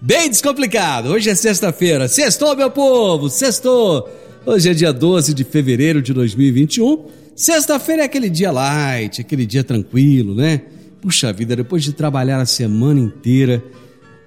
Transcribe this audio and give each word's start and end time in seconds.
bem 0.00 0.28
descomplicado. 0.28 1.10
Hoje 1.10 1.28
é 1.30 1.34
sexta-feira, 1.34 2.08
sextou, 2.08 2.56
meu 2.56 2.70
povo, 2.70 3.28
sextou. 3.28 4.08
Hoje 4.46 4.70
é 4.70 4.74
dia 4.74 4.92
12 4.92 5.34
de 5.34 5.44
fevereiro 5.44 6.00
de 6.00 6.12
2021. 6.12 7.04
Sexta-feira 7.34 8.02
é 8.02 8.04
aquele 8.04 8.30
dia 8.30 8.50
light, 8.50 9.20
aquele 9.20 9.44
dia 9.44 9.62
tranquilo, 9.62 10.34
né? 10.34 10.62
Puxa 11.00 11.32
vida, 11.32 11.54
depois 11.54 11.84
de 11.84 11.92
trabalhar 11.92 12.40
a 12.40 12.46
semana 12.46 12.98
inteira, 12.98 13.62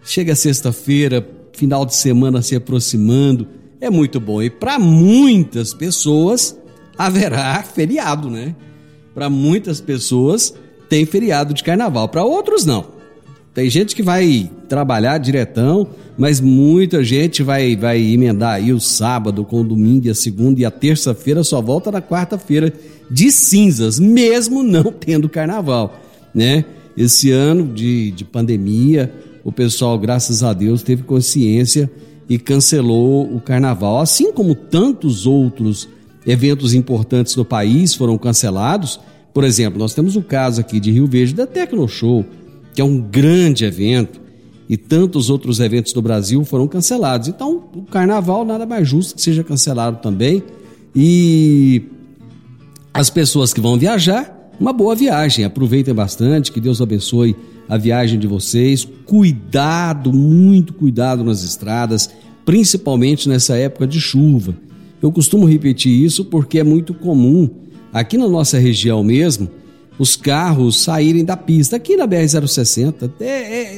chega 0.04 0.36
sexta-feira, 0.36 1.28
final 1.54 1.86
de 1.86 1.96
semana 1.96 2.42
se 2.42 2.56
aproximando, 2.56 3.48
é 3.80 3.90
muito 3.90 4.20
bom. 4.20 4.42
E 4.42 4.50
para 4.50 4.80
muitas 4.80 5.74
pessoas, 5.74 6.58
haverá 6.98 7.62
feriado, 7.64 8.30
né? 8.30 8.56
Para 9.14 9.30
muitas 9.30 9.82
pessoas 9.82 10.54
tem 10.88 11.06
feriado 11.06 11.54
de 11.54 11.64
carnaval, 11.64 12.08
para 12.10 12.24
outros 12.24 12.66
não. 12.66 13.01
Tem 13.54 13.70
gente 13.70 13.96
que 13.96 14.02
vai 14.02 14.50
trabalhar 14.70 15.18
diretão, 15.18 15.88
mas 16.18 16.40
muita 16.40 17.04
gente 17.04 17.44
vai 17.44 17.76
vai 17.76 18.02
emendar 18.02 18.54
aí 18.54 18.72
o 18.72 18.80
sábado 18.80 19.44
com 19.44 19.60
o 19.62 19.64
domingo 19.64 20.10
a 20.10 20.16
segunda 20.16 20.62
e 20.62 20.66
a 20.66 20.72
terça-feira 20.72 21.44
só 21.44 21.62
volta 21.62 21.92
na 21.92 22.02
quarta-feira 22.02 22.74
de 23.10 23.30
cinzas, 23.30 24.00
mesmo 24.00 24.64
não 24.64 24.86
tendo 24.98 25.28
carnaval, 25.28 26.00
né? 26.34 26.64
Esse 26.96 27.32
ano 27.32 27.68
de, 27.74 28.12
de 28.12 28.24
pandemia, 28.24 29.12
o 29.44 29.52
pessoal, 29.52 29.98
graças 30.00 30.44
a 30.44 30.54
Deus, 30.54 30.84
teve 30.84 31.04
consciência 31.04 31.90
e 32.30 32.38
cancelou 32.38 33.34
o 33.34 33.42
carnaval, 33.42 34.00
assim 34.00 34.32
como 34.32 34.56
tantos 34.56 35.26
outros 35.26 35.90
eventos 36.26 36.74
importantes 36.74 37.36
do 37.36 37.44
país 37.44 37.94
foram 37.94 38.18
cancelados. 38.18 39.00
Por 39.34 39.44
exemplo, 39.44 39.80
nós 39.80 39.94
temos 39.94 40.16
o 40.16 40.22
caso 40.22 40.62
aqui 40.62 40.80
de 40.80 40.92
Rio 40.92 41.08
Verde 41.08 41.34
da 41.34 41.48
Tecno 41.48 41.88
Show, 41.88 42.26
que 42.74 42.82
é 42.82 42.84
um 42.84 43.00
grande 43.00 43.66
evento, 43.66 44.22
e 44.72 44.78
tantos 44.78 45.30
outros 45.30 45.60
eventos 45.60 45.92
do 45.92 46.02
Brasil 46.02 46.46
foram 46.46 46.66
cancelados. 46.66 47.28
Então, 47.28 47.66
o 47.76 47.82
carnaval 47.84 48.46
nada 48.46 48.66
mais 48.66 48.88
justo 48.88 49.16
que 49.16 49.22
seja 49.22 49.44
cancelado 49.44 49.98
também. 50.02 50.42
E 50.96 51.84
as 52.94 53.10
pessoas 53.10 53.54
que 53.54 53.60
vão 53.60 53.78
viajar, 53.78 54.50
uma 54.58 54.72
boa 54.72 54.96
viagem. 54.96 55.44
Aproveitem 55.44 55.94
bastante, 55.94 56.54
que 56.54 56.62
Deus 56.62 56.80
abençoe 56.80 57.36
a 57.68 57.78
viagem 57.78 58.18
de 58.18 58.28
vocês. 58.28 58.88
Cuidado, 59.06 60.14
muito 60.14 60.74
cuidado 60.74 61.22
nas 61.22 61.44
estradas, 61.44 62.10
principalmente 62.46 63.28
nessa 63.28 63.58
época 63.58 63.86
de 63.86 64.00
chuva. 64.00 64.56
Eu 65.02 65.12
costumo 65.12 65.46
repetir 65.46 65.92
isso 65.92 66.24
porque 66.24 66.60
é 66.60 66.64
muito 66.64 66.94
comum 66.94 67.50
aqui 67.92 68.18
na 68.18 68.30
nossa 68.30 68.58
região 68.58 69.04
mesmo 69.04 69.50
os 69.98 70.16
carros 70.16 70.84
saírem 70.84 71.24
da 71.24 71.38
pista. 71.38 71.76
Aqui 71.76 71.96
na 71.96 72.08
BR-060, 72.08 73.12
é, 73.20 73.26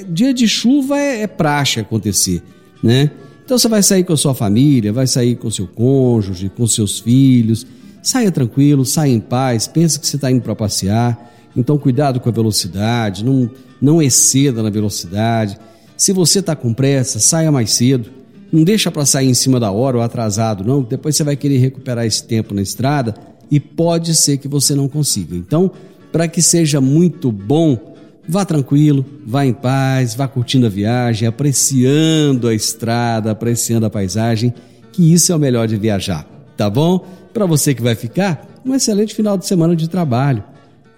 é, 0.02 0.04
dia 0.04 0.34
de 0.34 0.48
chuva 0.48 0.98
é, 0.98 1.22
é 1.22 1.28
praxe 1.28 1.80
acontecer, 1.80 2.42
né? 2.82 3.12
Então 3.46 3.58
você 3.58 3.68
vai 3.68 3.84
sair 3.84 4.04
com 4.04 4.14
a 4.14 4.18
sua 4.18 4.34
família, 4.34 4.94
vai 4.94 5.06
sair 5.06 5.36
com 5.36 5.52
seu 5.52 5.68
cônjuge, 5.68 6.50
com 6.50 6.66
seus 6.66 7.00
filhos. 7.00 7.68
Saia 8.02 8.32
tranquilo, 8.32 8.86
saia 8.86 9.12
em 9.12 9.20
paz, 9.20 9.68
pensa 9.68 10.00
que 10.00 10.08
você 10.08 10.16
está 10.16 10.32
indo 10.32 10.42
para 10.42 10.56
passear. 10.56 11.32
Então 11.56 11.78
cuidado 11.78 12.20
com 12.20 12.30
a 12.30 12.32
velocidade, 12.32 13.24
não, 13.24 13.50
não 13.82 14.02
exceda 14.02 14.64
na 14.64 14.70
velocidade. 14.70 15.60
Se 15.98 16.14
você 16.14 16.40
está 16.40 16.56
com 16.56 16.74
pressa, 16.74 17.20
saia 17.20 17.52
mais 17.52 17.72
cedo 17.72 18.24
não 18.54 18.64
deixa 18.64 18.92
para 18.92 19.04
sair 19.04 19.28
em 19.28 19.34
cima 19.34 19.60
da 19.60 19.72
hora 19.72 19.98
ou 19.98 20.04
atrasado, 20.04 20.64
não. 20.64 20.84
Depois 20.84 21.16
você 21.16 21.24
vai 21.24 21.36
querer 21.36 21.58
recuperar 21.58 22.06
esse 22.06 22.24
tempo 22.24 22.54
na 22.54 22.62
estrada 22.62 23.16
e 23.50 23.60
pode 23.60 24.14
ser 24.14 24.38
que 24.38 24.48
você 24.48 24.76
não 24.76 24.88
consiga. 24.88 25.36
Então, 25.36 25.72
para 26.14 26.28
que 26.28 26.44
seja 26.44 26.80
muito 26.80 27.32
bom, 27.32 27.96
vá 28.30 28.46
tranquilo, 28.46 29.04
vá 29.26 29.44
em 29.48 29.52
paz, 29.52 30.14
vá 30.14 30.28
curtindo 30.28 30.68
a 30.68 30.70
viagem, 30.70 31.28
apreciando 31.28 32.48
a 32.48 32.54
estrada, 32.54 33.32
apreciando 33.32 33.88
a 33.88 33.90
paisagem, 33.90 34.54
que 34.92 35.12
isso 35.12 35.32
é 35.32 35.36
o 35.36 35.40
melhor 35.40 35.68
de 35.68 35.76
viajar, 35.76 36.24
tá 36.56 36.70
bom? 36.70 37.04
Para 37.34 37.48
você 37.48 37.74
que 37.74 37.82
vai 37.82 37.96
ficar, 37.96 38.48
um 38.64 38.76
excelente 38.76 39.16
final 39.16 39.36
de 39.40 39.48
semana 39.48 39.76
de 39.76 39.90
trabalho. 39.90 40.44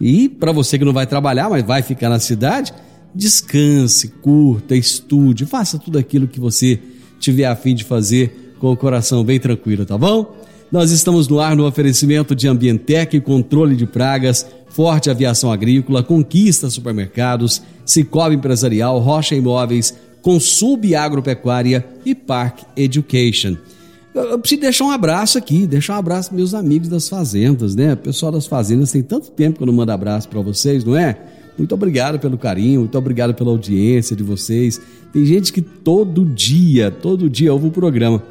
E 0.02 0.28
para 0.28 0.52
você 0.52 0.78
que 0.78 0.84
não 0.84 0.92
vai 0.92 1.08
trabalhar, 1.08 1.50
mas 1.50 1.64
vai 1.64 1.82
ficar 1.82 2.10
na 2.10 2.20
cidade, 2.20 2.74
descanse, 3.16 4.10
curta, 4.22 4.76
estude, 4.76 5.46
faça 5.46 5.80
tudo 5.80 5.98
aquilo 5.98 6.28
que 6.28 6.42
você 6.42 6.78
tiver 7.22 7.46
a 7.46 7.56
fim 7.56 7.74
de 7.74 7.86
fazer 7.86 8.56
com 8.60 8.70
o 8.70 8.76
coração 8.76 9.24
bem 9.24 9.40
tranquilo, 9.40 9.86
tá 9.86 9.98
bom? 9.98 10.36
Nós 10.70 10.92
estamos 10.92 11.30
no 11.30 11.40
ar 11.40 11.56
no 11.56 11.66
oferecimento 11.66 12.36
de 12.36 12.50
Ambientec, 12.50 13.22
controle 13.22 13.78
de 13.78 13.86
pragas, 13.86 14.46
Forte 14.76 15.10
Aviação 15.10 15.54
Agrícola, 15.54 16.04
Conquista 16.04 16.70
Supermercados, 16.70 17.62
Cicobi 17.86 18.36
Empresarial, 18.36 19.00
Rocha 19.00 19.34
Imóveis, 19.34 19.96
Consub 20.22 20.94
Agropecuária 20.94 21.88
e 22.06 22.14
Park 22.14 22.64
Education. 22.76 23.56
Eu 24.14 24.38
preciso 24.38 24.60
deixar 24.60 24.84
um 24.84 24.92
abraço 24.92 25.38
aqui, 25.38 25.66
deixar 25.66 25.94
um 25.94 26.00
abraço 26.00 26.28
para 26.28 26.36
meus 26.36 26.54
amigos 26.54 26.90
das 26.90 27.08
fazendas, 27.08 27.74
né? 27.74 27.96
Pessoal 27.96 28.34
das 28.34 28.48
fazendas, 28.48 28.92
tem 28.92 29.02
tanto 29.02 29.32
tempo 29.32 29.58
que 29.60 29.64
eu 29.64 29.68
não 29.68 29.74
mando 29.74 29.94
abraço 29.94 30.28
para 30.28 30.42
vocês, 30.42 30.84
não 30.84 30.98
é? 30.98 31.18
Muito 31.58 31.74
obrigado 31.74 32.20
pelo 32.20 32.38
carinho, 32.38 32.82
muito 32.82 32.98
obrigado 32.98 33.34
pela 33.34 33.52
audiência 33.52 34.14
de 34.14 34.24
vocês. 34.24 34.82
Tem 35.14 35.26
gente 35.26 35.54
que 35.54 35.62
todo 35.62 36.26
dia, 36.26 36.92
todo 36.92 37.30
dia 37.30 37.54
ouve 37.54 37.68
o 37.68 37.72
programa. 37.72 38.22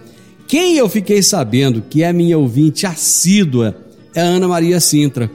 Quem 0.46 0.76
eu 0.76 0.90
fiquei 0.90 1.22
sabendo 1.22 1.80
que 1.88 2.02
é 2.02 2.12
minha 2.12 2.36
ouvinte 2.36 2.84
assídua 2.84 3.74
é 4.14 4.20
a 4.20 4.24
Ana 4.24 4.46
Maria 4.46 4.78
Sintra, 4.78 5.30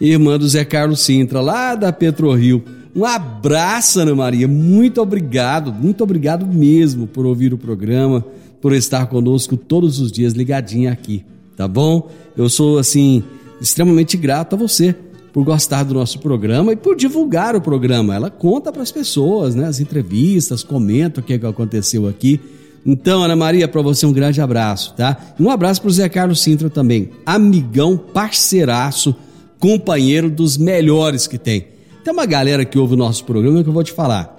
irmã 0.00 0.38
do 0.38 0.48
Zé 0.48 0.64
Carlos 0.64 1.00
Sintra, 1.00 1.40
lá 1.40 1.74
da 1.74 1.92
PetroRio. 1.92 2.62
Um 2.94 3.04
abraço, 3.04 4.00
Ana 4.00 4.14
Maria. 4.14 4.48
Muito 4.48 5.00
obrigado, 5.00 5.72
muito 5.72 6.02
obrigado 6.02 6.46
mesmo 6.46 7.06
por 7.06 7.26
ouvir 7.26 7.52
o 7.52 7.58
programa, 7.58 8.24
por 8.60 8.72
estar 8.72 9.06
conosco 9.06 9.56
todos 9.56 10.00
os 10.00 10.10
dias 10.10 10.32
ligadinha 10.32 10.90
aqui, 10.90 11.24
tá 11.56 11.68
bom? 11.68 12.10
Eu 12.36 12.48
sou, 12.48 12.78
assim, 12.78 13.22
extremamente 13.60 14.16
grato 14.16 14.54
a 14.54 14.58
você 14.58 14.94
por 15.32 15.44
gostar 15.44 15.84
do 15.84 15.94
nosso 15.94 16.18
programa 16.18 16.72
e 16.72 16.76
por 16.76 16.96
divulgar 16.96 17.54
o 17.54 17.60
programa. 17.60 18.14
Ela 18.14 18.30
conta 18.30 18.72
para 18.72 18.82
as 18.82 18.90
pessoas, 18.90 19.54
né? 19.54 19.66
As 19.66 19.78
entrevistas, 19.78 20.64
comenta 20.64 21.20
o 21.20 21.22
que, 21.22 21.34
é 21.34 21.38
que 21.38 21.46
aconteceu 21.46 22.08
aqui. 22.08 22.40
Então, 22.84 23.22
Ana 23.22 23.36
Maria, 23.36 23.68
para 23.68 23.82
você 23.82 24.06
um 24.06 24.12
grande 24.12 24.40
abraço, 24.40 24.94
tá? 24.96 25.34
Um 25.38 25.50
abraço 25.50 25.80
para 25.80 25.88
o 25.88 25.92
Zé 25.92 26.08
Carlos 26.08 26.40
Sintra 26.40 26.70
também, 26.70 27.10
amigão, 27.26 27.96
parceiraço, 27.96 29.14
companheiro 29.58 30.30
dos 30.30 30.56
melhores 30.56 31.26
que 31.26 31.38
tem. 31.38 31.66
Tem 32.04 32.12
uma 32.12 32.26
galera 32.26 32.64
que 32.64 32.78
ouve 32.78 32.94
o 32.94 32.96
nosso 32.96 33.24
programa 33.24 33.62
que 33.62 33.68
eu 33.68 33.72
vou 33.72 33.84
te 33.84 33.92
falar. 33.92 34.36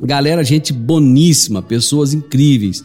Galera, 0.00 0.44
gente 0.44 0.72
boníssima, 0.72 1.62
pessoas 1.62 2.12
incríveis. 2.12 2.84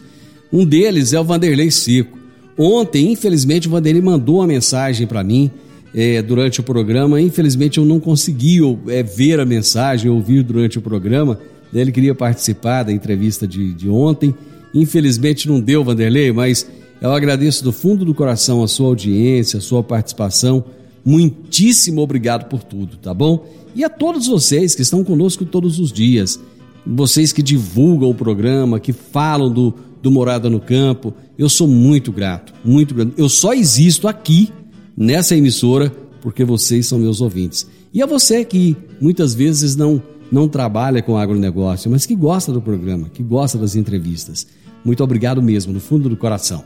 Um 0.52 0.64
deles 0.64 1.12
é 1.12 1.20
o 1.20 1.24
Vanderlei 1.24 1.70
Seco. 1.70 2.18
Ontem, 2.56 3.12
infelizmente, 3.12 3.68
o 3.68 3.70
Vanderlei 3.70 4.02
mandou 4.02 4.36
uma 4.36 4.46
mensagem 4.46 5.06
para 5.06 5.22
mim 5.22 5.50
é, 5.94 6.20
durante 6.22 6.60
o 6.60 6.62
programa. 6.62 7.20
Infelizmente 7.20 7.78
eu 7.78 7.84
não 7.84 8.00
consegui 8.00 8.58
é, 8.88 9.02
ver 9.02 9.40
a 9.40 9.44
mensagem, 9.44 10.10
ouvir 10.10 10.42
durante 10.42 10.78
o 10.78 10.82
programa. 10.82 11.38
Ele 11.72 11.92
queria 11.92 12.14
participar 12.14 12.84
da 12.84 12.92
entrevista 12.92 13.46
de, 13.46 13.74
de 13.74 13.88
ontem. 13.88 14.34
Infelizmente 14.74 15.48
não 15.48 15.60
deu, 15.60 15.84
Vanderlei, 15.84 16.32
mas 16.32 16.68
eu 17.00 17.12
agradeço 17.12 17.62
do 17.62 17.72
fundo 17.72 18.04
do 18.04 18.14
coração 18.14 18.62
a 18.62 18.68
sua 18.68 18.88
audiência, 18.88 19.58
a 19.58 19.62
sua 19.62 19.82
participação. 19.82 20.64
Muitíssimo 21.04 22.00
obrigado 22.00 22.48
por 22.48 22.62
tudo, 22.62 22.96
tá 22.96 23.14
bom? 23.14 23.46
E 23.74 23.84
a 23.84 23.88
todos 23.88 24.26
vocês 24.26 24.74
que 24.74 24.82
estão 24.82 25.04
conosco 25.04 25.44
todos 25.44 25.78
os 25.78 25.92
dias, 25.92 26.40
vocês 26.86 27.32
que 27.32 27.42
divulgam 27.42 28.10
o 28.10 28.14
programa, 28.14 28.80
que 28.80 28.92
falam 28.92 29.52
do, 29.52 29.74
do 30.02 30.10
Morada 30.10 30.48
no 30.48 30.60
Campo. 30.60 31.14
Eu 31.36 31.48
sou 31.48 31.68
muito 31.68 32.10
grato, 32.10 32.52
muito 32.64 32.94
grato. 32.94 33.12
Eu 33.16 33.28
só 33.28 33.52
existo 33.52 34.08
aqui, 34.08 34.50
nessa 34.96 35.36
emissora, 35.36 35.92
porque 36.20 36.44
vocês 36.44 36.86
são 36.86 36.98
meus 36.98 37.20
ouvintes. 37.20 37.68
E 37.92 38.02
a 38.02 38.06
você 38.06 38.44
que 38.44 38.76
muitas 39.00 39.34
vezes 39.34 39.76
não, 39.76 40.02
não 40.30 40.48
trabalha 40.48 41.02
com 41.02 41.16
agronegócio, 41.16 41.90
mas 41.90 42.04
que 42.04 42.14
gosta 42.14 42.52
do 42.52 42.60
programa, 42.60 43.08
que 43.08 43.22
gosta 43.22 43.56
das 43.56 43.76
entrevistas. 43.76 44.46
Muito 44.84 45.02
obrigado 45.02 45.42
mesmo, 45.42 45.72
no 45.72 45.80
fundo 45.80 46.08
do 46.08 46.16
coração. 46.16 46.64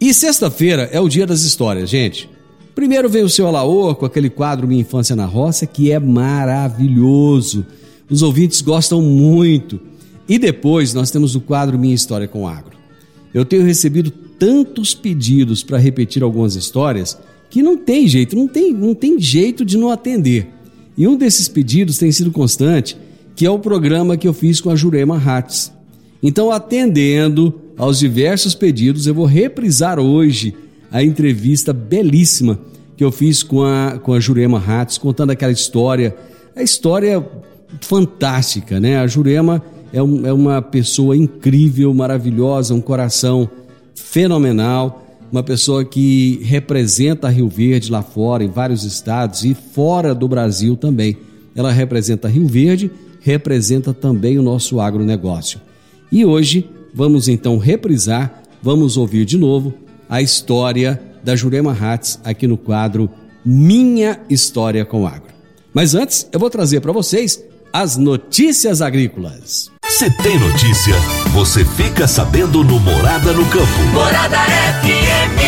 E 0.00 0.12
sexta-feira 0.12 0.88
é 0.92 1.00
o 1.00 1.08
dia 1.08 1.26
das 1.26 1.42
histórias, 1.42 1.88
gente. 1.88 2.28
Primeiro 2.74 3.08
vem 3.08 3.22
o 3.22 3.28
seu 3.28 3.46
Alaor 3.46 3.94
com 3.96 4.06
aquele 4.06 4.30
quadro 4.30 4.66
Minha 4.66 4.80
Infância 4.80 5.14
na 5.14 5.26
Roça, 5.26 5.66
que 5.66 5.90
é 5.92 5.98
maravilhoso. 5.98 7.66
Os 8.08 8.22
ouvintes 8.22 8.62
gostam 8.62 9.02
muito. 9.02 9.78
E 10.28 10.38
depois 10.38 10.94
nós 10.94 11.10
temos 11.10 11.34
o 11.34 11.40
quadro 11.40 11.78
Minha 11.78 11.94
História 11.94 12.26
com 12.26 12.48
Agro. 12.48 12.76
Eu 13.34 13.44
tenho 13.44 13.64
recebido 13.64 14.10
tantos 14.10 14.94
pedidos 14.94 15.62
para 15.62 15.78
repetir 15.78 16.22
algumas 16.22 16.54
histórias 16.54 17.18
que 17.50 17.62
não 17.62 17.76
tem 17.76 18.08
jeito, 18.08 18.34
não 18.34 18.48
tem, 18.48 18.72
não 18.72 18.94
tem 18.94 19.20
jeito 19.20 19.64
de 19.64 19.76
não 19.76 19.90
atender. 19.90 20.48
E 20.96 21.06
um 21.06 21.16
desses 21.16 21.48
pedidos 21.48 21.98
tem 21.98 22.10
sido 22.10 22.30
constante, 22.30 22.96
que 23.36 23.44
é 23.44 23.50
o 23.50 23.58
programa 23.58 24.16
que 24.16 24.26
eu 24.26 24.32
fiz 24.32 24.60
com 24.60 24.70
a 24.70 24.76
Jurema 24.76 25.16
Hatz. 25.16 25.72
Então, 26.22 26.50
atendendo 26.50 27.60
aos 27.76 27.98
diversos 27.98 28.54
pedidos, 28.54 29.06
eu 29.06 29.14
vou 29.14 29.26
reprisar 29.26 29.98
hoje 29.98 30.54
a 30.92 31.02
entrevista 31.02 31.72
belíssima 31.72 32.58
que 32.96 33.02
eu 33.02 33.10
fiz 33.10 33.42
com 33.42 33.62
a, 33.62 33.98
com 33.98 34.12
a 34.12 34.20
Jurema 34.20 34.62
Hatz, 34.64 34.98
contando 34.98 35.30
aquela 35.30 35.52
história, 35.52 36.14
a 36.54 36.62
história 36.62 37.26
fantástica, 37.80 38.78
né? 38.78 38.98
A 38.98 39.06
Jurema 39.06 39.62
é, 39.92 40.02
um, 40.02 40.26
é 40.26 40.32
uma 40.32 40.60
pessoa 40.60 41.16
incrível, 41.16 41.92
maravilhosa, 41.94 42.74
um 42.74 42.80
coração 42.80 43.48
fenomenal 43.94 45.02
uma 45.32 45.42
pessoa 45.42 45.82
que 45.82 46.40
representa 46.42 47.30
Rio 47.30 47.48
Verde 47.48 47.90
lá 47.90 48.02
fora, 48.02 48.44
em 48.44 48.50
vários 48.50 48.84
estados 48.84 49.46
e 49.46 49.54
fora 49.54 50.14
do 50.14 50.28
Brasil 50.28 50.76
também. 50.76 51.16
Ela 51.56 51.72
representa 51.72 52.28
Rio 52.28 52.46
Verde, 52.46 52.90
representa 53.18 53.94
também 53.94 54.38
o 54.38 54.42
nosso 54.42 54.78
agronegócio. 54.78 55.58
E 56.12 56.22
hoje 56.22 56.68
vamos 56.92 57.28
então 57.28 57.56
reprisar, 57.56 58.42
vamos 58.62 58.98
ouvir 58.98 59.24
de 59.24 59.38
novo 59.38 59.72
a 60.12 60.20
história 60.20 61.00
da 61.24 61.34
Jurema 61.34 61.72
Hatz 61.72 62.20
aqui 62.22 62.46
no 62.46 62.58
quadro 62.58 63.08
Minha 63.42 64.20
História 64.28 64.84
com 64.84 65.06
Agro. 65.06 65.32
Mas 65.72 65.94
antes, 65.94 66.28
eu 66.30 66.38
vou 66.38 66.50
trazer 66.50 66.82
para 66.82 66.92
vocês 66.92 67.42
as 67.72 67.96
notícias 67.96 68.82
agrícolas. 68.82 69.70
Se 69.88 70.10
tem 70.22 70.38
notícia, 70.38 70.94
você 71.32 71.64
fica 71.64 72.06
sabendo 72.06 72.62
no 72.62 72.78
Morada 72.78 73.32
no 73.32 73.46
Campo. 73.46 73.82
Morada 73.94 74.36
FM. 74.82 75.40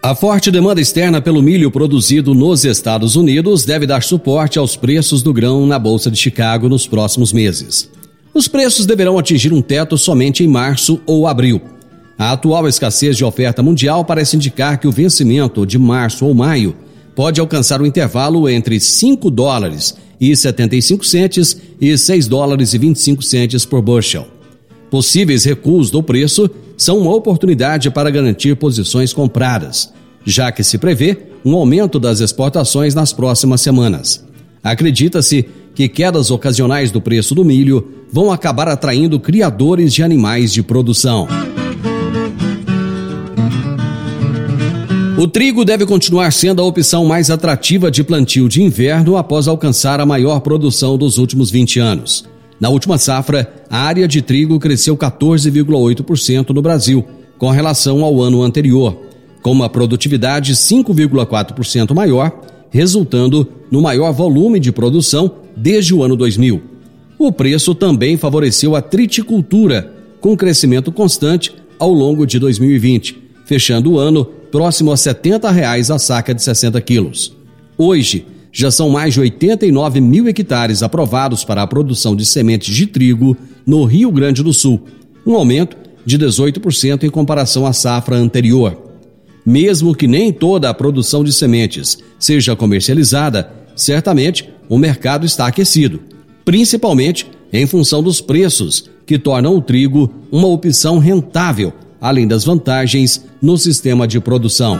A 0.00 0.14
forte 0.14 0.52
demanda 0.52 0.80
externa 0.80 1.20
pelo 1.20 1.42
milho 1.42 1.72
produzido 1.72 2.32
nos 2.34 2.64
Estados 2.64 3.16
Unidos 3.16 3.64
deve 3.64 3.84
dar 3.84 4.04
suporte 4.04 4.60
aos 4.60 4.76
preços 4.76 5.24
do 5.24 5.32
grão 5.32 5.66
na 5.66 5.76
Bolsa 5.76 6.08
de 6.08 6.16
Chicago 6.16 6.68
nos 6.68 6.86
próximos 6.86 7.32
meses. 7.32 7.90
Os 8.32 8.46
preços 8.46 8.86
deverão 8.86 9.18
atingir 9.18 9.52
um 9.52 9.60
teto 9.60 9.98
somente 9.98 10.44
em 10.44 10.46
março 10.46 11.00
ou 11.04 11.26
abril. 11.26 11.60
A 12.18 12.32
atual 12.32 12.66
escassez 12.66 13.16
de 13.16 13.24
oferta 13.24 13.62
mundial 13.62 14.04
parece 14.04 14.34
indicar 14.34 14.80
que 14.80 14.88
o 14.88 14.90
vencimento 14.90 15.64
de 15.64 15.78
março 15.78 16.26
ou 16.26 16.34
maio 16.34 16.74
pode 17.14 17.40
alcançar 17.40 17.80
o 17.80 17.84
um 17.84 17.86
intervalo 17.86 18.48
entre 18.48 18.80
5 18.80 19.30
dólares 19.30 19.96
e 20.20 20.34
75 20.34 21.06
centes 21.06 21.56
e 21.80 21.96
6 21.96 22.26
dólares 22.26 22.74
e 22.74 22.78
25 22.78 23.22
centes 23.22 23.64
por 23.64 23.80
bushel. 23.80 24.26
Possíveis 24.90 25.44
recuos 25.44 25.92
do 25.92 26.02
preço 26.02 26.50
são 26.76 26.98
uma 26.98 27.14
oportunidade 27.14 27.88
para 27.88 28.10
garantir 28.10 28.56
posições 28.56 29.12
compradas, 29.12 29.92
já 30.24 30.50
que 30.50 30.64
se 30.64 30.76
prevê 30.76 31.16
um 31.44 31.54
aumento 31.54 32.00
das 32.00 32.18
exportações 32.18 32.96
nas 32.96 33.12
próximas 33.12 33.60
semanas. 33.60 34.26
Acredita-se 34.60 35.46
que 35.72 35.88
quedas 35.88 36.32
ocasionais 36.32 36.90
do 36.90 37.00
preço 37.00 37.32
do 37.32 37.44
milho 37.44 37.92
vão 38.10 38.32
acabar 38.32 38.66
atraindo 38.66 39.20
criadores 39.20 39.94
de 39.94 40.02
animais 40.02 40.52
de 40.52 40.64
produção. 40.64 41.28
O 45.18 45.26
trigo 45.26 45.64
deve 45.64 45.84
continuar 45.84 46.32
sendo 46.32 46.62
a 46.62 46.64
opção 46.64 47.04
mais 47.04 47.28
atrativa 47.28 47.90
de 47.90 48.04
plantio 48.04 48.48
de 48.48 48.62
inverno 48.62 49.16
após 49.16 49.48
alcançar 49.48 49.98
a 49.98 50.06
maior 50.06 50.38
produção 50.38 50.96
dos 50.96 51.18
últimos 51.18 51.50
20 51.50 51.80
anos. 51.80 52.24
Na 52.60 52.68
última 52.68 52.96
safra, 52.98 53.52
a 53.68 53.78
área 53.78 54.06
de 54.06 54.22
trigo 54.22 54.60
cresceu 54.60 54.96
14,8% 54.96 56.50
no 56.50 56.62
Brasil, 56.62 57.04
com 57.36 57.50
relação 57.50 58.04
ao 58.04 58.22
ano 58.22 58.44
anterior, 58.44 58.96
com 59.42 59.50
uma 59.50 59.68
produtividade 59.68 60.54
5,4% 60.54 61.92
maior, 61.92 62.40
resultando 62.70 63.44
no 63.72 63.82
maior 63.82 64.12
volume 64.12 64.60
de 64.60 64.70
produção 64.70 65.32
desde 65.56 65.96
o 65.96 66.04
ano 66.04 66.14
2000. 66.14 66.62
O 67.18 67.32
preço 67.32 67.74
também 67.74 68.16
favoreceu 68.16 68.76
a 68.76 68.80
triticultura, 68.80 69.92
com 70.20 70.36
crescimento 70.36 70.92
constante 70.92 71.52
ao 71.76 71.92
longo 71.92 72.24
de 72.24 72.38
2020, 72.38 73.20
fechando 73.44 73.94
o 73.94 73.98
ano 73.98 74.37
próximo 74.50 74.92
a 74.92 74.96
70 74.96 75.50
reais 75.50 75.90
a 75.90 75.98
saca 75.98 76.34
de 76.34 76.42
60 76.42 76.80
quilos. 76.80 77.36
Hoje, 77.76 78.26
já 78.52 78.70
são 78.70 78.90
mais 78.90 79.14
de 79.14 79.20
89 79.20 80.00
mil 80.00 80.26
hectares 80.26 80.82
aprovados 80.82 81.44
para 81.44 81.62
a 81.62 81.66
produção 81.66 82.16
de 82.16 82.24
sementes 82.24 82.74
de 82.74 82.86
trigo 82.86 83.36
no 83.66 83.84
Rio 83.84 84.10
Grande 84.10 84.42
do 84.42 84.52
Sul, 84.52 84.82
um 85.26 85.34
aumento 85.34 85.76
de 86.04 86.18
18% 86.18 87.04
em 87.04 87.10
comparação 87.10 87.66
à 87.66 87.72
safra 87.72 88.16
anterior. 88.16 88.76
Mesmo 89.44 89.94
que 89.94 90.06
nem 90.06 90.32
toda 90.32 90.68
a 90.68 90.74
produção 90.74 91.22
de 91.22 91.32
sementes 91.32 91.98
seja 92.18 92.56
comercializada, 92.56 93.50
certamente 93.76 94.48
o 94.68 94.76
mercado 94.76 95.24
está 95.24 95.46
aquecido, 95.46 96.00
principalmente 96.44 97.26
em 97.52 97.66
função 97.66 98.02
dos 98.02 98.20
preços, 98.20 98.90
que 99.06 99.18
tornam 99.18 99.56
o 99.56 99.62
trigo 99.62 100.12
uma 100.30 100.48
opção 100.48 100.98
rentável 100.98 101.72
além 102.00 102.26
das 102.26 102.44
vantagens 102.44 103.24
no 103.40 103.56
sistema 103.56 104.06
de 104.06 104.20
produção. 104.20 104.78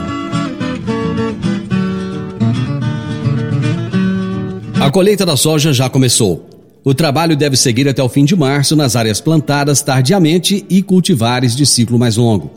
A 4.81 4.91
colheita 4.91 5.25
da 5.25 5.35
soja 5.35 5.73
já 5.73 5.89
começou. 5.89 6.47
O 6.83 6.93
trabalho 6.93 7.35
deve 7.35 7.57
seguir 7.57 7.87
até 7.87 8.01
o 8.01 8.09
fim 8.09 8.23
de 8.23 8.35
março 8.35 8.75
nas 8.75 8.95
áreas 8.95 9.19
plantadas 9.19 9.81
tardiamente 9.81 10.65
e 10.69 10.81
cultivares 10.81 11.55
de 11.55 11.65
ciclo 11.65 11.99
mais 11.99 12.15
longo. 12.15 12.49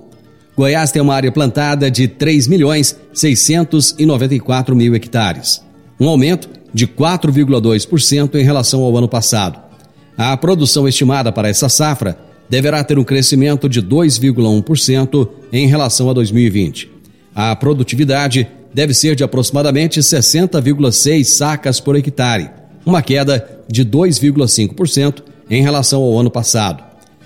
Goiás 0.57 0.93
tem 0.93 1.03
uma 1.03 1.15
área 1.15 1.33
plantada 1.33 1.91
de 1.91 2.07
3 2.07 2.47
milhões 2.47 2.97
694 3.13 4.77
mil 4.77 4.95
hectares, 4.95 5.63
um 5.99 6.09
aumento 6.09 6.49
de 6.73 6.87
4,2% 6.87 8.35
em 8.37 8.45
relação 8.45 8.83
ao 8.83 8.97
ano 8.97 9.09
passado. 9.09 9.61
A 10.17 10.37
produção 10.37 10.87
estimada 10.87 11.33
para 11.33 11.49
essa 11.49 11.69
safra 11.69 12.19
deverá 12.53 12.85
ter 12.85 12.99
um 12.99 13.05
crescimento 13.05 13.67
de 13.67 13.81
2,1% 13.81 15.27
em 15.51 15.67
relação 15.67 16.11
a 16.11 16.13
2020. 16.13 16.91
A 17.35 17.57
produtividade 17.57 18.47
deve 18.75 18.93
ser 18.93 19.17
de 19.17 19.25
aproximadamente 19.25 20.01
60,6 20.01 21.25
sacas 21.25 21.81
por 21.81 21.97
hectare, 21.97 22.51
uma 22.85 23.01
queda 23.01 23.63
de 23.67 23.87
2,5% 23.87 25.23
em 25.49 25.63
relação 25.63 26.03
ao 26.03 26.19
ano 26.19 26.31
passado. 26.31 26.85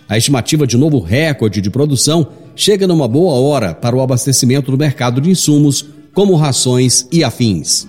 A 0.09 0.17
estimativa 0.17 0.65
de 0.65 0.77
novo 0.77 1.01
recorde 1.01 1.61
de 1.61 1.71
produção 1.71 2.29
chega 2.55 2.87
numa 2.87 3.09
boa 3.09 3.35
hora 3.35 3.75
para 3.75 3.97
o 3.97 4.01
abastecimento 4.01 4.71
do 4.71 4.79
mercado 4.79 5.21
de 5.21 5.29
insumos, 5.29 5.87
como 6.15 6.37
rações 6.37 7.05
e 7.11 7.25
afins. 7.25 7.89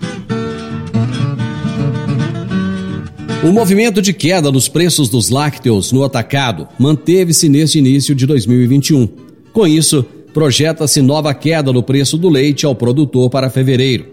O 3.43 3.51
movimento 3.51 4.01
de 4.01 4.13
queda 4.13 4.51
nos 4.51 4.67
preços 4.67 5.09
dos 5.09 5.29
lácteos 5.29 5.91
no 5.91 6.03
atacado 6.03 6.67
manteve-se 6.79 7.47
neste 7.47 7.77
início 7.77 8.15
de 8.15 8.25
2021. 8.25 9.07
Com 9.53 9.67
isso, 9.67 10.03
projeta-se 10.33 11.03
nova 11.03 11.31
queda 11.35 11.71
no 11.71 11.83
preço 11.83 12.17
do 12.17 12.29
leite 12.29 12.65
ao 12.65 12.73
produtor 12.73 13.29
para 13.29 13.51
fevereiro. 13.51 14.07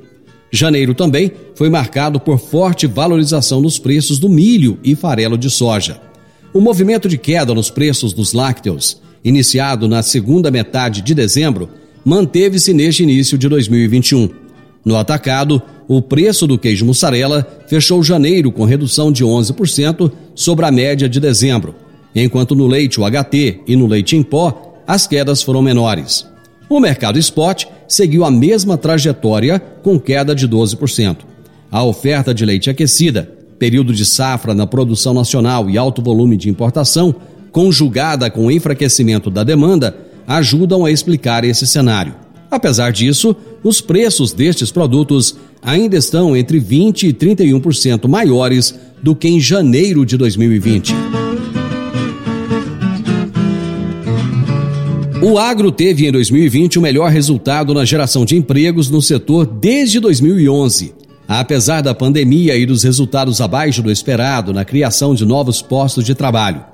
Janeiro 0.52 0.94
também 0.94 1.32
foi 1.54 1.70
marcado 1.70 2.20
por 2.20 2.38
forte 2.38 2.86
valorização 2.86 3.62
nos 3.62 3.78
preços 3.78 4.18
do 4.18 4.28
milho 4.28 4.78
e 4.84 4.94
farelo 4.94 5.38
de 5.38 5.48
soja. 5.48 5.98
O 6.52 6.60
movimento 6.60 7.08
de 7.08 7.16
queda 7.16 7.54
nos 7.54 7.70
preços 7.70 8.12
dos 8.12 8.34
lácteos, 8.34 9.00
iniciado 9.24 9.88
na 9.88 10.02
segunda 10.02 10.50
metade 10.50 11.00
de 11.00 11.14
dezembro, 11.14 11.70
manteve-se 12.04 12.74
neste 12.74 13.02
início 13.02 13.38
de 13.38 13.48
2021. 13.48 14.28
No 14.84 14.96
atacado, 14.96 15.62
o 15.86 16.00
preço 16.00 16.46
do 16.46 16.58
queijo 16.58 16.84
mussarela 16.84 17.46
fechou 17.66 18.02
janeiro 18.02 18.50
com 18.50 18.64
redução 18.64 19.12
de 19.12 19.24
11% 19.24 20.10
sobre 20.34 20.64
a 20.64 20.70
média 20.70 21.08
de 21.08 21.20
dezembro, 21.20 21.74
enquanto 22.14 22.54
no 22.54 22.66
leite 22.66 23.00
UHT 23.00 23.60
e 23.66 23.76
no 23.76 23.86
leite 23.86 24.16
em 24.16 24.22
pó 24.22 24.82
as 24.86 25.06
quedas 25.06 25.42
foram 25.42 25.62
menores. 25.62 26.26
O 26.68 26.80
mercado 26.80 27.18
spot 27.18 27.66
seguiu 27.86 28.24
a 28.24 28.30
mesma 28.30 28.78
trajetória 28.78 29.58
com 29.58 29.98
queda 29.98 30.34
de 30.34 30.48
12%. 30.48 31.18
A 31.70 31.82
oferta 31.82 32.32
de 32.32 32.44
leite 32.44 32.70
aquecida, 32.70 33.30
período 33.58 33.92
de 33.92 34.04
safra 34.04 34.54
na 34.54 34.66
produção 34.66 35.12
nacional 35.12 35.68
e 35.68 35.76
alto 35.76 36.00
volume 36.02 36.36
de 36.36 36.48
importação 36.48 37.14
conjugada 37.52 38.30
com 38.30 38.46
o 38.46 38.50
enfraquecimento 38.50 39.30
da 39.30 39.44
demanda, 39.44 39.96
ajudam 40.26 40.84
a 40.84 40.90
explicar 40.90 41.44
esse 41.44 41.66
cenário. 41.66 42.23
Apesar 42.54 42.92
disso, 42.92 43.34
os 43.64 43.80
preços 43.80 44.32
destes 44.32 44.70
produtos 44.70 45.34
ainda 45.61 45.96
estão 45.96 46.37
entre 46.37 46.61
20% 46.61 47.02
e 47.02 47.12
31% 47.12 48.06
maiores 48.06 48.78
do 49.02 49.12
que 49.12 49.26
em 49.26 49.40
janeiro 49.40 50.06
de 50.06 50.16
2020. 50.16 50.94
O 55.20 55.37
agro 55.37 55.73
teve 55.73 56.06
em 56.06 56.12
2020 56.12 56.78
o 56.78 56.82
melhor 56.82 57.11
resultado 57.11 57.75
na 57.75 57.84
geração 57.84 58.25
de 58.25 58.37
empregos 58.37 58.88
no 58.88 59.02
setor 59.02 59.46
desde 59.46 59.99
2011. 59.99 60.94
Apesar 61.26 61.80
da 61.80 61.92
pandemia 61.92 62.56
e 62.56 62.64
dos 62.64 62.84
resultados 62.84 63.40
abaixo 63.40 63.82
do 63.82 63.90
esperado 63.90 64.52
na 64.52 64.64
criação 64.64 65.12
de 65.12 65.26
novos 65.26 65.61
postos 65.61 66.04
de 66.04 66.14
trabalho, 66.14 66.64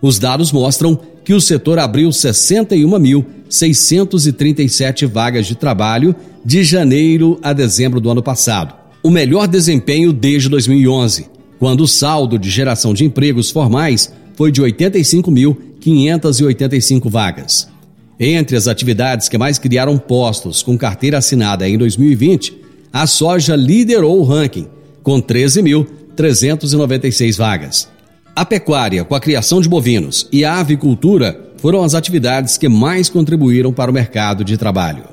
os 0.00 0.16
dados 0.16 0.52
mostram 0.52 0.96
que 1.24 1.32
o 1.32 1.40
setor 1.40 1.78
abriu 1.78 2.10
61.637 2.10 5.06
vagas 5.06 5.46
de 5.46 5.54
trabalho 5.54 6.14
de 6.44 6.62
janeiro 6.62 7.38
a 7.42 7.54
dezembro 7.54 8.00
do 8.00 8.10
ano 8.10 8.22
passado, 8.22 8.74
o 9.02 9.10
melhor 9.10 9.48
desempenho 9.48 10.12
desde 10.12 10.50
2011, 10.50 11.30
quando 11.58 11.80
o 11.82 11.88
saldo 11.88 12.38
de 12.38 12.50
geração 12.50 12.92
de 12.92 13.02
empregos 13.04 13.50
formais 13.50 14.12
foi 14.34 14.52
de 14.52 14.60
85.585 14.62 17.08
vagas. 17.08 17.72
Entre 18.20 18.54
as 18.56 18.68
atividades 18.68 19.28
que 19.28 19.38
mais 19.38 19.58
criaram 19.58 19.98
postos 19.98 20.62
com 20.62 20.78
carteira 20.78 21.18
assinada 21.18 21.68
em 21.68 21.76
2020, 21.78 22.56
a 22.92 23.06
soja 23.06 23.56
liderou 23.56 24.20
o 24.20 24.24
ranking, 24.24 24.68
com 25.02 25.20
13.396 25.20 27.36
vagas. 27.36 27.88
A 28.36 28.44
pecuária, 28.44 29.04
com 29.04 29.14
a 29.14 29.20
criação 29.20 29.60
de 29.60 29.68
bovinos, 29.68 30.28
e 30.32 30.44
a 30.44 30.58
avicultura 30.58 31.52
foram 31.58 31.84
as 31.84 31.94
atividades 31.94 32.58
que 32.58 32.68
mais 32.68 33.08
contribuíram 33.08 33.72
para 33.72 33.88
o 33.88 33.94
mercado 33.94 34.42
de 34.42 34.58
trabalho. 34.58 35.04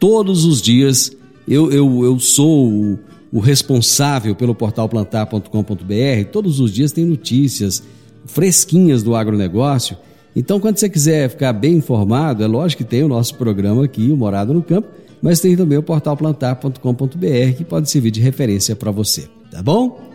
Todos 0.00 0.46
os 0.46 0.62
dias 0.62 1.14
eu, 1.46 1.70
eu, 1.70 2.04
eu 2.04 2.18
sou 2.18 2.70
o, 2.70 2.98
o 3.30 3.38
responsável 3.38 4.34
pelo 4.34 4.54
portal 4.54 4.88
plantar.com.br. 4.88 6.24
Todos 6.32 6.58
os 6.58 6.72
dias 6.72 6.90
tem 6.90 7.04
notícias 7.04 7.82
fresquinhas 8.24 9.02
do 9.02 9.14
agronegócio. 9.14 9.94
Então, 10.34 10.58
quando 10.58 10.78
você 10.78 10.88
quiser 10.88 11.28
ficar 11.28 11.52
bem 11.52 11.74
informado, 11.74 12.42
é 12.42 12.46
lógico 12.46 12.82
que 12.82 12.88
tem 12.88 13.02
o 13.02 13.08
nosso 13.08 13.34
programa 13.34 13.84
aqui, 13.84 14.10
o 14.10 14.16
Morado 14.16 14.54
no 14.54 14.62
Campo, 14.62 14.88
mas 15.20 15.40
tem 15.40 15.56
também 15.56 15.78
o 15.78 15.82
portal 15.82 16.16
plantar.com.br 16.16 17.56
que 17.56 17.64
pode 17.64 17.90
servir 17.90 18.10
de 18.10 18.20
referência 18.20 18.74
para 18.74 18.90
você, 18.90 19.28
tá 19.50 19.62
bom? 19.62 20.10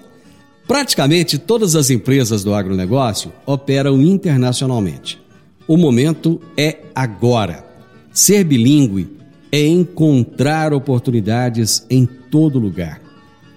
Praticamente 0.67 1.37
todas 1.37 1.75
as 1.75 1.89
empresas 1.89 2.43
do 2.43 2.53
agronegócio 2.53 3.31
operam 3.45 4.01
internacionalmente. 4.01 5.17
O 5.65 5.77
momento 5.77 6.41
é 6.57 6.79
agora. 6.93 7.65
Ser 8.11 8.43
bilíngue 8.43 9.07
é 9.51 9.65
encontrar 9.65 10.73
oportunidades 10.73 11.85
em 11.89 12.05
todo 12.05 12.59
lugar. 12.59 13.01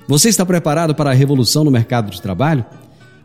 Você 0.07 0.29
está 0.29 0.47
preparado 0.47 0.95
para 0.95 1.11
a 1.11 1.15
revolução 1.15 1.65
no 1.65 1.71
mercado 1.71 2.11
de 2.11 2.21
trabalho? 2.21 2.65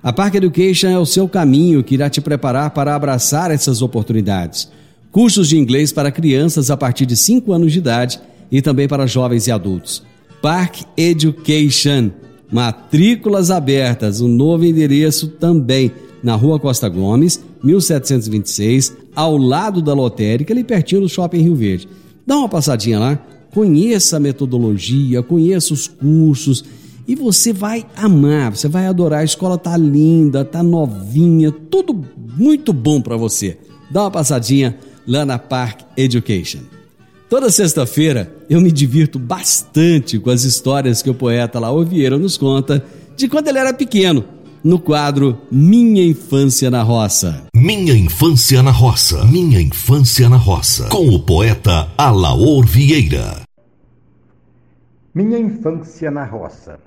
A 0.06 0.14
Park 0.14 0.36
Education 0.36 0.90
é 0.90 1.00
o 1.00 1.06
seu 1.06 1.28
caminho 1.28 1.84
que 1.84 1.96
irá 1.96 2.08
te 2.12 2.22
preparar 2.22 2.70
para 2.70 2.94
abraçar 2.94 3.50
essas 3.50 3.82
oportunidades. 3.82 4.70
Cursos 5.12 5.50
de 5.50 5.58
inglês 5.58 5.92
para 5.92 6.12
crianças 6.12 6.70
a 6.70 6.78
partir 6.78 7.08
de 7.08 7.18
5 7.18 7.52
anos 7.52 7.72
de 7.72 7.80
idade 7.80 8.22
e 8.52 8.62
também 8.62 8.88
para 8.88 9.08
jovens 9.08 9.48
e 9.48 9.52
adultos. 9.52 10.04
Park 10.44 10.82
Education. 10.96 12.12
Matrículas 12.52 13.50
abertas. 13.50 14.22
O 14.22 14.28
novo 14.28 14.64
endereço 14.64 15.28
também 15.28 15.92
na 16.22 16.36
Rua 16.36 16.60
Costa 16.60 16.88
Gomes, 16.88 17.44
1726, 17.64 18.96
ao 19.16 19.36
lado 19.36 19.82
da 19.82 19.96
lotérica, 19.96 20.54
ali 20.54 20.64
pertinho 20.64 21.02
do 21.02 21.10
Shopping 21.10 21.42
Rio 21.42 21.56
Verde. 21.56 21.88
Dá 22.28 22.38
uma 22.38 22.50
passadinha 22.50 23.00
lá, 23.00 23.20
conheça 23.52 24.18
a 24.18 24.20
metodologia, 24.20 25.24
conheça 25.24 25.74
os 25.74 25.88
cursos 25.88 26.64
e 27.08 27.16
você 27.16 27.54
vai 27.54 27.86
amar, 27.96 28.56
você 28.56 28.68
vai 28.68 28.88
adorar. 28.88 29.22
A 29.22 29.24
escola 29.24 29.58
tá 29.58 29.78
linda, 29.78 30.44
tá 30.44 30.64
novinha, 30.64 31.52
tudo 31.52 32.04
muito 32.38 32.74
bom 32.74 33.02
para 33.02 33.16
você. 33.16 33.58
Dá 33.90 34.04
uma 34.04 34.12
passadinha 34.12 34.78
lá 35.08 35.26
na 35.26 35.38
Park 35.38 35.82
Education. 35.96 36.60
Toda 37.30 37.50
sexta-feira 37.50 38.34
eu 38.50 38.62
me 38.62 38.72
divirto 38.72 39.18
bastante 39.18 40.20
com 40.20 40.30
as 40.30 40.44
histórias 40.44 41.02
que 41.02 41.10
o 41.10 41.14
poeta 41.14 41.60
Laor 41.60 41.86
Vieira 41.86 42.18
nos 42.18 42.38
conta 42.38 42.84
de 43.16 43.28
quando 43.28 43.48
ele 43.48 43.60
era 43.60 43.74
pequeno 43.74 44.24
no 44.64 44.80
quadro 44.80 45.38
Minha 45.52 46.04
Infância 46.04 46.72
na 46.72 46.82
Roça. 46.82 47.46
Minha 47.56 47.96
Infância 47.96 48.64
na 48.64 48.72
Roça. 48.72 49.24
Minha 49.26 49.62
Infância 49.62 50.28
na 50.28 50.38
Roça. 50.38 50.90
Com 50.90 51.10
o 51.10 51.20
poeta 51.20 51.88
Alaor 51.96 52.66
Vieira. 52.66 53.42
Minha 55.14 55.40
Infância 55.40 56.10
na 56.10 56.26
Roça. 56.26 56.80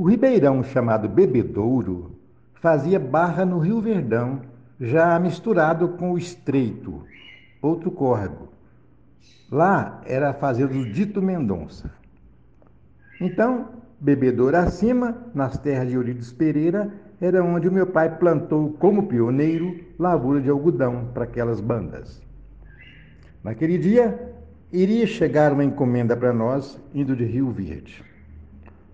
O 0.00 0.04
ribeirão 0.04 0.64
chamado 0.64 1.10
Bebedouro 1.10 2.12
fazia 2.54 2.98
barra 2.98 3.44
no 3.44 3.58
Rio 3.58 3.82
Verdão, 3.82 4.40
já 4.80 5.18
misturado 5.18 5.88
com 5.88 6.12
o 6.12 6.16
Estreito, 6.16 7.04
outro 7.60 7.90
córrego. 7.90 8.48
Lá 9.52 10.00
era 10.06 10.30
a 10.30 10.32
fazenda 10.32 10.72
do 10.72 10.90
Dito 10.90 11.20
Mendonça. 11.20 11.90
Então, 13.20 13.68
Bebedouro 14.00 14.56
acima, 14.56 15.14
nas 15.34 15.58
terras 15.58 15.90
de 15.90 15.96
Eurides 15.96 16.32
Pereira, 16.32 16.90
era 17.20 17.44
onde 17.44 17.68
o 17.68 17.72
meu 17.72 17.86
pai 17.86 18.16
plantou 18.16 18.72
como 18.78 19.06
pioneiro 19.06 19.84
lavoura 19.98 20.40
de 20.40 20.48
algodão 20.48 21.10
para 21.12 21.24
aquelas 21.24 21.60
bandas. 21.60 22.22
Naquele 23.44 23.76
dia, 23.76 24.32
iria 24.72 25.06
chegar 25.06 25.52
uma 25.52 25.62
encomenda 25.62 26.16
para 26.16 26.32
nós, 26.32 26.80
indo 26.94 27.14
de 27.14 27.26
Rio 27.26 27.50
Verde. 27.50 28.08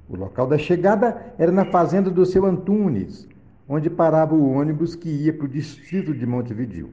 O 0.08 0.16
local 0.16 0.46
da 0.46 0.56
chegada 0.56 1.34
era 1.38 1.50
na 1.50 1.64
fazenda 1.64 2.10
do 2.10 2.24
seu 2.24 2.46
Antunes, 2.46 3.28
onde 3.68 3.90
parava 3.90 4.34
o 4.34 4.52
ônibus 4.52 4.94
que 4.94 5.08
ia 5.08 5.32
para 5.32 5.46
o 5.46 5.48
distrito 5.48 6.14
de 6.14 6.24
Montevideo. 6.24 6.90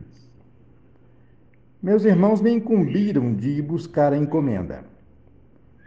Meus 1.81 2.05
irmãos 2.05 2.41
me 2.41 2.51
incumbiram 2.51 3.33
de 3.33 3.49
ir 3.49 3.61
buscar 3.61 4.13
a 4.13 4.17
encomenda. 4.17 4.85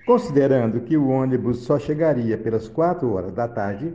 Considerando 0.07 0.81
que 0.81 0.97
o 0.97 1.09
ônibus 1.09 1.61
só 1.61 1.79
chegaria 1.79 2.39
pelas 2.39 2.69
quatro 2.69 3.13
horas 3.13 3.33
da 3.33 3.49
tarde, 3.49 3.93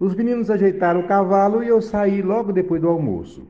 os 0.00 0.14
meninos 0.14 0.50
ajeitaram 0.50 1.00
o 1.00 1.06
cavalo 1.06 1.62
e 1.62 1.68
eu 1.68 1.82
saí 1.82 2.22
logo 2.22 2.52
depois 2.52 2.80
do 2.80 2.88
almoço. 2.88 3.46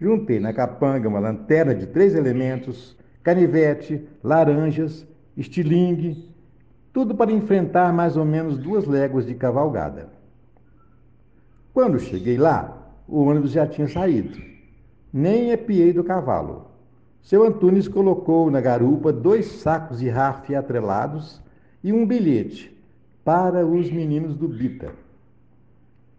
Juntei 0.00 0.40
na 0.40 0.52
capanga 0.52 1.08
uma 1.08 1.18
lanterna 1.18 1.74
de 1.74 1.86
três 1.86 2.14
elementos, 2.14 2.96
canivete, 3.22 4.08
laranjas, 4.22 5.06
estilingue, 5.36 6.30
tudo 6.96 7.14
para 7.14 7.30
enfrentar 7.30 7.92
mais 7.92 8.16
ou 8.16 8.24
menos 8.24 8.56
duas 8.56 8.86
léguas 8.86 9.26
de 9.26 9.34
cavalgada. 9.34 10.08
Quando 11.74 12.00
cheguei 12.00 12.38
lá, 12.38 12.90
o 13.06 13.20
ônibus 13.20 13.50
já 13.50 13.66
tinha 13.66 13.86
saído. 13.86 14.40
Nem 15.12 15.50
epiei 15.50 15.92
do 15.92 16.02
cavalo. 16.02 16.70
Seu 17.20 17.44
Antunes 17.44 17.86
colocou 17.86 18.50
na 18.50 18.62
garupa 18.62 19.12
dois 19.12 19.44
sacos 19.44 19.98
de 19.98 20.08
rafia 20.08 20.58
atrelados 20.58 21.38
e 21.84 21.92
um 21.92 22.06
bilhete 22.06 22.74
para 23.22 23.66
os 23.66 23.90
meninos 23.90 24.34
do 24.34 24.48
Bita. 24.48 24.90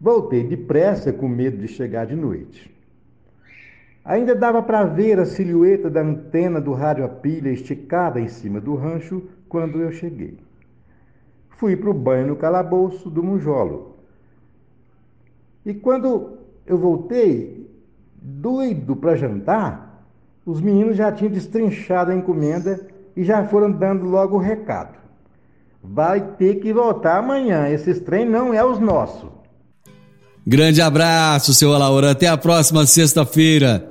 Voltei 0.00 0.44
depressa 0.44 1.12
com 1.12 1.26
medo 1.26 1.56
de 1.56 1.66
chegar 1.66 2.06
de 2.06 2.14
noite. 2.14 2.72
Ainda 4.04 4.32
dava 4.32 4.62
para 4.62 4.84
ver 4.84 5.18
a 5.18 5.26
silhueta 5.26 5.90
da 5.90 6.02
antena 6.02 6.60
do 6.60 6.72
rádio 6.72 7.04
a 7.04 7.08
pilha 7.08 7.50
esticada 7.50 8.20
em 8.20 8.28
cima 8.28 8.60
do 8.60 8.76
rancho 8.76 9.24
quando 9.48 9.80
eu 9.80 9.90
cheguei. 9.90 10.46
Fui 11.58 11.76
para 11.76 11.90
o 11.90 11.94
banho 11.94 12.28
no 12.28 12.36
calabouço 12.36 13.10
do 13.10 13.22
Munjolo. 13.22 13.96
E 15.66 15.74
quando 15.74 16.38
eu 16.64 16.78
voltei, 16.78 17.68
doido 18.14 18.94
para 18.94 19.16
jantar, 19.16 20.04
os 20.46 20.60
meninos 20.60 20.96
já 20.96 21.10
tinham 21.10 21.32
destrinchado 21.32 22.12
a 22.12 22.14
encomenda 22.14 22.86
e 23.16 23.24
já 23.24 23.44
foram 23.44 23.72
dando 23.72 24.06
logo 24.06 24.36
o 24.36 24.40
recado. 24.40 24.96
Vai 25.82 26.20
ter 26.20 26.60
que 26.60 26.72
voltar 26.72 27.18
amanhã, 27.18 27.68
esses 27.68 27.98
trem 28.00 28.24
não 28.24 28.54
é 28.54 28.64
os 28.64 28.78
nossos. 28.78 29.28
Grande 30.46 30.80
abraço, 30.80 31.52
seu 31.52 31.74
Alaura. 31.74 32.12
Até 32.12 32.28
a 32.28 32.36
próxima 32.36 32.86
sexta-feira. 32.86 33.90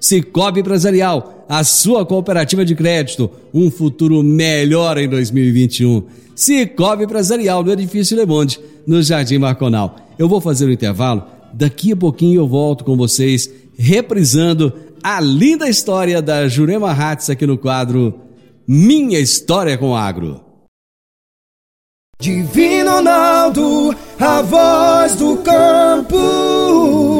Cicobi 0.00 0.60
Empresarial, 0.60 1.44
a 1.46 1.62
sua 1.62 2.06
cooperativa 2.06 2.64
de 2.64 2.74
crédito, 2.74 3.30
um 3.52 3.70
futuro 3.70 4.22
melhor 4.22 4.96
em 4.96 5.06
2021. 5.06 6.04
Cicobi 6.34 7.04
Empresarial, 7.04 7.62
no 7.62 7.70
Edifício 7.70 8.16
Le 8.16 8.24
Monde, 8.24 8.58
no 8.86 9.02
Jardim 9.02 9.36
Marconal. 9.36 9.96
Eu 10.18 10.26
vou 10.26 10.40
fazer 10.40 10.64
o 10.64 10.72
intervalo, 10.72 11.24
daqui 11.52 11.92
a 11.92 11.96
pouquinho 11.96 12.40
eu 12.40 12.48
volto 12.48 12.82
com 12.82 12.96
vocês, 12.96 13.50
reprisando 13.78 14.72
a 15.02 15.20
linda 15.20 15.68
história 15.68 16.22
da 16.22 16.48
Jurema 16.48 16.92
Hatz 16.92 17.28
aqui 17.28 17.46
no 17.46 17.58
quadro 17.58 18.14
Minha 18.66 19.18
História 19.18 19.76
com 19.76 19.94
Agro. 19.94 20.40
Divino 22.20 22.90
Ronaldo, 22.90 23.96
a 24.18 24.42
voz 24.42 25.14
do 25.16 25.38
campo. 25.38 27.19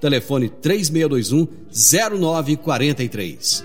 Telefone 0.00 0.48
3621 0.48 1.48
0943. 1.70 3.64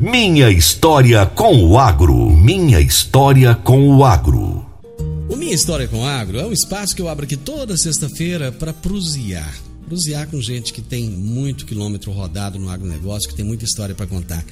Minha 0.00 0.50
história 0.50 1.26
com 1.26 1.64
o 1.64 1.78
agro. 1.78 2.30
Minha 2.30 2.80
história 2.80 3.54
com 3.54 3.88
o 3.96 4.04
agro. 4.04 4.64
O 5.28 5.36
Minha 5.36 5.54
História 5.54 5.88
com 5.88 6.00
o 6.00 6.04
Agro 6.04 6.38
é 6.38 6.44
um 6.44 6.52
espaço 6.52 6.94
que 6.94 7.00
eu 7.00 7.08
abro 7.08 7.24
aqui 7.24 7.36
toda 7.36 7.76
sexta-feira 7.76 8.52
para 8.52 8.72
prusiar. 8.72 9.52
Prusiar 9.86 10.28
com 10.28 10.40
gente 10.40 10.72
que 10.72 10.82
tem 10.82 11.08
muito 11.08 11.64
quilômetro 11.64 12.12
rodado 12.12 12.58
no 12.58 12.68
agronegócio, 12.68 13.28
que 13.28 13.34
tem 13.34 13.44
muita 13.44 13.64
história 13.64 13.94
para 13.94 14.06
contar. 14.06 14.44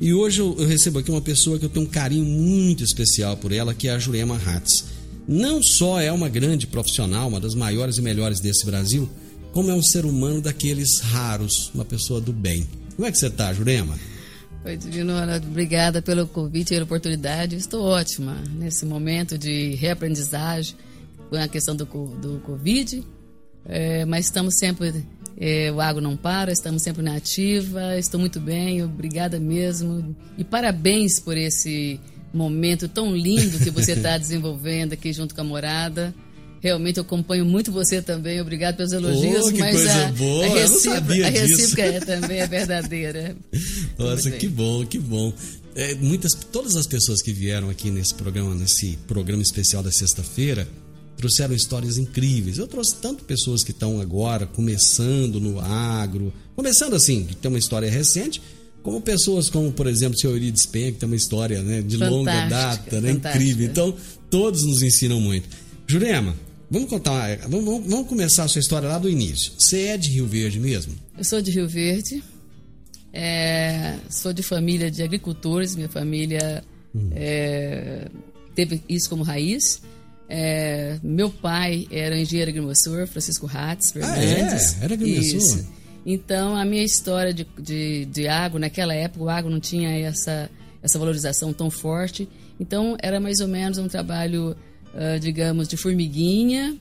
E 0.00 0.12
hoje 0.12 0.40
eu, 0.40 0.54
eu, 0.58 0.66
recebo 0.66 0.98
aqui 0.98 1.10
uma 1.10 1.22
pessoa 1.22 1.58
que 1.58 1.64
eu 1.64 1.70
tenho 1.70 1.86
um 1.86 1.88
carinho 1.88 2.24
muito 2.24 2.84
especial 2.84 3.36
por 3.36 3.50
ela, 3.50 3.72
que 3.72 3.88
é 3.88 3.92
a 3.92 3.98
Jurema 3.98 4.36
Hatz. 4.36 4.84
Não 5.26 5.62
só 5.62 6.00
é 6.00 6.12
uma 6.12 6.28
grande 6.28 6.66
profissional, 6.66 7.28
uma 7.28 7.40
das 7.40 7.54
maiores 7.54 7.96
e 7.96 8.02
melhores 8.02 8.38
desse 8.38 8.66
Brasil, 8.66 9.08
como 9.52 9.70
é 9.70 9.74
um 9.74 9.82
ser 9.82 10.04
humano 10.04 10.42
daqueles 10.42 11.00
raros, 11.00 11.70
uma 11.74 11.84
pessoa 11.84 12.20
do 12.20 12.32
bem. 12.32 12.66
Como 12.94 13.08
é 13.08 13.10
que 13.10 13.18
você 13.18 13.28
está, 13.28 13.52
Jurema? 13.54 13.98
Oi, 14.64 14.76
Divinora, 14.76 15.38
obrigada 15.38 16.02
pelo 16.02 16.26
convite 16.26 16.68
e 16.68 16.74
pela 16.74 16.84
oportunidade. 16.84 17.56
Estou 17.56 17.82
ótima 17.82 18.36
nesse 18.58 18.84
momento 18.84 19.38
de 19.38 19.74
reaprendizagem 19.76 20.76
com 21.30 21.36
a 21.36 21.48
questão 21.48 21.74
do, 21.74 21.84
do 21.84 22.40
Covid, 22.44 23.02
é, 23.68 24.04
mas 24.04 24.26
estamos 24.26 24.56
sempre 24.58 25.04
é, 25.38 25.70
o 25.70 25.80
Água 25.80 26.00
Não 26.00 26.16
Para, 26.16 26.52
estamos 26.52 26.82
sempre 26.82 27.02
na 27.02 27.16
ativa, 27.16 27.98
estou 27.98 28.18
muito 28.18 28.40
bem, 28.40 28.82
obrigada 28.82 29.38
mesmo. 29.38 30.16
E 30.38 30.44
parabéns 30.44 31.20
por 31.20 31.36
esse 31.36 32.00
momento 32.32 32.88
tão 32.88 33.14
lindo 33.14 33.58
que 33.58 33.70
você 33.70 33.92
está 33.92 34.16
desenvolvendo 34.18 34.92
aqui 34.92 35.12
junto 35.12 35.34
com 35.34 35.40
a 35.40 35.44
morada. 35.44 36.14
Realmente 36.60 36.96
eu 36.96 37.02
acompanho 37.02 37.44
muito 37.44 37.70
você 37.70 38.00
também, 38.00 38.40
obrigado 38.40 38.76
pelos 38.76 38.92
elogios, 38.92 39.44
oh, 39.46 39.58
mas 39.58 39.86
a, 39.86 40.12
boa. 40.12 40.44
a, 40.44 40.48
recíproca, 40.48 41.26
a 41.26 41.30
recíproca 41.30 41.82
é, 41.82 42.00
também 42.00 42.38
é 42.38 42.46
verdadeira. 42.46 43.36
Nossa, 43.98 44.30
que 44.30 44.48
bom, 44.48 44.84
que 44.86 44.98
bom. 44.98 45.32
É, 45.74 45.94
muitas, 45.96 46.32
todas 46.32 46.74
as 46.74 46.86
pessoas 46.86 47.20
que 47.20 47.32
vieram 47.32 47.68
aqui 47.68 47.90
nesse 47.90 48.14
programa, 48.14 48.54
nesse 48.54 48.98
programa 49.06 49.42
especial 49.42 49.82
da 49.82 49.92
sexta-feira, 49.92 50.66
trouxeram 51.16 51.54
histórias 51.54 51.98
incríveis. 51.98 52.58
Eu 52.58 52.66
trouxe 52.66 52.96
tanto 52.96 53.24
pessoas 53.24 53.64
que 53.64 53.70
estão 53.70 54.00
agora 54.00 54.46
começando 54.46 55.40
no 55.40 55.58
agro, 55.60 56.32
começando 56.54 56.94
assim, 56.94 57.24
que 57.24 57.34
tem 57.34 57.48
uma 57.48 57.58
história 57.58 57.90
recente, 57.90 58.40
como 58.82 59.00
pessoas 59.00 59.50
como, 59.50 59.72
por 59.72 59.86
exemplo, 59.86 60.14
o 60.16 60.20
senhor 60.20 60.34
Euridice 60.34 60.68
Penha, 60.68 60.92
que 60.92 60.98
tem 60.98 61.08
uma 61.08 61.16
história 61.16 61.62
né, 61.62 61.82
de 61.82 61.98
fantástica, 61.98 62.10
longa 62.10 62.48
data, 62.48 63.00
né, 63.00 63.10
incrível. 63.12 63.66
Então, 63.66 63.96
todos 64.30 64.62
nos 64.62 64.82
ensinam 64.82 65.20
muito. 65.20 65.48
Jurema, 65.86 66.36
vamos 66.70 66.88
contar, 66.88 67.38
vamos, 67.48 67.84
vamos 67.86 68.08
começar 68.08 68.44
a 68.44 68.48
sua 68.48 68.60
história 68.60 68.88
lá 68.88 68.98
do 68.98 69.08
início. 69.08 69.52
Você 69.58 69.86
é 69.86 69.96
de 69.96 70.10
Rio 70.10 70.26
Verde 70.26 70.60
mesmo? 70.60 70.94
Eu 71.16 71.24
sou 71.24 71.40
de 71.40 71.50
Rio 71.50 71.68
Verde, 71.68 72.22
é, 73.12 73.96
sou 74.10 74.32
de 74.32 74.42
família 74.42 74.90
de 74.90 75.02
agricultores, 75.02 75.74
minha 75.74 75.88
família 75.88 76.62
hum. 76.94 77.10
é, 77.14 78.08
teve 78.54 78.82
isso 78.88 79.08
como 79.08 79.22
raiz. 79.22 79.80
É, 80.28 80.98
meu 81.02 81.30
pai 81.30 81.86
era 81.90 82.18
engenheiro 82.18 82.50
agrimensor, 82.50 83.06
Francisco 83.06 83.46
Ratz 83.46 83.92
Fernandes. 83.92 84.74
Ah, 84.74 84.80
é? 84.80 84.84
Era 84.84 84.94
agrimensor? 84.94 85.64
Então, 86.04 86.56
a 86.56 86.64
minha 86.64 86.84
história 86.84 87.34
de, 87.34 87.46
de, 87.58 88.04
de 88.06 88.28
água, 88.28 88.60
naquela 88.60 88.94
época, 88.94 89.24
o 89.24 89.28
água 89.28 89.50
não 89.50 89.58
tinha 89.58 89.90
essa, 89.98 90.48
essa 90.80 90.98
valorização 90.98 91.52
tão 91.52 91.68
forte. 91.68 92.28
Então, 92.60 92.96
era 93.02 93.18
mais 93.18 93.40
ou 93.40 93.48
menos 93.48 93.76
um 93.78 93.88
trabalho, 93.88 94.56
uh, 94.94 95.18
digamos, 95.20 95.66
de 95.66 95.76
formiguinha, 95.76 96.76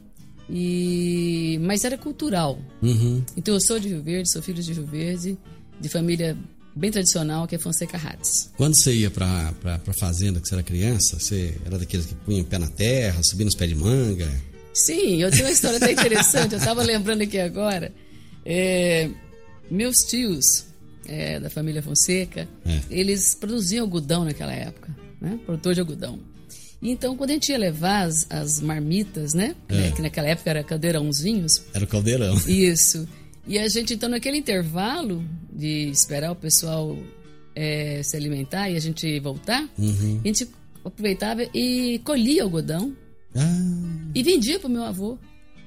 e 0.47 1.59
mas 1.63 1.83
era 1.83 1.97
cultural. 1.97 2.59
Uhum. 2.83 3.23
Então, 3.35 3.55
eu 3.55 3.61
sou 3.61 3.79
de 3.79 3.89
Rio 3.89 4.03
Verde, 4.03 4.31
sou 4.31 4.43
filho 4.43 4.61
de 4.61 4.73
Rio 4.73 4.85
Verde, 4.85 5.37
de 5.81 5.89
família 5.89 6.37
bem 6.75 6.91
tradicional, 6.91 7.47
que 7.47 7.55
é 7.55 7.57
Fonseca 7.57 7.97
Hats. 7.97 8.51
Quando 8.57 8.75
você 8.75 8.93
ia 8.93 9.09
pra, 9.09 9.53
pra 9.61 9.93
fazenda, 9.93 10.39
que 10.41 10.47
você 10.47 10.55
era 10.55 10.63
criança, 10.63 11.17
você 11.17 11.55
era 11.65 11.79
daqueles 11.79 12.05
que 12.05 12.15
punha 12.15 12.41
o 12.41 12.45
pé 12.45 12.57
na 12.57 12.67
terra, 12.67 13.21
subia 13.23 13.45
nos 13.45 13.55
pés 13.55 13.69
de 13.69 13.75
manga? 13.75 14.29
Sim, 14.73 15.21
eu 15.21 15.31
tenho 15.31 15.45
uma 15.45 15.51
história 15.51 15.77
até 15.77 15.91
interessante, 15.93 16.53
eu 16.53 16.59
estava 16.59 16.83
lembrando 16.83 17.21
aqui 17.21 17.39
agora. 17.39 17.93
É, 18.45 19.09
meus 19.71 19.97
tios, 19.99 20.65
é, 21.07 21.39
da 21.39 21.49
família 21.49 21.81
Fonseca, 21.81 22.47
é. 22.65 22.81
eles 22.89 23.35
produziam 23.35 23.85
algodão 23.85 24.25
naquela 24.25 24.53
época, 24.53 24.93
né? 25.21 25.39
Produtor 25.45 25.73
de 25.73 25.79
algodão. 25.79 26.19
Então, 26.81 27.15
quando 27.15 27.31
a 27.31 27.33
gente 27.33 27.49
ia 27.51 27.57
levar 27.57 28.05
as, 28.05 28.27
as 28.29 28.59
marmitas, 28.59 29.33
né? 29.33 29.55
É. 29.69 29.91
Que 29.91 30.01
naquela 30.01 30.27
época 30.27 30.49
era 30.49 30.63
caldeirãozinhos. 30.63 31.63
Era 31.73 31.85
o 31.85 31.87
caldeirão. 31.87 32.35
Isso. 32.47 33.07
E 33.47 33.59
a 33.59 33.67
gente, 33.67 33.93
então, 33.93 34.09
naquele 34.09 34.37
intervalo 34.37 35.23
de 35.51 35.89
esperar 35.89 36.31
o 36.31 36.35
pessoal 36.35 36.97
é, 37.55 38.01
se 38.03 38.17
alimentar 38.17 38.69
e 38.69 38.75
a 38.75 38.79
gente 38.79 39.19
voltar, 39.19 39.67
uhum. 39.77 40.21
a 40.23 40.27
gente 40.27 40.47
aproveitava 40.83 41.43
e 41.53 41.99
colhia 42.03 42.43
algodão 42.43 42.95
ah. 43.35 44.11
e 44.13 44.23
vendia 44.23 44.59
pro 44.59 44.69
meu 44.69 44.83
avô. 44.83 45.17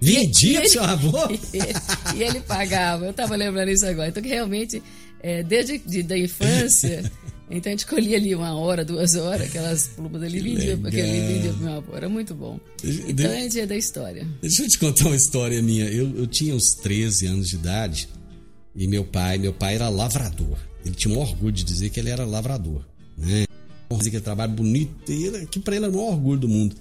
Vendia 0.01 0.61
pro 0.61 0.71
seu 0.71 0.85
avô? 0.85 1.19
E, 1.31 1.59
e, 2.19 2.23
ele 2.23 2.41
pagava. 2.41 3.05
Eu 3.05 3.11
estava 3.11 3.35
lembrando 3.35 3.71
isso 3.71 3.87
agora. 3.87 4.09
Então, 4.09 4.23
que 4.23 4.29
realmente, 4.29 4.83
é, 5.21 5.43
desde 5.43 5.79
de, 5.79 6.03
da 6.03 6.17
infância, 6.17 7.11
então 7.51 7.71
a 7.71 7.75
gente 7.75 7.87
colhia 7.87 8.17
ali 8.17 8.35
uma 8.35 8.55
hora, 8.55 8.85
duas 8.85 9.15
horas, 9.15 9.49
aquelas 9.49 9.89
plumas 9.89 10.23
ali, 10.23 10.41
vendia, 10.41 10.77
pro 10.77 11.63
meu 11.63 11.73
avô. 11.73 11.97
Era 11.97 12.09
muito 12.09 12.35
bom. 12.35 12.61
Então, 12.83 13.31
a 13.31 13.35
gente 13.35 13.61
é 13.61 13.67
da 13.67 13.77
história. 13.77 14.27
Deixa 14.41 14.63
eu 14.63 14.69
te 14.69 14.79
contar 14.79 15.07
uma 15.07 15.17
história 15.17 15.61
minha. 15.63 15.87
Eu, 15.87 16.17
eu 16.17 16.27
tinha 16.27 16.55
uns 16.55 16.75
13 16.75 17.27
anos 17.27 17.49
de 17.49 17.57
idade 17.57 18.09
e 18.75 18.87
meu 18.87 19.05
pai, 19.05 19.39
meu 19.39 19.53
pai 19.53 19.75
era 19.75 19.89
lavrador. 19.89 20.57
Ele 20.85 20.95
tinha 20.95 21.13
um 21.13 21.19
orgulho 21.19 21.53
de 21.53 21.65
dizer 21.65 21.91
que 21.91 21.99
ele 21.99 22.11
era 22.11 22.25
lavrador, 22.25 22.85
né? 23.17 23.45
Dizer 23.91 24.11
que 24.11 24.17
ele 24.17 24.25
trabalho 24.25 24.53
bonito, 24.53 25.11
e 25.11 25.25
ele, 25.25 25.47
que 25.47 25.59
para 25.59 25.77
ele 25.77 25.87
era 25.87 25.93
o 25.93 25.97
maior 25.97 26.13
orgulho 26.13 26.41
do 26.41 26.49
mundo. 26.49 26.77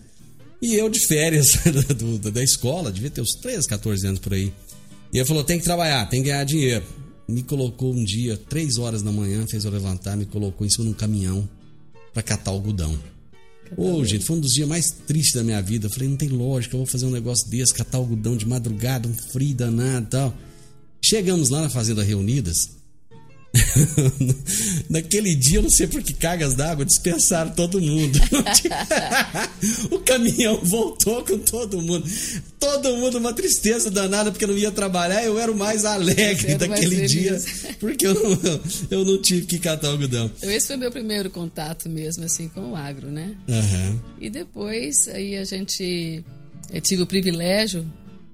E 0.62 0.76
eu 0.76 0.90
de 0.90 1.00
férias 1.00 1.54
do, 1.98 2.32
da 2.32 2.44
escola, 2.44 2.92
devia 2.92 3.10
ter 3.10 3.22
uns 3.22 3.34
13, 3.34 3.68
14 3.68 4.08
anos 4.08 4.20
por 4.20 4.34
aí. 4.34 4.52
E 5.12 5.18
ele 5.18 5.26
falou: 5.26 5.44
tem 5.44 5.58
que 5.58 5.64
trabalhar, 5.64 6.06
tem 6.08 6.22
que 6.22 6.30
ganhar 6.30 6.44
dinheiro. 6.44 6.86
Me 7.28 7.44
colocou 7.44 7.94
um 7.94 8.04
dia, 8.04 8.38
três 8.38 8.78
horas 8.78 9.02
da 9.02 9.12
manhã, 9.12 9.46
fez 9.48 9.66
eu 9.66 9.72
levantar, 9.72 10.16
me 10.16 10.26
colocou 10.26 10.66
em 10.66 10.70
cima 10.70 10.86
de 10.86 10.92
um 10.92 10.94
caminhão 10.94 11.48
para 12.14 12.24
catar 12.24 12.52
algodão. 12.52 12.98
Ô, 13.76 14.04
gente, 14.06 14.26
foi 14.26 14.38
um 14.38 14.40
dos 14.40 14.54
dias 14.54 14.68
mais 14.68 14.92
tristes 14.92 15.34
da 15.34 15.44
minha 15.44 15.62
vida. 15.62 15.88
Eu 15.88 15.90
falei, 15.90 16.08
não 16.08 16.16
tem 16.16 16.30
lógica, 16.30 16.76
eu 16.76 16.80
vou 16.80 16.88
fazer 16.88 17.06
um 17.06 17.12
negócio 17.12 17.50
desse, 17.50 17.74
catar 17.74 17.98
algodão 17.98 18.38
de 18.38 18.46
madrugada, 18.46 19.10
um 19.10 19.14
frio 19.14 19.54
danado 19.54 20.06
e 20.06 20.10
tal. 20.10 20.34
Chegamos 21.04 21.50
lá 21.50 21.62
na 21.62 21.70
Fazenda 21.70 22.04
Reunidas. 22.04 22.77
Naquele 24.90 25.36
dia, 25.36 25.58
eu 25.58 25.64
não 25.64 25.70
sei 25.70 25.88
por 25.88 26.02
que 26.02 26.14
cargas 26.14 26.54
d'água 26.54 26.86
dispensaram 26.86 27.52
todo 27.52 27.82
mundo. 27.82 28.20
o 29.92 30.00
caminhão 30.00 30.60
voltou 30.64 31.24
com 31.24 31.38
todo 31.40 31.82
mundo. 31.82 32.08
Todo 32.60 32.96
mundo 32.98 33.18
uma 33.18 33.34
tristeza 33.34 33.90
danada 33.90 34.32
porque 34.32 34.46
não 34.46 34.58
ia 34.58 34.72
trabalhar. 34.72 35.24
Eu 35.24 35.40
era 35.40 35.52
o 35.52 35.58
mais 35.58 35.86
alegre 35.86 36.56
daquele 36.56 36.98
mais 36.98 37.12
dia 37.12 37.42
porque 37.80 38.08
eu 38.08 38.14
não, 38.14 38.62
eu 38.92 39.06
não 39.06 39.22
tive 39.22 39.46
que 39.46 39.60
catar 39.60 39.90
algodão. 39.90 40.32
Então, 40.38 40.52
esse 40.52 40.68
foi 40.68 40.78
meu 40.78 40.92
primeiro 40.92 41.30
contato 41.30 41.90
mesmo 41.90 42.24
assim 42.24 42.48
com 42.50 42.72
o 42.72 42.76
agro, 42.76 43.10
né? 43.10 43.36
Uhum. 43.48 44.00
E 44.20 44.30
depois 44.30 45.08
aí 45.08 45.38
a 45.38 45.44
gente 45.44 46.24
eu 46.72 46.82
tive 46.82 47.04
o 47.04 47.08
privilégio 47.08 47.86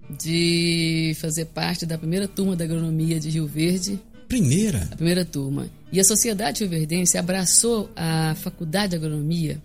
de 0.10 1.16
fazer 1.20 1.46
parte 1.46 1.86
da 1.86 1.98
primeira 1.98 2.28
turma 2.28 2.56
da 2.56 2.64
agronomia 2.64 3.20
de 3.20 3.30
Rio 3.30 3.48
Verde 3.48 4.00
Primeira? 4.34 4.90
A 4.92 4.96
primeira 4.96 5.24
turma. 5.24 5.70
E 5.92 6.00
a 6.00 6.04
Sociedade 6.04 6.66
Verdense 6.66 7.20
abraçou 7.20 7.92
a 7.96 8.34
Faculdade 8.34 8.90
de 8.90 8.96
Agronomia 8.96 9.62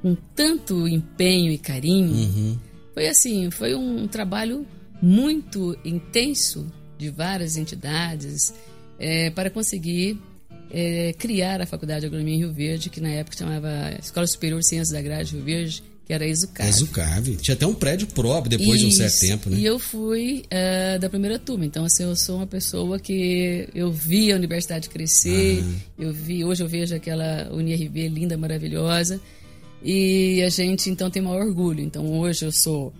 com 0.00 0.14
tanto 0.32 0.86
empenho 0.86 1.50
e 1.50 1.58
carinho. 1.58 2.12
Uhum. 2.12 2.58
Foi 2.94 3.08
assim, 3.08 3.50
foi 3.50 3.74
um 3.74 4.06
trabalho 4.06 4.64
muito 5.02 5.76
intenso 5.84 6.72
de 6.96 7.10
várias 7.10 7.56
entidades 7.56 8.54
é, 8.96 9.28
para 9.30 9.50
conseguir 9.50 10.16
é, 10.70 11.12
criar 11.14 11.60
a 11.60 11.66
Faculdade 11.66 12.02
de 12.02 12.06
Agronomia 12.06 12.36
em 12.36 12.38
Rio 12.38 12.52
Verde, 12.52 12.90
que 12.90 13.00
na 13.00 13.10
época 13.10 13.36
chamava 13.36 13.92
Escola 14.00 14.28
Superior 14.28 14.60
de 14.60 14.68
Ciências 14.68 14.96
Agrárias 14.96 15.30
de 15.30 15.34
Rio 15.34 15.44
Verde, 15.44 15.82
que 16.06 16.12
era 16.12 16.24
a 16.24 16.28
Exucave. 16.28 16.68
Exucave. 16.68 17.36
Tinha 17.36 17.54
até 17.56 17.66
um 17.66 17.74
prédio 17.74 18.06
próprio 18.06 18.56
depois 18.56 18.80
Isso. 18.80 18.88
de 18.88 18.94
um 18.94 18.96
certo 18.96 19.18
tempo, 19.18 19.50
né? 19.50 19.58
E 19.58 19.66
eu 19.66 19.76
fui 19.76 20.44
uh, 20.46 21.00
da 21.00 21.10
primeira 21.10 21.36
turma. 21.36 21.66
Então, 21.66 21.84
assim, 21.84 22.04
eu 22.04 22.14
sou 22.14 22.36
uma 22.36 22.46
pessoa 22.46 23.00
que 23.00 23.68
eu 23.74 23.90
vi 23.90 24.30
a 24.30 24.36
universidade 24.36 24.88
crescer, 24.88 25.64
eu 25.98 26.12
vi, 26.12 26.44
hoje 26.44 26.62
eu 26.62 26.68
vejo 26.68 26.94
aquela 26.94 27.50
UniRV 27.52 28.08
linda, 28.08 28.38
maravilhosa. 28.38 29.20
E 29.82 30.40
a 30.42 30.48
gente, 30.48 30.88
então, 30.88 31.10
tem 31.10 31.20
maior 31.20 31.44
orgulho. 31.44 31.80
Então, 31.80 32.06
hoje 32.18 32.44
eu 32.44 32.52
sou. 32.52 32.92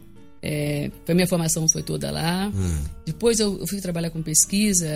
É, 0.43 0.91
a 1.09 1.15
minha 1.15 1.27
formação 1.29 1.69
foi 1.69 1.85
toda 1.85 2.11
lá. 2.11 2.53
Depois 3.05 3.39
eu, 3.39 3.57
eu 3.61 3.67
fui 3.69 3.81
trabalhar 3.81 4.11
com 4.11 4.21
pesquisa, 4.21 4.89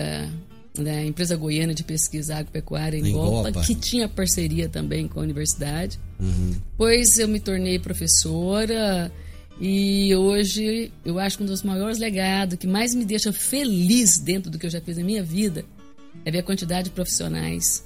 né, 0.77 1.05
empresa 1.05 1.35
goiana 1.35 1.73
de 1.73 1.83
pesquisa 1.83 2.35
agropecuária 2.35 2.97
em, 2.97 3.11
Gopa, 3.11 3.51
que 3.63 3.73
tinha 3.73 4.07
parceria 4.07 4.67
também 4.67 5.07
com 5.07 5.19
a 5.19 5.23
universidade. 5.23 5.97
Uhum. 6.21 6.55
Pois 6.77 7.17
eu 7.17 7.27
me 7.27 7.39
tornei 7.39 7.79
professora 7.79 9.11
e 9.59 10.15
hoje 10.15 10.91
eu 11.03 11.19
acho 11.19 11.37
que 11.37 11.43
um 11.43 11.47
dos 11.47 11.63
maiores 11.63 11.97
legados 11.97 12.57
que 12.57 12.67
mais 12.67 12.93
me 12.93 13.03
deixa 13.03 13.33
feliz 13.33 14.19
dentro 14.19 14.51
do 14.51 14.57
que 14.59 14.65
eu 14.65 14.69
já 14.69 14.79
fiz 14.79 14.97
na 14.97 15.03
minha 15.03 15.23
vida 15.23 15.65
é 16.23 16.31
ver 16.31 16.39
a 16.39 16.43
quantidade 16.43 16.89
de 16.89 16.95
profissionais 16.95 17.83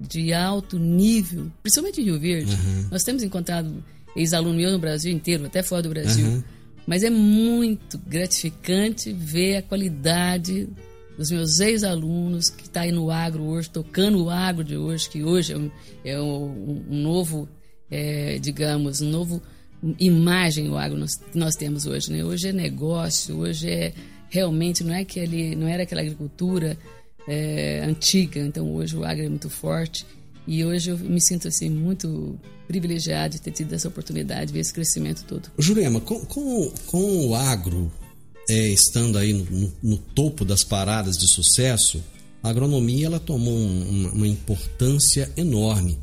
de 0.00 0.32
alto 0.32 0.78
nível, 0.78 1.50
principalmente 1.62 2.00
em 2.00 2.04
Rio 2.04 2.18
Verde. 2.18 2.52
Uhum. 2.52 2.88
Nós 2.90 3.02
temos 3.02 3.22
encontrado 3.22 3.84
ex-aluno 4.16 4.56
meu 4.56 4.70
no 4.70 4.78
Brasil 4.78 5.12
inteiro, 5.12 5.46
até 5.46 5.62
fora 5.62 5.82
do 5.82 5.88
Brasil. 5.88 6.26
Uhum. 6.26 6.42
Mas 6.86 7.02
é 7.02 7.10
muito 7.10 7.98
gratificante 7.98 9.12
ver 9.12 9.56
a 9.56 9.62
qualidade 9.62 10.68
dos 11.16 11.30
meus 11.30 11.60
ex-alunos 11.60 12.50
que 12.50 12.64
está 12.64 12.82
aí 12.82 12.92
no 12.92 13.10
agro 13.10 13.44
hoje, 13.44 13.70
tocando 13.70 14.24
o 14.24 14.30
agro 14.30 14.64
de 14.64 14.76
hoje, 14.76 15.08
que 15.08 15.22
hoje 15.22 15.52
é 15.52 15.56
um, 15.56 15.70
é 16.04 16.20
um, 16.20 16.84
um 16.90 17.02
novo, 17.02 17.48
é, 17.92 18.38
digamos, 18.38 19.00
novo 19.00 19.42
imagem 19.98 20.70
o 20.70 20.78
agro 20.78 20.98
nós, 20.98 21.20
nós 21.34 21.54
temos 21.54 21.86
hoje. 21.86 22.10
Né? 22.10 22.24
Hoje 22.24 22.48
é 22.48 22.52
negócio, 22.52 23.36
hoje 23.38 23.68
é 23.68 23.92
realmente 24.30 24.82
não 24.82 24.94
é 24.94 25.00
aquele, 25.00 25.54
não 25.54 25.68
era 25.68 25.82
aquela 25.82 26.00
agricultura 26.00 26.78
é, 27.28 27.84
antiga. 27.84 28.40
Então 28.40 28.72
hoje 28.74 28.96
o 28.96 29.04
agro 29.04 29.24
é 29.24 29.28
muito 29.28 29.50
forte 29.50 30.06
e 30.46 30.64
hoje 30.64 30.90
eu 30.90 30.98
me 30.98 31.20
sinto 31.20 31.48
assim 31.48 31.68
muito 31.68 32.38
privilegiado 32.66 33.34
de 33.34 33.42
ter 33.42 33.50
tido 33.50 33.74
essa 33.74 33.88
oportunidade 33.88 34.46
de 34.46 34.52
ver 34.54 34.60
esse 34.60 34.72
crescimento 34.72 35.24
todo. 35.24 35.50
Jurema, 35.58 36.00
com, 36.00 36.24
com, 36.24 36.72
com 36.86 37.26
o 37.28 37.34
agro 37.34 37.92
é, 38.48 38.68
estando 38.68 39.18
aí 39.18 39.32
no, 39.32 39.44
no, 39.44 39.72
no, 39.82 39.96
topo 39.98 40.44
das 40.44 40.64
paradas 40.64 41.16
de 41.16 41.28
sucesso, 41.28 42.02
a 42.42 42.48
agronomia 42.48 43.06
ela 43.06 43.20
tomou 43.20 43.54
um, 43.54 44.10
uma, 44.14 44.26
importância 44.26 45.30
enorme. 45.36 45.98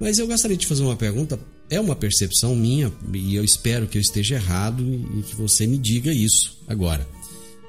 Mas 0.00 0.18
eu 0.18 0.26
gostaria 0.26 0.56
de 0.56 0.66
fazer 0.66 0.82
uma 0.82 0.96
pergunta. 0.96 1.38
É 1.68 1.78
uma 1.78 1.94
percepção 1.94 2.56
minha 2.56 2.90
e 3.12 3.34
eu 3.36 3.44
espero 3.44 3.86
que 3.86 3.98
eu 3.98 4.02
esteja 4.02 4.36
errado 4.36 4.82
e, 4.82 5.22
que 5.22 5.36
você 5.36 5.66
me 5.66 5.76
diga 5.76 6.12
isso 6.12 6.58
agora. 6.66 7.06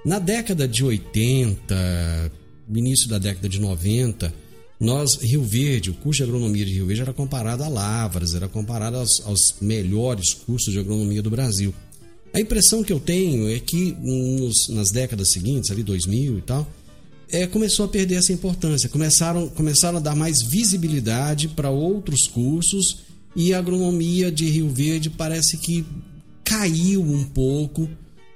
Na 0.03 0.17
década 0.17 0.67
de 0.67 0.83
80, 0.83 2.31
início 2.73 3.07
da 3.07 3.19
década 3.19 3.47
de 3.47 3.59
90, 3.59 4.33
nós, 4.79 5.21
Rio 5.21 5.43
Verde, 5.43 5.91
o 5.91 5.93
curso 5.93 6.23
de 6.23 6.23
agronomia 6.23 6.65
de 6.65 6.73
Rio 6.73 6.87
Verde 6.87 7.03
era 7.03 7.13
comparado 7.13 7.63
a 7.63 7.67
Lavras, 7.67 8.33
era 8.33 8.47
comparado 8.47 8.97
aos, 8.97 9.21
aos 9.27 9.55
melhores 9.61 10.33
cursos 10.33 10.73
de 10.73 10.79
agronomia 10.79 11.21
do 11.21 11.29
Brasil. 11.29 11.71
A 12.33 12.39
impressão 12.39 12.81
que 12.81 12.93
eu 12.93 12.99
tenho 12.99 13.49
é 13.49 13.59
que 13.59 13.91
nos, 13.99 14.69
nas 14.69 14.89
décadas 14.89 15.31
seguintes, 15.31 15.69
ali 15.69 15.83
2000 15.83 16.37
e 16.37 16.41
tal, 16.41 16.67
é, 17.31 17.47
começou 17.47 17.85
a 17.85 17.89
perder 17.89 18.15
essa 18.15 18.33
importância. 18.33 18.89
Começaram, 18.89 19.47
começaram 19.49 19.97
a 19.97 20.01
dar 20.01 20.15
mais 20.15 20.41
visibilidade 20.41 21.47
para 21.47 21.69
outros 21.69 22.27
cursos 22.27 22.99
e 23.35 23.53
a 23.53 23.59
agronomia 23.59 24.31
de 24.31 24.45
Rio 24.45 24.69
Verde 24.69 25.09
parece 25.09 25.57
que 25.57 25.85
caiu 26.43 27.01
um 27.01 27.23
pouco 27.23 27.89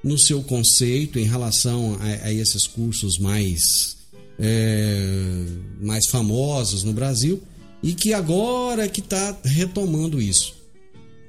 no 0.04 0.18
seu 0.18 0.42
conceito 0.44 1.20
em 1.20 1.26
relação 1.26 1.98
a, 2.00 2.28
a 2.28 2.34
esses 2.34 2.68
cursos 2.68 3.18
mais, 3.18 3.62
é, 4.40 5.46
mais 5.82 6.08
famosos 6.08 6.84
no 6.84 6.94
Brasil 6.94 7.42
e 7.84 7.94
que 7.94 8.14
agora 8.14 8.88
que 8.88 9.02
está 9.02 9.38
retomando 9.44 10.22
isso. 10.22 10.56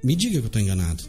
Me 0.04 0.14
diga 0.14 0.32
que 0.34 0.38
eu 0.38 0.46
estou 0.46 0.62
enganado. 0.62 1.02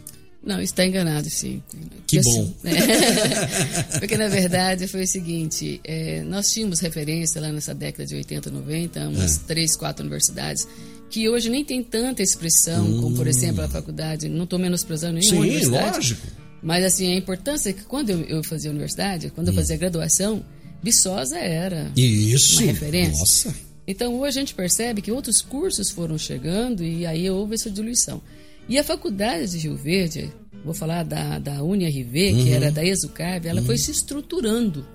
Não, 0.47 0.61
está 0.61 0.85
enganado, 0.85 1.29
sim. 1.29 1.61
Que 2.07 2.21
Porque, 2.21 2.21
bom. 2.21 2.53
Assim, 2.63 3.93
é, 3.93 3.99
porque, 3.99 4.15
na 4.15 4.29
verdade, 4.29 4.87
foi 4.87 5.03
o 5.03 5.07
seguinte: 5.07 5.81
é, 5.83 6.23
nós 6.23 6.49
tínhamos 6.49 6.79
referência 6.79 7.41
lá 7.41 7.51
nessa 7.51 7.73
década 7.75 8.05
de 8.05 8.15
80, 8.15 8.49
90, 8.49 9.09
umas 9.09 9.35
é. 9.35 9.39
três, 9.45 9.75
quatro 9.75 10.03
universidades, 10.03 10.65
que 11.09 11.27
hoje 11.27 11.49
nem 11.49 11.65
tem 11.65 11.83
tanta 11.83 12.23
expressão, 12.23 12.85
hum. 12.85 13.01
como, 13.01 13.15
por 13.17 13.27
exemplo, 13.27 13.61
a 13.61 13.67
faculdade. 13.67 14.29
Não 14.29 14.45
estou 14.45 14.57
menosprezando 14.57 15.19
nenhuma 15.19 15.41
sim, 15.41 15.49
universidade. 15.49 15.95
lógico. 15.97 16.27
Mas, 16.63 16.85
assim, 16.85 17.11
a 17.11 17.17
importância 17.17 17.71
é 17.71 17.73
que 17.73 17.83
quando 17.83 18.09
eu, 18.09 18.21
eu 18.21 18.41
fazia 18.41 18.71
universidade, 18.71 19.29
quando 19.31 19.49
hum. 19.49 19.51
eu 19.51 19.55
fazia 19.55 19.75
graduação, 19.75 20.45
Viçosa 20.81 21.37
era 21.37 21.91
Isso. 21.93 22.61
uma 22.61 22.71
referência. 22.71 23.19
Nossa. 23.19 23.55
Então, 23.85 24.17
hoje 24.17 24.37
a 24.37 24.41
gente 24.41 24.53
percebe 24.53 25.01
que 25.01 25.11
outros 25.11 25.41
cursos 25.41 25.89
foram 25.91 26.17
chegando 26.17 26.85
e 26.85 27.05
aí 27.05 27.29
houve 27.29 27.55
essa 27.55 27.69
diluição. 27.69 28.21
E 28.69 28.77
a 28.77 28.83
faculdade 28.83 29.51
de 29.51 29.57
Rio 29.59 29.77
Verde, 29.77 30.31
vou 30.63 30.73
falar 30.73 31.03
da, 31.03 31.39
da 31.39 31.63
UniRV, 31.63 32.33
uhum. 32.33 32.43
que 32.43 32.51
era 32.51 32.71
da 32.71 32.83
Exucarve, 32.85 33.47
ela 33.47 33.61
uhum. 33.61 33.65
foi 33.65 33.77
se 33.77 33.91
estruturando. 33.91 34.85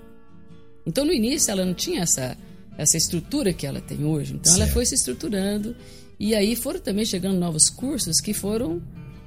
Então, 0.85 1.05
no 1.05 1.13
início, 1.13 1.49
ela 1.51 1.65
não 1.65 1.73
tinha 1.73 2.01
essa, 2.01 2.37
essa 2.77 2.97
estrutura 2.97 3.53
que 3.53 3.65
ela 3.65 3.81
tem 3.81 4.03
hoje. 4.03 4.33
Então, 4.33 4.51
certo. 4.51 4.63
ela 4.63 4.71
foi 4.71 4.85
se 4.85 4.95
estruturando. 4.95 5.75
E 6.19 6.35
aí 6.35 6.55
foram 6.55 6.79
também 6.79 7.05
chegando 7.05 7.39
novos 7.39 7.69
cursos 7.69 8.19
que 8.19 8.33
foram 8.33 8.81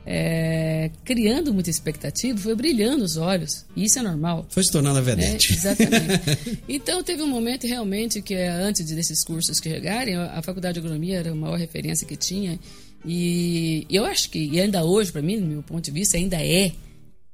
é, 0.08 0.88
criando 1.04 1.52
muita 1.52 1.68
expectativa, 1.68 2.38
foi 2.38 2.54
brilhando 2.54 3.04
os 3.04 3.16
olhos. 3.16 3.66
E 3.74 3.84
isso 3.84 3.98
é 3.98 4.02
normal. 4.02 4.46
Foi 4.48 4.62
se 4.62 4.70
tornando 4.70 4.98
a 4.98 5.02
vedete. 5.02 5.52
É, 5.52 5.56
exatamente. 5.56 6.62
então, 6.68 7.02
teve 7.02 7.22
um 7.22 7.26
momento 7.26 7.66
realmente 7.66 8.22
que, 8.22 8.34
antes 8.34 8.86
desses 8.86 9.24
cursos 9.24 9.58
que 9.58 9.68
chegarem, 9.68 10.14
a 10.14 10.40
Faculdade 10.42 10.74
de 10.74 10.80
Agronomia 10.80 11.18
era 11.18 11.32
a 11.32 11.34
maior 11.34 11.58
referência 11.58 12.06
que 12.06 12.16
tinha. 12.16 12.58
E 13.06 13.86
eu 13.88 14.04
acho 14.04 14.28
que, 14.30 14.38
e 14.38 14.60
ainda 14.60 14.84
hoje, 14.84 15.12
para 15.12 15.22
mim, 15.22 15.38
do 15.38 15.46
meu 15.46 15.62
ponto 15.62 15.84
de 15.84 15.90
vista, 15.92 16.16
ainda 16.16 16.36
é. 16.44 16.72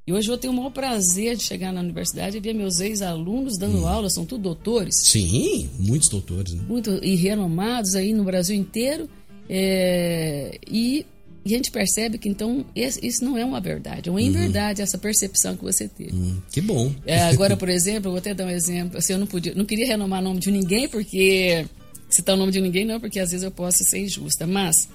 E 0.05 0.11
hoje 0.11 0.29
eu 0.29 0.37
tenho 0.37 0.51
o 0.51 0.55
maior 0.55 0.69
prazer 0.69 1.37
de 1.37 1.43
chegar 1.43 1.71
na 1.71 1.79
universidade 1.79 2.37
e 2.37 2.39
ver 2.39 2.53
meus 2.53 2.79
ex-alunos 2.81 3.57
dando 3.57 3.79
hum. 3.79 3.87
aula, 3.87 4.09
são 4.09 4.25
tudo 4.25 4.43
doutores. 4.43 4.95
Sim, 5.07 5.69
muitos 5.79 6.09
doutores. 6.09 6.53
Né? 6.53 6.61
Muito, 6.67 6.91
e 7.01 7.15
renomados 7.15 7.95
aí 7.95 8.13
no 8.13 8.23
Brasil 8.23 8.55
inteiro. 8.55 9.09
É, 9.49 10.59
e, 10.69 11.05
e, 11.45 11.53
a 11.53 11.57
gente 11.57 11.71
percebe 11.71 12.17
que 12.17 12.29
então 12.29 12.65
esse, 12.75 13.05
isso 13.05 13.23
não 13.23 13.37
é 13.37 13.43
uma 13.43 13.59
verdade, 13.59 14.07
é 14.07 14.11
uma 14.11 14.19
uhum. 14.19 14.27
inverdade 14.27 14.81
essa 14.81 14.97
percepção 14.97 15.55
que 15.55 15.63
você 15.63 15.87
teve. 15.87 16.13
Hum, 16.13 16.37
que 16.51 16.61
bom. 16.61 16.93
É, 17.05 17.21
agora, 17.23 17.55
por 17.55 17.67
exemplo, 17.69 18.07
eu 18.07 18.11
vou 18.11 18.19
até 18.19 18.33
dar 18.33 18.45
um 18.45 18.49
exemplo. 18.49 18.97
Assim, 18.97 19.13
eu 19.13 19.19
não, 19.19 19.27
podia, 19.27 19.53
não 19.55 19.65
queria 19.65 19.87
renomar 19.87 20.19
o 20.19 20.23
nome 20.23 20.39
de 20.39 20.51
ninguém, 20.51 20.87
porque 20.87 21.65
citar 22.09 22.35
o 22.35 22.37
nome 22.37 22.51
de 22.51 22.61
ninguém 22.61 22.85
não, 22.85 22.99
porque 22.99 23.19
às 23.19 23.31
vezes 23.31 23.43
eu 23.43 23.51
posso 23.51 23.83
ser 23.85 23.99
injusta. 23.99 24.45
Mas 24.45 24.87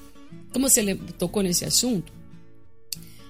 como 0.53 0.69
você 0.69 0.95
tocou 1.19 1.43
nesse 1.43 1.65
assunto, 1.65 2.13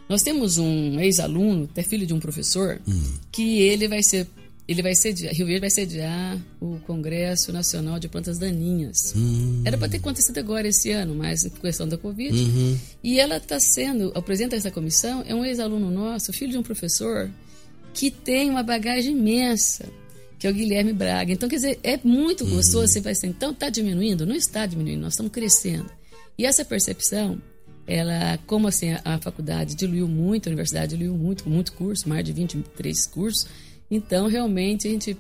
nós 0.08 0.22
temos 0.22 0.56
um 0.56 0.98
ex-aluno, 0.98 1.68
até 1.70 1.82
filho 1.82 2.06
de 2.06 2.14
um 2.14 2.20
professor, 2.20 2.80
hum. 2.88 3.02
que 3.30 3.60
ele 3.60 3.86
vai 3.88 4.02
ser 4.02 4.26
ele 4.68 4.82
vai 4.82 4.94
sediar, 4.94 5.32
Rio 5.32 5.46
Verde 5.46 5.60
vai 5.62 5.70
sediar 5.70 6.38
o 6.60 6.78
Congresso 6.80 7.50
Nacional 7.50 7.98
de 7.98 8.06
Plantas 8.06 8.38
Daninhas. 8.38 9.14
Hum. 9.16 9.62
Era 9.64 9.78
para 9.78 9.88
ter 9.88 9.96
acontecido 9.96 10.36
agora 10.36 10.68
esse 10.68 10.90
ano, 10.90 11.14
mas 11.14 11.48
por 11.48 11.60
questão 11.62 11.88
da 11.88 11.96
Covid. 11.96 12.38
Uhum. 12.38 12.78
E 13.02 13.18
ela 13.18 13.38
está 13.38 13.58
sendo, 13.58 14.12
o 14.14 14.22
presidente 14.22 14.50
dessa 14.50 14.70
comissão 14.70 15.24
é 15.26 15.34
um 15.34 15.42
ex-aluno 15.42 15.90
nosso, 15.90 16.34
filho 16.34 16.52
de 16.52 16.58
um 16.58 16.62
professor, 16.62 17.30
que 17.94 18.10
tem 18.10 18.50
uma 18.50 18.62
bagagem 18.62 19.16
imensa, 19.16 19.86
que 20.38 20.46
é 20.46 20.50
o 20.50 20.54
Guilherme 20.54 20.92
Braga. 20.92 21.32
Então, 21.32 21.48
quer 21.48 21.56
dizer, 21.56 21.80
é 21.82 21.98
muito 22.04 22.44
uhum. 22.44 22.56
gostoso. 22.56 22.92
Você 22.92 23.00
vai 23.00 23.12
assim, 23.12 23.28
então 23.28 23.52
está 23.52 23.70
diminuindo? 23.70 24.26
Não 24.26 24.34
está 24.34 24.66
diminuindo, 24.66 25.00
nós 25.00 25.14
estamos 25.14 25.32
crescendo. 25.32 25.90
E 26.38 26.46
essa 26.46 26.64
percepção, 26.64 27.42
ela, 27.86 28.38
como 28.46 28.68
assim, 28.68 28.92
a, 28.92 29.00
a 29.04 29.18
faculdade 29.18 29.74
diluiu 29.74 30.06
muito, 30.06 30.46
a 30.46 30.50
universidade 30.50 30.96
diluiu 30.96 31.14
muito, 31.18 31.44
com 31.44 31.50
muito 31.50 31.72
curso, 31.72 32.08
mais 32.08 32.24
de 32.24 32.32
23 32.32 33.06
cursos, 33.06 33.48
então, 33.90 34.28
realmente, 34.28 34.86
a 34.86 34.90
gente 34.90 35.16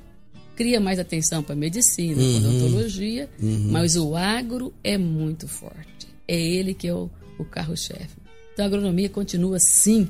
cria 0.54 0.80
mais 0.80 0.98
atenção 0.98 1.42
para 1.42 1.54
medicina, 1.54 2.20
uhum, 2.20 2.36
odontologia, 2.38 3.28
uhum. 3.40 3.68
mas 3.70 3.96
o 3.96 4.16
agro 4.16 4.74
é 4.82 4.98
muito 4.98 5.46
forte. 5.48 6.08
É 6.26 6.38
ele 6.38 6.74
que 6.74 6.88
é 6.88 6.94
o, 6.94 7.08
o 7.38 7.44
carro-chefe. 7.44 8.16
Então, 8.52 8.64
a 8.64 8.68
agronomia 8.68 9.08
continua, 9.08 9.58
sim, 9.60 10.08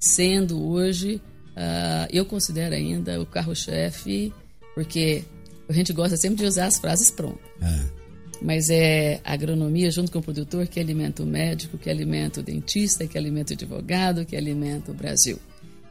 sendo 0.00 0.66
hoje, 0.66 1.16
uh, 1.50 2.08
eu 2.10 2.24
considero 2.24 2.74
ainda 2.74 3.20
o 3.20 3.26
carro-chefe, 3.26 4.32
porque 4.74 5.24
a 5.68 5.72
gente 5.72 5.92
gosta 5.92 6.16
sempre 6.16 6.38
de 6.38 6.46
usar 6.46 6.66
as 6.66 6.78
frases 6.78 7.10
prontas. 7.10 7.44
É. 7.60 8.01
Mas 8.42 8.68
é 8.70 9.20
agronomia 9.24 9.90
junto 9.90 10.10
com 10.10 10.18
o 10.18 10.22
produtor 10.22 10.66
que 10.66 10.80
alimenta 10.80 11.22
o 11.22 11.26
médico, 11.26 11.78
que 11.78 11.88
alimenta 11.88 12.40
o 12.40 12.42
dentista, 12.42 13.06
que 13.06 13.16
alimenta 13.16 13.52
o 13.52 13.54
advogado, 13.54 14.26
que 14.26 14.36
alimenta 14.36 14.90
o 14.90 14.94
Brasil. 14.94 15.38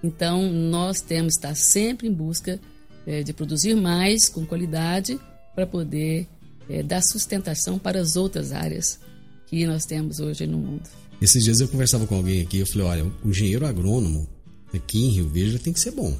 Então, 0.03 0.51
nós 0.51 0.99
temos 0.99 1.35
que 1.35 1.39
estar 1.39 1.55
sempre 1.55 2.07
em 2.07 2.13
busca 2.13 2.59
é, 3.07 3.23
de 3.23 3.31
produzir 3.31 3.75
mais 3.75 4.27
com 4.27 4.45
qualidade 4.45 5.19
para 5.55 5.65
poder 5.65 6.27
é, 6.69 6.83
dar 6.83 7.01
sustentação 7.01 7.79
para 7.79 7.99
as 8.01 8.15
outras 8.15 8.51
áreas 8.51 8.99
que 9.47 9.65
nós 9.65 9.85
temos 9.85 10.19
hoje 10.19 10.45
no 10.45 10.57
mundo. 10.57 10.89
Esses 11.21 11.43
dias 11.43 11.59
eu 11.59 11.67
conversava 11.67 12.07
com 12.07 12.15
alguém 12.15 12.41
aqui, 12.41 12.59
eu 12.59 12.65
falei, 12.65 12.87
olha, 12.87 13.11
o 13.23 13.29
engenheiro 13.29 13.65
agrônomo 13.65 14.27
aqui 14.73 15.05
em 15.05 15.09
Rio 15.11 15.29
Verde 15.29 15.59
tem 15.59 15.71
que 15.71 15.79
ser 15.79 15.91
bom. 15.91 16.17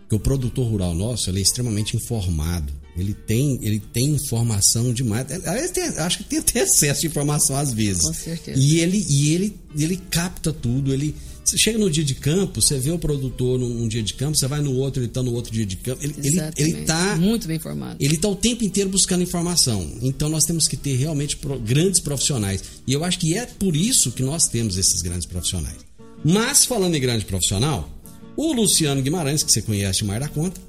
Porque 0.00 0.16
o 0.16 0.20
produtor 0.20 0.66
rural 0.66 0.94
nosso 0.94 1.30
ele 1.30 1.38
é 1.38 1.42
extremamente 1.42 1.96
informado. 1.96 2.72
Ele 3.00 3.14
tem, 3.14 3.58
ele 3.62 3.80
tem 3.92 4.10
informação 4.10 4.92
demais. 4.92 5.26
Tem, 5.72 5.84
acho 5.84 6.18
que 6.18 6.24
tem 6.24 6.38
até 6.38 6.62
excesso 6.62 7.02
de 7.02 7.06
informação 7.06 7.56
às 7.56 7.72
vezes. 7.72 8.02
Com 8.02 8.14
certeza. 8.14 8.58
E 8.58 8.80
ele, 8.80 9.04
e 9.08 9.34
ele, 9.34 9.56
ele 9.76 9.96
capta 10.10 10.52
tudo, 10.52 10.92
ele, 10.92 11.14
você 11.44 11.58
chega 11.58 11.78
no 11.78 11.90
dia 11.90 12.04
de 12.04 12.14
campo, 12.14 12.60
você 12.60 12.78
vê 12.78 12.90
o 12.90 12.98
produtor 12.98 13.58
num, 13.58 13.88
dia 13.88 14.02
de 14.02 14.14
campo, 14.14 14.36
você 14.36 14.46
vai 14.46 14.60
no 14.60 14.74
outro, 14.74 15.00
ele 15.00 15.08
está 15.08 15.22
no 15.22 15.32
outro 15.32 15.52
dia 15.52 15.66
de 15.66 15.76
campo. 15.76 16.02
Ele, 16.02 16.14
ele, 16.22 16.40
ele 16.56 16.84
tá, 16.84 17.16
Muito 17.16 17.48
bem 17.48 17.56
informado. 17.56 17.96
Ele 17.98 18.14
está 18.14 18.28
o 18.28 18.36
tempo 18.36 18.62
inteiro 18.62 18.90
buscando 18.90 19.22
informação. 19.22 19.98
Então 20.02 20.28
nós 20.28 20.44
temos 20.44 20.68
que 20.68 20.76
ter 20.76 20.96
realmente 20.96 21.38
grandes 21.64 22.00
profissionais. 22.00 22.62
E 22.86 22.92
eu 22.92 23.02
acho 23.04 23.18
que 23.18 23.36
é 23.36 23.46
por 23.46 23.74
isso 23.74 24.12
que 24.12 24.22
nós 24.22 24.46
temos 24.46 24.76
esses 24.76 25.02
grandes 25.02 25.26
profissionais. 25.26 25.78
Mas, 26.24 26.64
falando 26.66 26.94
em 26.94 27.00
grande 27.00 27.24
profissional, 27.24 27.88
o 28.36 28.52
Luciano 28.52 29.02
Guimarães, 29.02 29.42
que 29.42 29.50
você 29.50 29.62
conhece 29.62 30.04
mais 30.04 30.20
da 30.20 30.28
conta, 30.28 30.60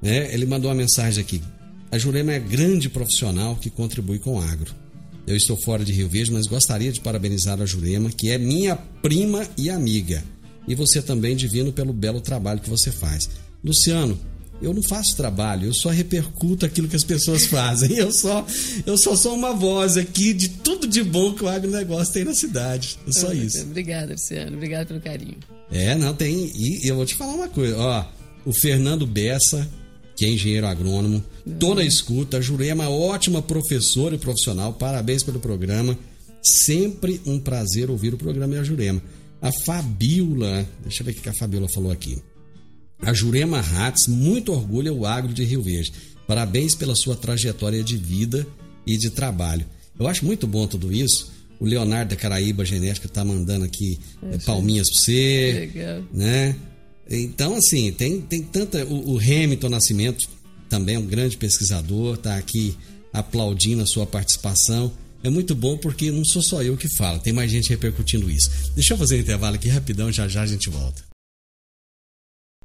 né, 0.00 0.32
ele 0.32 0.46
mandou 0.46 0.70
uma 0.70 0.76
mensagem 0.76 1.20
aqui. 1.20 1.40
A 1.92 1.98
Jurema 1.98 2.32
é 2.32 2.38
grande 2.38 2.88
profissional 2.88 3.56
que 3.56 3.68
contribui 3.68 4.20
com 4.20 4.36
o 4.36 4.40
agro. 4.40 4.72
Eu 5.26 5.36
estou 5.36 5.56
fora 5.56 5.84
de 5.84 5.92
Rio 5.92 6.08
Verde, 6.08 6.30
mas 6.30 6.46
gostaria 6.46 6.92
de 6.92 7.00
parabenizar 7.00 7.60
a 7.60 7.66
Jurema, 7.66 8.10
que 8.10 8.30
é 8.30 8.38
minha 8.38 8.76
prima 8.76 9.46
e 9.58 9.68
amiga. 9.68 10.22
E 10.68 10.74
você 10.74 11.02
também, 11.02 11.34
Divino, 11.34 11.72
pelo 11.72 11.92
belo 11.92 12.20
trabalho 12.20 12.60
que 12.60 12.70
você 12.70 12.92
faz. 12.92 13.28
Luciano, 13.62 14.18
eu 14.62 14.72
não 14.72 14.82
faço 14.82 15.16
trabalho, 15.16 15.66
eu 15.66 15.74
só 15.74 15.88
repercuto 15.88 16.64
aquilo 16.64 16.86
que 16.86 16.94
as 16.94 17.02
pessoas 17.02 17.46
fazem. 17.46 17.96
Eu 17.96 18.12
só, 18.12 18.46
eu 18.86 18.96
só 18.96 19.16
sou 19.16 19.34
uma 19.34 19.52
voz 19.52 19.96
aqui 19.96 20.32
de 20.32 20.48
tudo 20.48 20.86
de 20.86 21.02
bom 21.02 21.32
que 21.32 21.42
o 21.42 21.48
agronegócio 21.48 22.12
tem 22.12 22.24
na 22.24 22.34
cidade. 22.34 22.98
É 23.06 23.10
só 23.12 23.32
isso. 23.32 23.62
Obrigada, 23.62 24.12
Luciano. 24.12 24.56
Obrigado 24.56 24.86
pelo 24.86 25.00
carinho. 25.00 25.38
É, 25.72 25.94
não, 25.96 26.14
tem. 26.14 26.52
E 26.54 26.86
eu 26.86 26.94
vou 26.94 27.06
te 27.06 27.16
falar 27.16 27.34
uma 27.34 27.48
coisa, 27.48 27.76
ó. 27.76 28.04
O 28.44 28.52
Fernando 28.52 29.06
Bessa 29.06 29.68
que 30.20 30.26
é 30.26 30.28
engenheiro 30.28 30.66
agrônomo, 30.66 31.24
toda 31.58 31.80
a 31.80 31.84
escuta. 31.84 32.36
A 32.36 32.40
Jurema, 32.42 32.84
é 32.84 32.88
ótima 32.88 33.40
professora 33.40 34.16
e 34.16 34.18
profissional, 34.18 34.74
parabéns 34.74 35.22
pelo 35.22 35.40
programa. 35.40 35.98
Sempre 36.42 37.22
um 37.24 37.38
prazer 37.38 37.88
ouvir 37.88 38.12
o 38.12 38.18
programa 38.18 38.54
e 38.54 38.58
a 38.58 38.62
Jurema. 38.62 39.00
A 39.40 39.50
Fabiola, 39.64 40.68
deixa 40.82 41.00
eu 41.00 41.06
ver 41.06 41.12
o 41.12 41.14
que 41.14 41.26
a 41.26 41.32
Fabiola 41.32 41.70
falou 41.70 41.90
aqui. 41.90 42.18
A 43.00 43.14
Jurema 43.14 43.62
Ratz, 43.62 44.08
muito 44.08 44.52
orgulho 44.52 44.94
o 44.94 45.06
agro 45.06 45.32
de 45.32 45.42
Rio 45.42 45.62
Verde. 45.62 45.90
Parabéns 46.26 46.74
pela 46.74 46.94
sua 46.94 47.16
trajetória 47.16 47.82
de 47.82 47.96
vida 47.96 48.46
e 48.86 48.98
de 48.98 49.08
trabalho. 49.08 49.64
Eu 49.98 50.06
acho 50.06 50.26
muito 50.26 50.46
bom 50.46 50.66
tudo 50.66 50.92
isso. 50.92 51.32
O 51.58 51.64
Leonardo 51.64 52.10
da 52.10 52.16
Caraíba 52.16 52.62
Genética 52.62 53.06
está 53.06 53.24
mandando 53.24 53.64
aqui 53.64 53.98
é, 54.30 54.36
palminhas 54.36 54.90
para 54.90 55.00
você. 55.00 55.70
Legal. 55.74 56.02
Né? 56.12 56.56
Então, 57.10 57.56
assim, 57.56 57.90
tem, 57.92 58.20
tem 58.20 58.42
tanta. 58.42 58.84
O, 58.84 59.14
o 59.14 59.18
Hamilton 59.18 59.68
Nascimento 59.68 60.28
também 60.68 60.94
é 60.94 60.98
um 60.98 61.06
grande 61.06 61.36
pesquisador, 61.36 62.14
está 62.14 62.36
aqui 62.36 62.76
aplaudindo 63.12 63.82
a 63.82 63.86
sua 63.86 64.06
participação. 64.06 64.92
É 65.22 65.28
muito 65.28 65.54
bom 65.54 65.76
porque 65.76 66.10
não 66.10 66.24
sou 66.24 66.40
só 66.40 66.62
eu 66.62 66.76
que 66.76 66.88
falo, 66.88 67.18
tem 67.18 67.32
mais 67.32 67.50
gente 67.50 67.68
repercutindo 67.68 68.30
isso. 68.30 68.72
Deixa 68.74 68.94
eu 68.94 68.98
fazer 68.98 69.16
um 69.16 69.20
intervalo 69.20 69.56
aqui 69.56 69.68
rapidão, 69.68 70.10
já 70.12 70.28
já 70.28 70.42
a 70.42 70.46
gente 70.46 70.70
volta. 70.70 71.02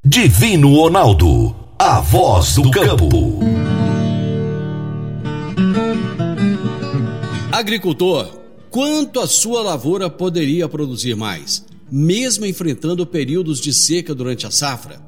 Divino 0.05 0.73
Ronaldo, 0.75 1.55
a 1.79 1.99
voz 1.99 2.53
do 2.55 2.69
campo. 2.69 3.39
Agricultor, 7.51 8.39
quanto 8.69 9.19
a 9.19 9.27
sua 9.27 9.63
lavoura 9.63 10.09
poderia 10.09 10.69
produzir 10.69 11.15
mais? 11.15 11.65
Mesmo 11.97 12.45
enfrentando 12.45 13.07
períodos 13.07 13.61
de 13.61 13.73
seca 13.73 14.13
durante 14.13 14.45
a 14.45 14.51
safra. 14.51 14.99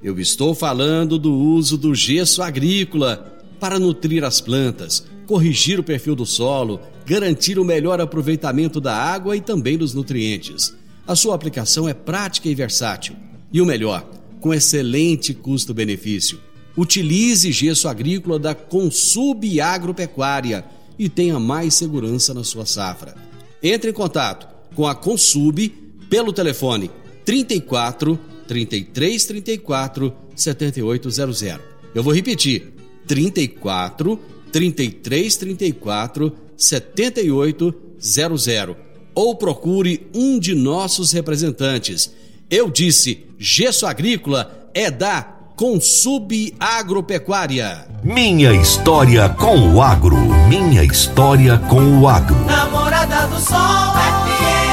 Eu 0.00 0.20
estou 0.20 0.54
falando 0.54 1.18
do 1.18 1.34
uso 1.34 1.76
do 1.76 1.96
gesso 1.96 2.42
agrícola 2.42 3.42
para 3.58 3.80
nutrir 3.80 4.22
as 4.22 4.40
plantas, 4.40 5.04
corrigir 5.26 5.80
o 5.80 5.82
perfil 5.82 6.14
do 6.14 6.24
solo, 6.24 6.78
garantir 7.04 7.58
o 7.58 7.64
melhor 7.64 8.00
aproveitamento 8.00 8.80
da 8.80 8.94
água 8.94 9.36
e 9.36 9.40
também 9.40 9.76
dos 9.76 9.94
nutrientes. 9.94 10.72
A 11.08 11.16
sua 11.16 11.34
aplicação 11.34 11.88
é 11.88 11.92
prática 11.92 12.48
e 12.48 12.54
versátil. 12.54 13.16
E 13.52 13.60
o 13.60 13.66
melhor, 13.66 14.08
com 14.40 14.54
excelente 14.54 15.34
custo-benefício. 15.34 16.38
Utilize 16.76 17.50
gesso 17.50 17.88
agrícola 17.88 18.38
da 18.38 18.54
Consub 18.54 19.60
Agropecuária 19.60 20.64
e 20.96 21.08
tenha 21.08 21.40
mais 21.40 21.74
segurança 21.74 22.32
na 22.32 22.44
sua 22.44 22.64
safra. 22.64 23.16
Entre 23.60 23.90
em 23.90 23.92
contato 23.92 24.46
com 24.76 24.86
a 24.86 24.94
Consub 24.94 25.87
pelo 26.08 26.32
telefone 26.32 26.90
34 27.24 28.18
33 28.46 29.24
34 29.24 30.14
7800. 30.34 31.60
Eu 31.94 32.02
vou 32.02 32.14
repetir: 32.14 32.72
34 33.06 34.18
33 34.50 35.36
34 35.36 36.32
7800 36.56 38.76
ou 39.14 39.34
procure 39.34 40.06
um 40.14 40.38
de 40.38 40.54
nossos 40.54 41.12
representantes. 41.12 42.12
Eu 42.50 42.70
disse: 42.70 43.26
Gesso 43.38 43.86
Agrícola 43.86 44.70
é 44.72 44.90
da 44.90 45.22
Consub 45.56 46.54
Agropecuária. 46.60 47.86
Minha 48.04 48.52
história 48.52 49.28
com 49.28 49.74
o 49.74 49.82
agro. 49.82 50.16
Minha 50.48 50.84
história 50.84 51.58
com 51.58 52.00
o 52.00 52.08
agro. 52.08 52.36
Namorada 52.46 53.26
do 53.26 53.40
Sol 53.40 53.56
FM. 53.56 54.67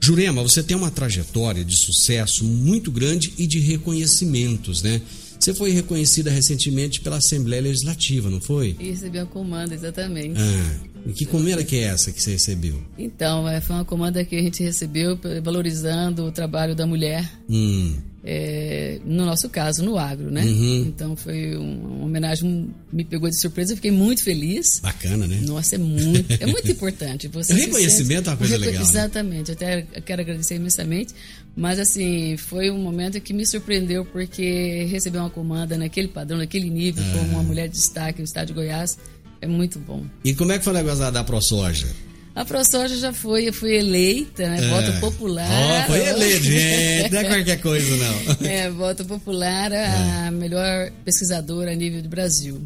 Jurema, 0.00 0.42
você 0.42 0.62
tem 0.62 0.76
uma 0.76 0.90
trajetória 0.90 1.64
de 1.64 1.76
sucesso 1.76 2.44
muito 2.44 2.90
grande 2.90 3.32
e 3.36 3.46
de 3.46 3.58
reconhecimentos, 3.58 4.82
né? 4.82 5.00
Você 5.38 5.54
foi 5.54 5.70
reconhecida 5.70 6.30
recentemente 6.30 7.00
pela 7.00 7.16
Assembleia 7.16 7.62
Legislativa, 7.62 8.28
não 8.28 8.40
foi? 8.40 8.76
E 8.78 8.90
recebi 8.90 9.18
uma 9.18 9.26
comanda, 9.26 9.74
exatamente. 9.74 10.38
Ah, 10.38 10.76
e 11.06 11.12
que 11.12 11.24
comanda 11.24 11.64
que 11.64 11.76
é 11.76 11.84
essa 11.84 12.12
que 12.12 12.22
você 12.22 12.32
recebeu? 12.32 12.82
Então, 12.96 13.48
é, 13.48 13.60
foi 13.60 13.76
uma 13.76 13.84
comanda 13.84 14.24
que 14.24 14.36
a 14.36 14.42
gente 14.42 14.62
recebeu 14.62 15.18
valorizando 15.42 16.24
o 16.24 16.32
trabalho 16.32 16.74
da 16.74 16.86
mulher. 16.86 17.30
Hum 17.48 17.96
é, 18.30 19.00
no 19.06 19.24
nosso 19.24 19.48
caso, 19.48 19.82
no 19.82 19.96
agro, 19.96 20.30
né? 20.30 20.42
Uhum. 20.42 20.84
Então 20.86 21.16
foi 21.16 21.56
uma 21.56 22.04
homenagem, 22.04 22.68
me 22.92 23.02
pegou 23.02 23.30
de 23.30 23.40
surpresa, 23.40 23.72
eu 23.72 23.76
fiquei 23.76 23.90
muito 23.90 24.22
feliz. 24.22 24.80
Bacana, 24.80 25.26
né? 25.26 25.40
Nossa, 25.46 25.76
é 25.76 25.78
muito, 25.78 26.30
é 26.38 26.44
muito 26.44 26.70
importante. 26.70 27.28
Você 27.32 27.52
o 27.52 27.56
reconhecimento 27.56 28.28
é 28.28 28.32
uma 28.32 28.36
coisa 28.36 28.56
legal. 28.56 28.74
Né? 28.74 28.88
Exatamente, 28.88 29.48
né? 29.48 29.54
até 29.54 30.00
quero 30.02 30.20
agradecer 30.20 30.56
imensamente, 30.56 31.14
mas 31.56 31.78
assim, 31.78 32.36
foi 32.36 32.70
um 32.70 32.78
momento 32.78 33.20
que 33.20 33.32
me 33.32 33.46
surpreendeu 33.46 34.04
porque 34.04 34.84
receber 34.90 35.18
uma 35.18 35.30
comanda 35.30 35.78
naquele 35.78 36.08
padrão, 36.08 36.38
naquele 36.38 36.68
nível, 36.68 37.02
como 37.12 37.30
uma 37.30 37.42
mulher 37.42 37.68
de 37.68 37.76
destaque 37.76 38.18
no 38.18 38.24
estado 38.24 38.48
de 38.48 38.52
Goiás, 38.52 38.98
é 39.40 39.46
muito 39.46 39.78
bom. 39.78 40.04
E 40.24 40.34
como 40.34 40.52
é 40.52 40.58
que 40.58 40.64
foi 40.64 40.72
o 40.72 40.76
negócio 40.76 40.98
da, 41.00 41.10
da 41.10 41.24
ProSoja? 41.24 41.86
A 42.34 42.44
ProSoja 42.44 42.96
já 42.96 43.12
foi, 43.12 43.48
eu 43.48 43.52
fui 43.52 43.74
eleita, 43.76 44.48
né? 44.48 44.58
É. 44.64 44.68
Voto 44.68 45.00
popular. 45.00 45.48
Ó, 45.50 45.86
foi 45.88 46.06
eleito, 46.06 46.42
gente. 46.44 47.10
Não 47.12 47.20
é 47.20 47.24
qualquer 47.24 47.60
coisa, 47.60 47.96
não. 47.96 48.46
É, 48.48 48.70
voto 48.70 49.04
popular, 49.04 49.72
a 49.72 50.30
melhor 50.30 50.92
pesquisadora 51.04 51.72
a 51.72 51.74
nível 51.74 52.00
do 52.00 52.08
Brasil. 52.08 52.60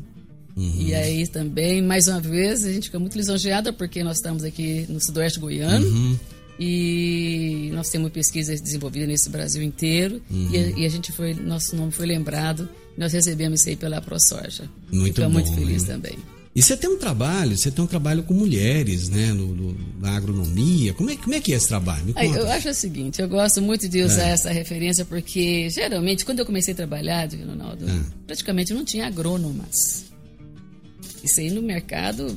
Uhum. 0.55 0.77
E 0.79 0.95
aí 0.95 1.27
também, 1.27 1.81
mais 1.81 2.07
uma 2.07 2.21
vez, 2.21 2.67
a 2.67 2.71
gente 2.73 2.85
fica 2.85 2.99
muito 2.99 3.17
lisonjeada 3.17 3.73
porque 3.73 4.05
nós 4.05 4.19
estamos 4.19 4.45
aqui 4.45 4.85
no 4.91 5.01
sudoeste 5.01 5.41
goiano 5.41 5.87
Uhum. 5.87 6.19
e 6.61 7.71
nós 7.73 7.89
temos 7.89 8.11
pesquisas 8.11 8.61
desenvolvidas 8.61 9.09
nesse 9.09 9.31
Brasil 9.31 9.63
inteiro 9.63 10.21
Uhum. 10.31 10.51
e, 10.53 10.59
a, 10.59 10.61
e 10.81 10.85
a 10.85 10.89
gente 10.91 11.11
foi, 11.13 11.33
nosso 11.35 11.75
nome 11.75 11.91
foi 11.93 12.05
lembrado, 12.07 12.69
nós 12.99 13.15
recebemos 13.15 13.61
isso 13.61 13.71
aí 13.71 13.77
pela 13.77 14.03
ProSoja. 14.03 14.69
Muito 14.93 15.15
Fica 15.15 15.29
muito 15.31 15.49
bom, 15.51 15.57
feliz 15.57 15.85
né? 15.85 15.95
também. 15.95 16.19
E 16.55 16.61
você 16.63 16.77
tem 16.77 16.91
um 16.91 16.99
trabalho, 16.99 17.57
você 17.57 17.71
tem 17.71 17.83
um 17.83 17.87
trabalho 17.87 18.23
com 18.25 18.35
mulheres, 18.35 19.09
né? 19.09 19.33
No, 19.33 19.55
no- 19.55 19.77
na 19.99 20.15
agronomia. 20.17 20.93
Como 20.93 21.09
é, 21.09 21.17
como 21.17 21.35
é 21.35 21.41
que 21.41 21.51
é 21.53 21.57
esse 21.57 21.67
trabalho? 21.69 22.13
Eu 22.15 22.47
acho 22.51 22.69
o 22.69 22.75
seguinte, 22.75 23.23
eu 23.23 23.29
gosto 23.29 23.63
muito 23.63 23.89
de 23.89 24.03
usar 24.03 24.29
É. 24.29 24.33
essa 24.33 24.51
referência 24.53 25.05
porque 25.07 25.71
geralmente 25.71 26.27
quando 26.27 26.41
eu 26.41 26.47
comecei 26.47 26.75
a 26.75 26.77
trabalhar, 26.77 27.27
Ronaldo, 27.31 27.89
É. 27.89 28.01
praticamente 28.27 28.75
não 28.75 28.85
tinha 28.85 29.07
agrônomas. 29.07 30.05
Isso 31.25 31.41
aí 31.41 31.51
no 31.51 31.63
mercado. 31.63 32.37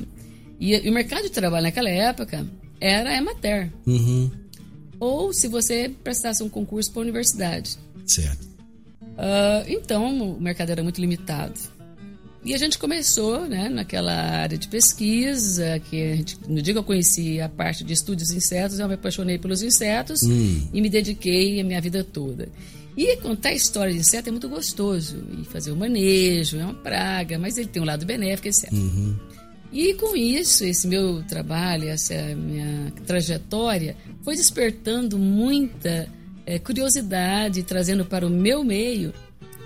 E, 0.58 0.74
e 0.74 0.88
o 0.88 0.92
mercado 0.92 1.24
de 1.24 1.30
trabalho 1.30 1.64
naquela 1.64 1.90
época 1.90 2.46
era 2.80 3.14
Emater. 3.14 3.70
Uhum, 3.86 4.30
Ou 4.98 5.30
se 5.34 5.46
você 5.46 5.90
prestasse 6.02 6.42
um 6.42 6.48
concurso 6.48 6.90
para 6.90 7.00
a 7.00 7.04
universidade. 7.04 7.76
certo. 8.06 8.46
Ah, 9.18 9.62
então 9.68 10.32
o 10.36 10.40
mercado 10.40 10.70
era 10.70 10.82
muito 10.82 11.00
limitado. 11.00 11.58
E 12.46 12.54
a 12.54 12.58
gente 12.58 12.78
começou 12.78 13.48
né, 13.48 13.68
naquela 13.68 14.14
área 14.14 14.56
de 14.56 14.68
pesquisa, 14.68 15.80
que 15.80 16.00
a 16.00 16.14
gente, 16.14 16.38
no 16.48 16.62
dia 16.62 16.72
que 16.72 16.78
eu 16.78 16.84
conheci 16.84 17.40
a 17.40 17.48
parte 17.48 17.82
de 17.82 17.92
estudos 17.92 18.28
de 18.28 18.36
insetos, 18.36 18.78
eu 18.78 18.86
me 18.86 18.94
apaixonei 18.94 19.36
pelos 19.36 19.62
insetos 19.62 20.22
e 20.72 20.80
me 20.80 20.88
dediquei 20.88 21.60
a 21.60 21.64
minha 21.64 21.80
vida 21.80 22.04
toda. 22.04 22.48
E 22.96 23.16
contar 23.16 23.52
história 23.52 23.92
de 23.92 23.98
inseto 23.98 24.28
é 24.28 24.30
muito 24.30 24.48
gostoso. 24.48 25.24
E 25.40 25.44
fazer 25.44 25.72
o 25.72 25.76
manejo, 25.76 26.56
é 26.56 26.64
uma 26.64 26.74
praga, 26.74 27.36
mas 27.36 27.58
ele 27.58 27.66
tem 27.66 27.82
um 27.82 27.84
lado 27.84 28.06
benéfico, 28.06 28.46
etc. 28.46 28.72
E 29.72 29.94
com 29.94 30.16
isso, 30.16 30.64
esse 30.64 30.86
meu 30.86 31.24
trabalho, 31.24 31.88
essa 31.88 32.14
minha 32.36 32.92
trajetória, 33.04 33.96
foi 34.22 34.36
despertando 34.36 35.18
muita 35.18 36.08
eh, 36.46 36.60
curiosidade, 36.60 37.64
trazendo 37.64 38.04
para 38.04 38.24
o 38.24 38.30
meu 38.30 38.62
meio 38.62 39.12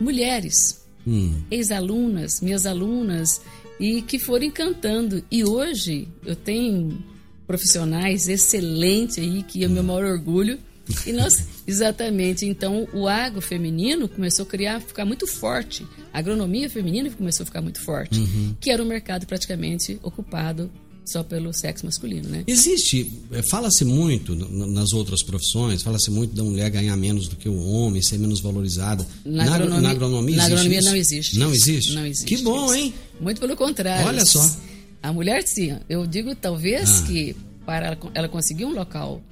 mulheres, 0.00 0.80
Hum, 1.10 1.42
ex-alunas, 1.50 2.40
minhas 2.40 2.66
alunas, 2.66 3.40
e 3.80 4.00
que 4.00 4.16
foram 4.16 4.44
encantando. 4.44 5.24
E 5.28 5.44
hoje 5.44 6.06
eu 6.24 6.36
tenho 6.36 7.02
profissionais 7.48 8.28
excelentes 8.28 9.18
aí, 9.18 9.42
que 9.42 9.64
é 9.64 9.66
o 9.66 9.70
meu 9.70 9.82
maior 9.82 10.04
orgulho. 10.04 10.56
E 11.04 11.12
nós, 11.12 11.48
exatamente, 11.66 12.46
então 12.46 12.86
o 12.92 13.08
agro 13.08 13.40
feminino 13.40 14.08
começou 14.08 14.44
a 14.44 14.48
criar, 14.48 14.80
ficar 14.80 15.04
muito 15.04 15.26
forte. 15.26 15.84
A 16.12 16.20
agronomia 16.20 16.70
feminina 16.70 17.10
começou 17.10 17.42
a 17.42 17.46
ficar 17.46 17.60
muito 17.60 17.80
forte, 17.80 18.20
que 18.60 18.70
era 18.70 18.80
um 18.80 18.86
mercado 18.86 19.26
praticamente 19.26 19.98
ocupado 20.02 20.70
só 21.10 21.22
pelo 21.22 21.52
sexo 21.52 21.84
masculino, 21.86 22.28
né? 22.28 22.44
Existe, 22.46 23.10
é, 23.32 23.42
fala-se 23.42 23.84
muito 23.84 24.34
nas 24.34 24.92
outras 24.92 25.22
profissões, 25.22 25.82
fala-se 25.82 26.10
muito 26.10 26.34
da 26.34 26.42
mulher 26.44 26.70
ganhar 26.70 26.96
menos 26.96 27.28
do 27.28 27.36
que 27.36 27.48
o 27.48 27.58
homem, 27.62 28.00
ser 28.02 28.18
menos 28.18 28.40
valorizada. 28.40 29.06
Na 29.24 29.42
agro- 29.44 29.54
agronomia, 29.54 29.80
na 29.82 29.90
agronomia, 29.90 30.36
na 30.36 30.42
existe 30.44 30.52
agronomia 30.52 30.78
isso? 30.78 30.88
não 30.88 30.96
existe. 30.96 31.38
Não 31.38 31.52
existe? 31.54 31.92
Não 31.94 32.06
existe. 32.06 32.26
Que 32.26 32.42
bom, 32.42 32.64
isso. 32.66 32.74
hein? 32.74 32.94
Muito 33.20 33.40
pelo 33.40 33.56
contrário. 33.56 34.06
Olha 34.06 34.24
só. 34.24 34.40
A 35.02 35.12
mulher, 35.12 35.42
sim. 35.46 35.76
Eu 35.88 36.06
digo, 36.06 36.34
talvez, 36.34 37.00
Ah. 37.02 37.06
que 37.06 37.36
para 37.64 37.96
ela, 38.14 38.28
conseguir 38.28 38.64
um 38.66 38.72
local 38.74 39.22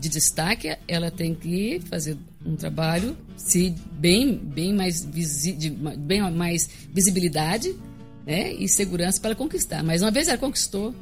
de 0.00 0.08
destaque, 0.08 0.76
ela 0.88 1.10
tem 1.10 1.34
que 1.34 1.80
fazer 1.88 2.16
um 2.44 2.56
trabalho 2.56 3.16
se 3.36 3.74
bem, 3.98 4.34
bem 4.36 4.74
mais 4.74 5.04
visi, 5.04 5.52
de, 5.52 5.70
bem 5.70 6.20
mais 6.32 6.68
visibilidade 6.92 7.74
né, 8.26 8.52
e 8.54 8.68
segurança 8.68 9.20
para 9.20 9.34
conquistar. 9.34 9.82
Mas 9.82 10.00
uma 10.02 10.10
vez 10.10 10.28
ela 10.28 10.38
conquistou, 10.38 10.94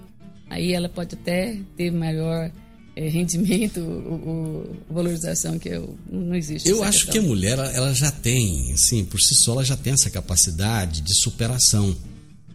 aí 0.52 0.72
ela 0.72 0.88
pode 0.88 1.14
até 1.14 1.56
ter 1.76 1.90
maior 1.90 2.50
eh, 2.94 3.08
rendimento 3.08 3.80
ou, 3.80 4.28
ou 4.28 4.76
valorização 4.90 5.58
que 5.58 5.68
eu, 5.70 5.96
não 6.10 6.34
existe. 6.34 6.68
Eu 6.68 6.82
acho 6.84 7.06
questão. 7.06 7.12
que 7.12 7.18
a 7.18 7.22
mulher, 7.22 7.58
ela- 7.74 7.92
já 7.94 8.10
tem, 8.10 8.72
assim, 8.72 9.04
por 9.04 9.20
si 9.20 9.34
só, 9.34 9.52
ela 9.52 9.64
já 9.64 9.76
tem 9.76 9.92
essa 9.94 10.10
capacidade 10.10 11.00
de 11.00 11.14
superação. 11.14 11.96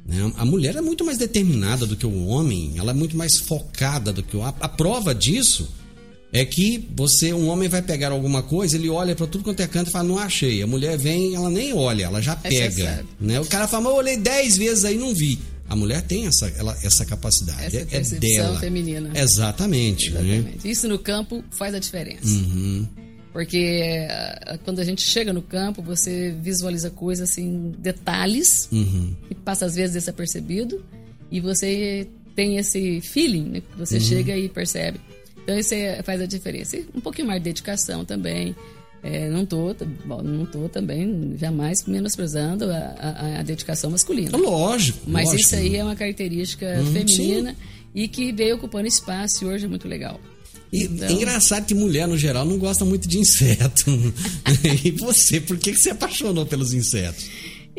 né? 0.05 0.31
A 0.37 0.45
mulher 0.45 0.75
é 0.75 0.81
muito 0.81 1.03
mais 1.03 1.17
determinada 1.17 1.85
do 1.85 1.95
que 1.95 2.05
o 2.05 2.27
homem, 2.27 2.73
ela 2.77 2.91
é 2.91 2.93
muito 2.93 3.17
mais 3.17 3.37
focada 3.37 4.13
do 4.13 4.21
que 4.23 4.37
o. 4.37 4.43
A, 4.43 4.49
a 4.59 4.69
prova 4.69 5.13
disso 5.15 5.67
é 6.31 6.43
que 6.45 6.87
você, 6.95 7.33
um 7.33 7.47
homem 7.47 7.67
vai 7.69 7.81
pegar 7.81 8.11
alguma 8.11 8.43
coisa, 8.43 8.75
ele 8.77 8.89
olha 8.89 9.15
pra 9.15 9.25
tudo 9.27 9.43
quanto 9.45 9.61
é 9.61 9.67
canto 9.67 9.87
e 9.89 9.91
fala, 9.91 10.07
não 10.07 10.19
achei. 10.19 10.61
A 10.61 10.67
mulher 10.67 10.97
vem, 10.97 11.33
ela 11.35 11.49
nem 11.49 11.73
olha, 11.73 12.03
ela 12.05 12.21
já 12.21 12.35
pega. 12.35 12.83
sabe. 12.97 13.07
Né? 13.19 13.39
O 13.39 13.45
cara 13.45 13.67
fala, 13.67 13.83
mas 13.83 13.91
eu 13.93 13.97
olhei 13.97 14.17
dez 14.17 14.55
vezes 14.57 14.85
aí 14.85 14.97
não 14.97 15.13
vi. 15.15 15.39
A 15.69 15.75
mulher 15.75 16.01
tem 16.01 16.27
essa, 16.27 16.47
ela, 16.57 16.77
essa 16.83 17.05
capacidade. 17.05 17.75
Essa 17.91 18.15
é, 18.15 18.17
é 18.17 18.19
dela. 18.19 18.59
feminina. 18.59 19.11
Exatamente. 19.19 20.11
Né? 20.11 20.21
Exatamente. 20.37 20.69
Isso 20.69 20.87
no 20.87 20.97
campo 20.99 21.43
faz 21.51 21.73
a 21.73 21.79
diferença. 21.79 22.25
Uhum. 22.27 22.87
Porque 23.33 24.07
ah, 24.09 24.57
quando 24.63 24.79
a 24.79 24.83
gente 24.83 25.01
chega 25.01 25.31
no 25.33 25.41
campo, 25.41 25.81
você 25.81 26.35
visualiza 26.41 26.89
coisas 26.89 27.29
assim, 27.29 27.73
detalhes, 27.77 28.67
Uhum. 28.71 29.13
que 29.27 29.35
passa 29.35 29.65
às 29.65 29.75
vezes 29.75 29.93
desapercebido, 29.93 30.83
e 31.31 31.39
você 31.39 32.07
tem 32.35 32.57
esse 32.57 33.01
feeling, 33.01 33.43
né? 33.49 33.61
que 33.61 33.77
Você 33.77 33.99
chega 33.99 34.35
e 34.37 34.47
percebe. 34.49 34.99
Então 35.43 35.57
isso 35.57 35.73
é- 35.73 36.01
faz 36.03 36.21
a 36.21 36.25
diferença. 36.25 36.77
E 36.77 36.85
um 36.95 36.99
pouquinho 37.01 37.27
mais 37.27 37.39
de 37.39 37.45
dedicação 37.45 38.03
também. 38.05 38.55
É, 39.03 39.29
não 39.29 39.45
tô, 39.45 39.75
bom, 40.05 40.21
não 40.23 40.45
tô 40.45 40.67
também 40.67 41.35
jamais 41.39 41.85
menosprezando 41.85 42.65
a, 42.65 42.75
a- 42.77 43.39
a 43.39 43.43
dedicação 43.43 43.91
masculina. 43.91 44.35
Lógico. 44.37 44.99
Mas 45.07 45.25
lógico. 45.29 45.41
isso 45.47 45.55
aí 45.55 45.75
é 45.75 45.83
uma 45.83 45.95
característica 45.95 46.65
Uhum, 46.79 46.93
feminina 46.93 47.55
e 47.93 48.07
que 48.07 48.31
veio 48.31 48.55
ocupando 48.55 48.87
espaço 48.87 49.43
e 49.43 49.47
hoje 49.47 49.65
é 49.65 49.67
muito 49.67 49.87
legal. 49.87 50.19
E 50.73 50.83
Então- 50.83 51.07
é 51.07 51.11
engraçado 51.13 51.65
que 51.65 51.73
mulher, 51.75 52.07
no 52.07 52.17
geral, 52.17 52.43
não 52.43 52.57
gosta 52.57 52.83
muito 52.83 53.07
de 53.07 53.19
inseto. 53.19 53.85
e 54.83 54.91
você, 54.91 55.39
por 55.39 55.57
que 55.57 55.71
que 55.71 55.79
você 55.79 55.91
apaixonou 55.91 56.45
pelos 56.45 56.73
insetos? 56.73 57.25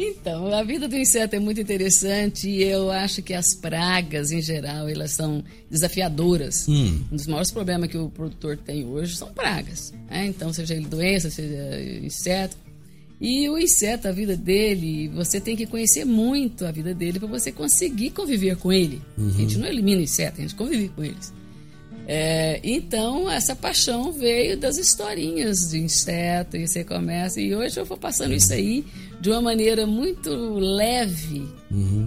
Então, 0.00 0.54
a 0.54 0.62
vida 0.62 0.87
do 0.87 0.96
inseto 0.96 1.34
é 1.34 1.40
muito 1.40 1.61
interessante 1.61 2.48
e 2.48 2.62
eu 2.62 2.88
acho 2.88 3.20
que 3.20 3.34
as 3.34 3.52
pragas, 3.52 4.30
em 4.30 4.40
geral, 4.40 4.88
elas 4.88 5.11
são 5.11 5.42
desafiadoras. 5.68 6.68
Hum. 6.68 7.00
Um 7.11 7.16
dos 7.16 7.26
maiores 7.26 7.50
problemas 7.50 7.90
que 7.90 7.98
o 7.98 8.08
produtor 8.08 8.56
tem 8.56 8.87
hoje 8.87 9.16
são 9.16 9.32
pragas. 9.32 9.92
né? 10.08 10.26
Então, 10.28 10.52
seja 10.52 10.74
ele 10.74 10.87
doença, 10.87 11.28
seja 11.30 11.80
inseto. 12.00 12.56
E 13.20 13.50
o 13.50 13.58
inseto, 13.58 14.06
a 14.06 14.12
vida 14.12 14.37
dele, 14.37 15.08
você 15.08 15.40
tem 15.40 15.56
que 15.56 15.66
conhecer 15.66 16.04
muito 16.04 16.64
a 16.64 16.70
vida 16.70 16.94
dele 16.94 17.18
para 17.18 17.26
você 17.26 17.50
conseguir 17.50 18.11
conviver 18.11 18.56
com 18.56 18.72
ele. 18.72 19.02
A 19.34 19.38
gente 19.40 19.58
não 19.58 19.66
elimina 19.66 20.00
o 20.00 20.04
inseto, 20.04 20.38
a 20.38 20.42
gente 20.42 20.54
convive 20.54 20.90
com 20.90 21.02
eles. 21.02 21.32
É, 22.11 22.59
então, 22.64 23.31
essa 23.31 23.55
paixão 23.55 24.11
veio 24.11 24.57
das 24.57 24.79
historinhas 24.79 25.68
de 25.68 25.79
inseto, 25.79 26.57
e 26.57 26.66
você 26.66 26.83
começa. 26.83 27.38
E 27.38 27.55
hoje 27.55 27.79
eu 27.79 27.85
vou 27.85 27.99
passando 27.99 28.33
isso 28.33 28.51
aí 28.51 28.83
de 29.21 29.29
uma 29.29 29.42
maneira 29.42 29.87
muito 29.87 30.31
leve 30.31 31.47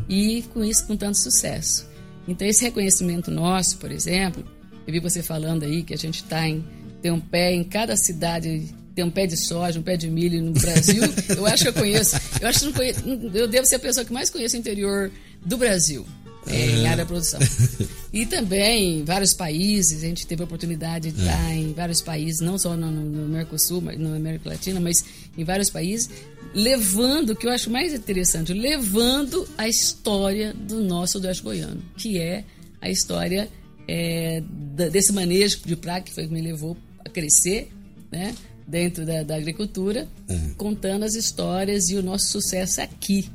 e 0.09 0.43
com 0.51 0.63
isso 0.63 0.87
com 0.87 0.97
tanto 0.97 1.19
sucesso. 1.19 1.87
Então, 2.27 2.47
esse 2.47 2.63
reconhecimento 2.63 3.29
nosso, 3.29 3.77
por 3.77 3.91
exemplo, 3.91 4.43
eu 4.87 4.91
vi 4.91 4.99
você 4.99 5.21
falando 5.21 5.63
aí 5.63 5.83
que 5.83 5.93
a 5.93 5.97
gente 5.97 6.23
está 6.23 6.49
em. 6.49 6.65
tem 6.99 7.11
um 7.11 7.19
pé 7.19 7.53
em 7.53 7.63
cada 7.63 7.95
cidade. 7.95 8.73
Tem 8.95 9.05
um 9.05 9.11
pé 9.11 9.25
de 9.25 9.37
soja, 9.37 9.79
um 9.79 9.83
pé 9.83 9.95
de 9.95 10.09
milho 10.09 10.41
no 10.41 10.51
Brasil. 10.51 11.03
eu 11.29 11.45
acho 11.45 11.63
que 11.63 11.69
eu 11.69 11.73
conheço. 11.73 12.17
Eu 12.41 12.47
acho 12.47 12.59
que 12.59 12.65
não 12.65 12.73
conheço, 12.73 13.01
eu 13.35 13.47
devo 13.47 13.67
ser 13.67 13.75
a 13.75 13.79
pessoa 13.79 14.03
que 14.03 14.11
mais 14.11 14.31
conhece 14.31 14.57
o 14.57 14.59
interior 14.59 15.11
do 15.45 15.57
Brasil 15.57 16.05
é, 16.47 16.71
em 16.71 16.85
área 16.85 16.97
da 16.97 17.05
produção. 17.05 17.39
E 18.13 18.25
também 18.25 18.99
em 18.99 19.03
vários 19.05 19.33
países, 19.33 20.03
a 20.03 20.07
gente 20.07 20.27
teve 20.27 20.41
a 20.41 20.45
oportunidade 20.45 21.11
de 21.11 21.21
estar 21.21 21.55
em 21.55 21.71
vários 21.71 22.01
países, 22.01 22.41
não 22.41 22.57
só 22.57 22.75
no, 22.75 22.91
no 22.91 23.29
Mercosul, 23.29 23.79
mas 23.79 23.97
na 23.97 24.13
América 24.13 24.49
Latina, 24.49 24.81
mas 24.81 25.01
em 25.37 25.45
vários 25.45 25.69
países, 25.69 26.09
levando, 26.53 27.29
o 27.29 27.35
que 27.37 27.47
eu 27.47 27.51
acho 27.51 27.69
mais 27.69 27.93
interessante, 27.93 28.51
levando 28.51 29.47
a 29.57 29.65
história 29.65 30.53
do 30.53 30.83
nosso 30.83 31.25
Oeste 31.25 31.41
Goiano, 31.41 31.81
que 31.95 32.19
é 32.19 32.43
a 32.81 32.89
história 32.89 33.47
é, 33.87 34.43
desse 34.91 35.13
manejo 35.13 35.59
de 35.65 35.77
praga 35.77 36.01
que 36.01 36.13
foi 36.13 36.27
que 36.27 36.33
me 36.33 36.41
levou 36.41 36.75
a 36.99 37.09
crescer, 37.09 37.71
né? 38.11 38.35
Dentro 38.67 39.05
da, 39.05 39.23
da 39.23 39.35
agricultura, 39.35 40.07
contando 40.55 41.03
as 41.03 41.15
histórias 41.15 41.89
e 41.89 41.95
o 41.95 42.03
nosso 42.03 42.27
sucesso 42.27 42.81
aqui. 42.81 43.29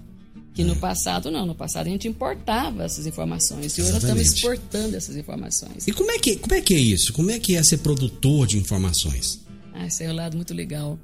Que 0.57 0.65
no 0.65 0.75
passado 0.77 1.31
não, 1.31 1.45
no 1.45 1.55
passado 1.55 1.87
a 1.87 1.91
gente 1.91 2.09
importava 2.09 2.85
essas 2.85 3.07
informações 3.07 3.77
e 3.77 3.83
hoje 3.83 3.93
nós 3.93 4.03
estamos 4.03 4.23
exportando 4.23 4.97
essas 4.97 5.15
informações. 5.15 5.87
E 5.87 5.93
como 5.93 6.11
é, 6.11 6.19
que, 6.19 6.37
como 6.37 6.55
é 6.55 6.63
que 6.63 6.75
é 6.75 6.79
isso? 6.79 7.13
Como 7.13 7.31
é 7.31 7.39
que 7.39 7.55
é 7.55 7.63
ser 7.63 7.79
produtor 7.79 8.47
de 8.47 8.57
informações? 8.57 9.39
Ah, 9.75 9.87
esse 9.87 10.03
é 10.03 10.11
um 10.11 10.15
lado 10.15 10.35
muito 10.35 10.55
legal. 10.55 10.99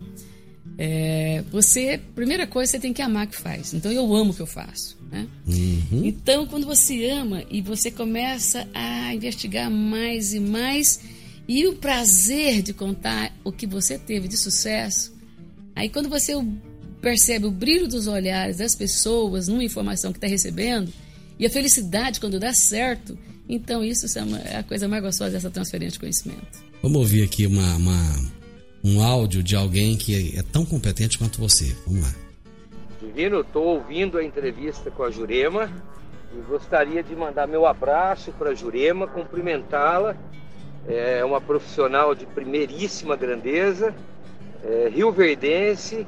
É, 0.78 1.44
você, 1.52 2.00
primeira 2.14 2.46
coisa, 2.46 2.72
você 2.72 2.78
tem 2.78 2.94
que 2.94 3.02
amar 3.02 3.26
o 3.26 3.28
que 3.28 3.36
faz. 3.36 3.74
Então 3.74 3.92
eu 3.92 4.14
amo 4.16 4.30
o 4.30 4.34
que 4.34 4.40
eu 4.40 4.46
faço. 4.46 4.96
Né? 5.10 5.28
Uhum. 5.46 6.02
Então, 6.02 6.46
quando 6.46 6.66
você 6.66 7.10
ama 7.10 7.44
e 7.50 7.60
você 7.60 7.90
começa 7.90 8.66
a 8.72 9.14
investigar 9.14 9.70
mais 9.70 10.32
e 10.32 10.40
mais, 10.40 11.00
e 11.46 11.66
o 11.66 11.74
prazer 11.74 12.62
de 12.62 12.72
contar 12.72 13.36
o 13.44 13.52
que 13.52 13.66
você 13.66 13.98
teve 13.98 14.28
de 14.28 14.38
sucesso, 14.38 15.12
aí 15.76 15.90
quando 15.90 16.08
você 16.08 16.34
percebe 17.02 17.46
o 17.46 17.50
brilho 17.50 17.88
dos 17.88 18.06
olhares 18.06 18.56
das 18.56 18.74
pessoas 18.74 19.48
numa 19.48 19.64
informação 19.64 20.12
que 20.12 20.18
está 20.18 20.28
recebendo, 20.28 20.90
e 21.38 21.44
a 21.44 21.50
felicidade 21.50 22.20
quando 22.20 22.38
dá 22.38 22.54
certo, 22.54 23.18
então 23.48 23.84
isso 23.84 24.06
é 24.46 24.56
a 24.56 24.62
coisa 24.62 24.86
mais 24.86 25.02
gostosa 25.02 25.32
dessa 25.32 25.50
transferência 25.50 25.94
de 25.94 25.98
conhecimento. 25.98 26.62
Vamos 26.80 26.98
ouvir 26.98 27.24
aqui 27.24 27.46
uma, 27.46 27.76
uma 27.76 28.32
um 28.84 29.02
áudio 29.02 29.42
de 29.42 29.54
alguém 29.54 29.96
que 29.96 30.36
é 30.36 30.42
tão 30.42 30.64
competente 30.64 31.18
quanto 31.18 31.40
você. 31.40 31.76
Vamos 31.86 32.02
lá. 32.02 32.14
Divino, 33.00 33.40
estou 33.40 33.64
ouvindo 33.64 34.18
a 34.18 34.24
entrevista 34.24 34.90
com 34.90 35.02
a 35.02 35.10
Jurema 35.10 35.70
e 36.36 36.40
gostaria 36.48 37.02
de 37.02 37.14
mandar 37.14 37.46
meu 37.46 37.66
abraço 37.66 38.32
para 38.32 38.50
a 38.50 38.54
Jurema, 38.54 39.06
cumprimentá-la. 39.06 40.16
É 40.88 41.24
uma 41.24 41.40
profissional 41.40 42.14
de 42.14 42.26
primeiríssima 42.26 43.14
grandeza, 43.14 43.94
é, 44.64 44.90
Rio 44.92 45.12
Verdense, 45.12 46.06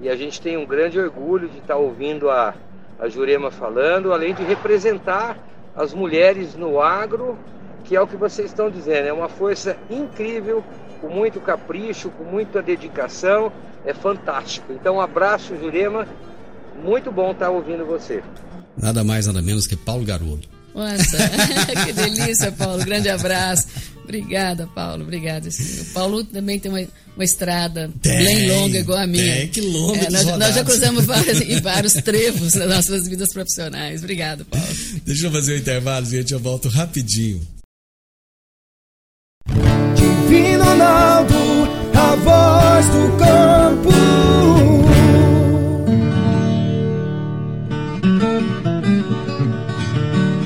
e 0.00 0.08
a 0.08 0.16
gente 0.16 0.40
tem 0.40 0.56
um 0.56 0.66
grande 0.66 0.98
orgulho 0.98 1.48
de 1.48 1.58
estar 1.58 1.74
tá 1.74 1.76
ouvindo 1.76 2.28
a, 2.30 2.54
a 2.98 3.08
Jurema 3.08 3.50
falando, 3.50 4.12
além 4.12 4.34
de 4.34 4.42
representar 4.42 5.38
as 5.74 5.92
mulheres 5.92 6.54
no 6.54 6.80
agro, 6.80 7.38
que 7.84 7.94
é 7.94 8.00
o 8.00 8.06
que 8.06 8.16
vocês 8.16 8.48
estão 8.50 8.70
dizendo, 8.70 9.06
é 9.06 9.12
uma 9.12 9.28
força 9.28 9.76
incrível, 9.90 10.64
com 11.00 11.08
muito 11.08 11.40
capricho, 11.40 12.10
com 12.10 12.24
muita 12.24 12.62
dedicação, 12.62 13.52
é 13.84 13.92
fantástico. 13.92 14.72
Então, 14.72 14.96
um 14.96 15.00
abraço, 15.00 15.56
Jurema, 15.56 16.06
muito 16.82 17.12
bom 17.12 17.30
estar 17.30 17.50
ouvindo 17.50 17.84
você. 17.84 18.22
Nada 18.76 19.04
mais, 19.04 19.26
nada 19.26 19.40
menos 19.40 19.66
que 19.66 19.76
Paulo 19.76 20.04
Garoto. 20.04 20.48
Nossa, 20.74 21.16
que 21.86 21.92
delícia, 21.92 22.52
Paulo. 22.52 22.84
Grande 22.84 23.08
abraço. 23.08 23.95
Obrigada, 24.06 24.68
Paulo. 24.68 25.02
Obrigada. 25.02 25.48
O 25.48 25.84
Paulo 25.92 26.22
também 26.22 26.60
tem 26.60 26.70
uma, 26.70 26.80
uma 27.16 27.24
estrada 27.24 27.90
tem, 28.00 28.16
bem 28.16 28.48
longa, 28.48 28.78
igual 28.78 28.98
a 28.98 29.06
minha. 29.06 29.34
Tem 29.34 29.48
quilômetros. 29.48 30.06
É, 30.06 30.10
nós, 30.24 30.38
nós, 30.38 30.54
já 30.54 30.64
cruzamos 30.64 31.04
vários, 31.06 31.40
em 31.40 31.60
vários 31.60 31.92
trevos 31.94 32.54
nas 32.54 32.68
nossas 32.68 33.08
vidas 33.08 33.32
profissionais. 33.32 34.00
Obrigado, 34.00 34.44
Paulo. 34.44 34.66
Deixa 35.04 35.26
eu 35.26 35.32
fazer 35.32 35.54
o 35.54 35.56
um 35.56 35.58
intervalo, 35.58 36.06
gente. 36.06 36.32
Eu 36.32 36.38
volto 36.38 36.68
rapidinho. 36.68 37.44
Divino 39.96 40.64
Ronaldo, 40.64 41.34
a 41.94 42.14
voz 42.14 42.86
do 42.86 43.18
campo. 43.18 43.95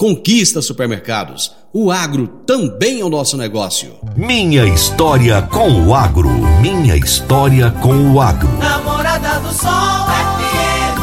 Conquista 0.00 0.62
Supermercados. 0.62 1.52
O 1.74 1.90
agro 1.90 2.26
também 2.46 3.00
é 3.00 3.04
o 3.04 3.10
nosso 3.10 3.36
negócio. 3.36 3.98
Minha 4.16 4.64
história 4.64 5.42
com 5.42 5.88
o 5.88 5.94
agro. 5.94 6.30
Minha 6.62 6.96
história 6.96 7.70
com 7.70 8.14
o 8.14 8.18
agro. 8.18 8.48
Namorada 8.56 9.40
do 9.40 9.52
Sol 9.52 10.06
FM. 10.40 11.00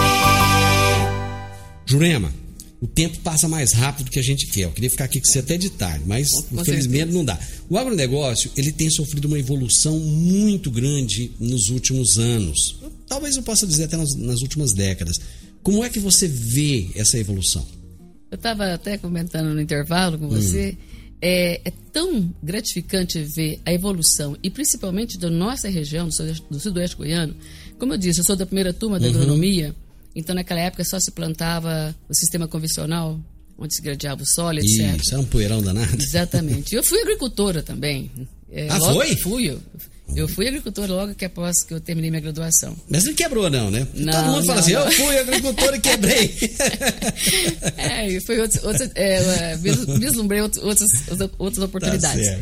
Jurema, 1.86 2.34
o 2.82 2.88
tempo 2.88 3.20
passa 3.20 3.48
mais 3.48 3.72
rápido 3.72 4.06
do 4.06 4.12
que 4.12 4.18
a 4.18 4.24
gente 4.24 4.48
quer. 4.48 4.64
Eu 4.64 4.72
queria 4.72 4.90
ficar 4.90 5.04
aqui 5.04 5.20
com 5.22 5.28
você 5.28 5.38
até 5.38 5.58
de 5.58 5.70
tarde, 5.70 6.04
mas 6.08 6.32
com 6.32 6.60
infelizmente 6.60 6.98
certeza. 6.98 7.18
não 7.20 7.24
dá. 7.24 7.40
O 7.70 7.78
agronegócio 7.78 8.50
ele 8.58 8.72
tem 8.72 8.90
sofrido 8.90 9.26
uma 9.26 9.38
evolução 9.38 10.00
muito 10.00 10.72
grande 10.72 11.34
nos 11.40 11.70
últimos 11.70 12.18
anos. 12.18 12.80
Talvez 13.08 13.36
eu 13.36 13.44
possa 13.44 13.68
dizer 13.68 13.84
até 13.84 13.96
nas, 13.96 14.16
nas 14.16 14.42
últimas 14.42 14.74
décadas. 14.74 15.18
Como 15.62 15.86
é 15.86 15.90
que 15.90 16.00
você 16.00 16.28
vê 16.28 16.90
essa 16.96 17.20
evolução? 17.20 17.64
Eu 18.30 18.36
estava 18.36 18.74
até 18.74 18.98
comentando 18.98 19.54
no 19.54 19.62
intervalo 19.62 20.18
com 20.18 20.28
você. 20.28 20.78
Hum. 20.80 20.98
É, 21.20 21.62
é, 21.66 21.74
tão 21.92 22.32
gratificante 22.44 23.20
ver 23.24 23.60
a 23.66 23.74
evolução, 23.74 24.38
e 24.44 24.52
principalmente 24.52 25.18
da 25.18 25.32
nossa 25.32 25.68
região, 25.68 26.08
do 26.48 26.60
sudoeste 26.60 26.96
goiano. 26.96 27.36
Como 27.80 27.92
eu 27.94 27.98
disse, 27.98 28.20
eu 28.20 28.24
sou 28.24 28.36
da 28.36 28.46
primeira 28.46 28.72
turma 28.72 29.00
da 29.00 29.08
uhum. 29.08 29.16
agronomia, 29.16 29.74
então 30.16 30.36
naquela 30.36 30.60
época 30.60 30.84
só 30.84 31.00
se 31.00 31.12
plantava 31.12 31.96
o 32.08 32.14
sistema 32.14 32.48
convencional, 32.48 33.20
onde 33.58 33.76
se 33.76 33.82
gradeava 33.82 34.22
o 34.22 34.28
solo, 34.28 34.60
etc. 34.60 35.02
Isso, 35.02 35.16
é 35.16 35.18
um 35.18 35.26
poeirão 35.26 35.60
danado. 35.60 35.96
Exatamente. 36.00 36.76
Eu 36.76 36.84
fui 36.84 37.02
agricultora 37.02 37.64
também. 37.64 38.12
É, 38.52 38.68
ah, 38.70 38.80
foi? 38.80 39.16
Fui. 39.16 39.50
Eu, 39.50 39.60
eu 40.16 40.28
fui 40.28 40.48
agricultora 40.48 40.92
logo 40.92 41.16
que 41.16 41.26
após 41.26 41.64
que 41.64 41.74
eu 41.74 41.80
terminei 41.80 42.10
minha 42.10 42.22
graduação. 42.22 42.76
Mas 42.90 43.06
não 43.06 43.14
quebrou, 43.14 43.50
não, 43.50 43.70
né? 43.70 43.88
Não, 43.94 44.14
Todo 44.14 44.26
mundo 44.26 44.38
não, 44.38 44.46
fala 44.46 44.60
assim, 44.60 44.74
não. 44.74 44.86
eu 44.86 44.92
fui 44.92 45.18
agricultor 45.18 45.76
e 45.76 45.80
quebrei. 45.80 46.38
é, 47.78 48.08
e 48.10 48.22
foi 48.22 48.40
outros, 48.40 48.64
outros, 48.64 48.90
é, 48.96 49.56
vislumbrei 50.00 50.42
outras, 50.42 50.90
outras 51.38 51.64
oportunidades. 51.64 52.28
Tá 52.28 52.40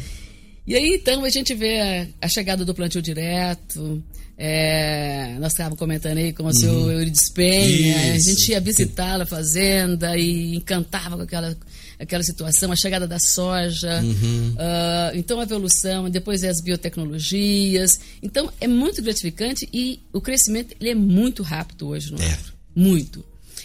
e 0.68 0.76
aí, 0.76 0.95
então, 0.95 1.24
a 1.24 1.30
gente 1.30 1.53
vê 1.53 1.80
a, 1.80 2.26
a 2.26 2.28
chegada 2.28 2.66
do 2.66 2.74
plantio 2.74 3.01
direto, 3.01 4.03
é, 4.38 5.38
nós 5.39 5.53
estávamos 5.53 5.79
comentando 5.79 6.17
aí 6.17 6.33
com 6.33 6.43
o 6.43 6.47
uhum. 6.47 6.53
seu 6.53 6.91
Euridice 6.91 7.31
Penha, 7.33 8.13
a 8.13 8.19
gente 8.19 8.51
ia 8.51 8.59
visitá-la, 8.59 9.23
a 9.23 9.27
fazenda, 9.27 10.17
e 10.17 10.55
encantava 10.55 11.15
com 11.15 11.23
aquela 11.23 11.55
aquela 11.97 12.23
situação, 12.23 12.71
a 12.71 12.75
chegada 12.75 13.07
da 13.07 13.17
soja, 13.19 14.01
uhum. 14.01 14.53
uh, 14.53 15.15
então 15.15 15.39
a 15.39 15.43
evolução, 15.43 16.09
depois 16.09 16.43
as 16.43 16.61
biotecnologias. 16.61 17.99
Então 18.21 18.51
é 18.59 18.67
muito 18.67 19.01
gratificante 19.01 19.67
e 19.71 20.01
o 20.11 20.19
crescimento 20.19 20.75
ele 20.79 20.89
é 20.89 20.95
muito 20.95 21.41
rápido 21.41 21.88
hoje 21.88 22.11
no 22.11 22.21
é. 22.21 22.38
Muito. 22.75 23.23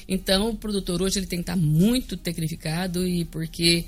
Então 0.08 0.50
o 0.50 0.56
produtor 0.56 1.02
hoje 1.02 1.18
ele 1.18 1.26
tem 1.26 1.40
que 1.40 1.42
estar 1.42 1.56
muito 1.56 2.16
tecnificado 2.16 3.06
e 3.06 3.24
porque 3.24 3.84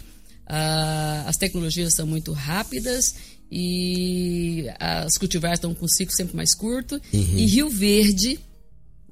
uh, 0.48 1.28
as 1.28 1.36
tecnologias 1.36 1.94
são 1.94 2.06
muito 2.06 2.32
rápidas 2.32 3.14
e 3.54 4.64
as 4.80 5.18
cultivares 5.18 5.58
estão 5.58 5.74
com 5.74 5.84
um 5.84 5.88
ciclo 5.88 6.16
sempre 6.16 6.34
mais 6.34 6.54
curto. 6.54 6.94
Uhum. 7.12 7.36
E 7.36 7.44
Rio 7.44 7.68
Verde, 7.68 8.40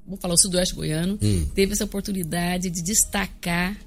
vou 0.05 0.17
falar 0.17 0.33
o 0.33 0.37
sudoeste 0.37 0.73
goiano, 0.73 1.19
uhum. 1.21 1.45
teve 1.53 1.73
essa 1.73 1.85
oportunidade 1.85 2.71
de 2.71 2.81
destacar 2.81 3.77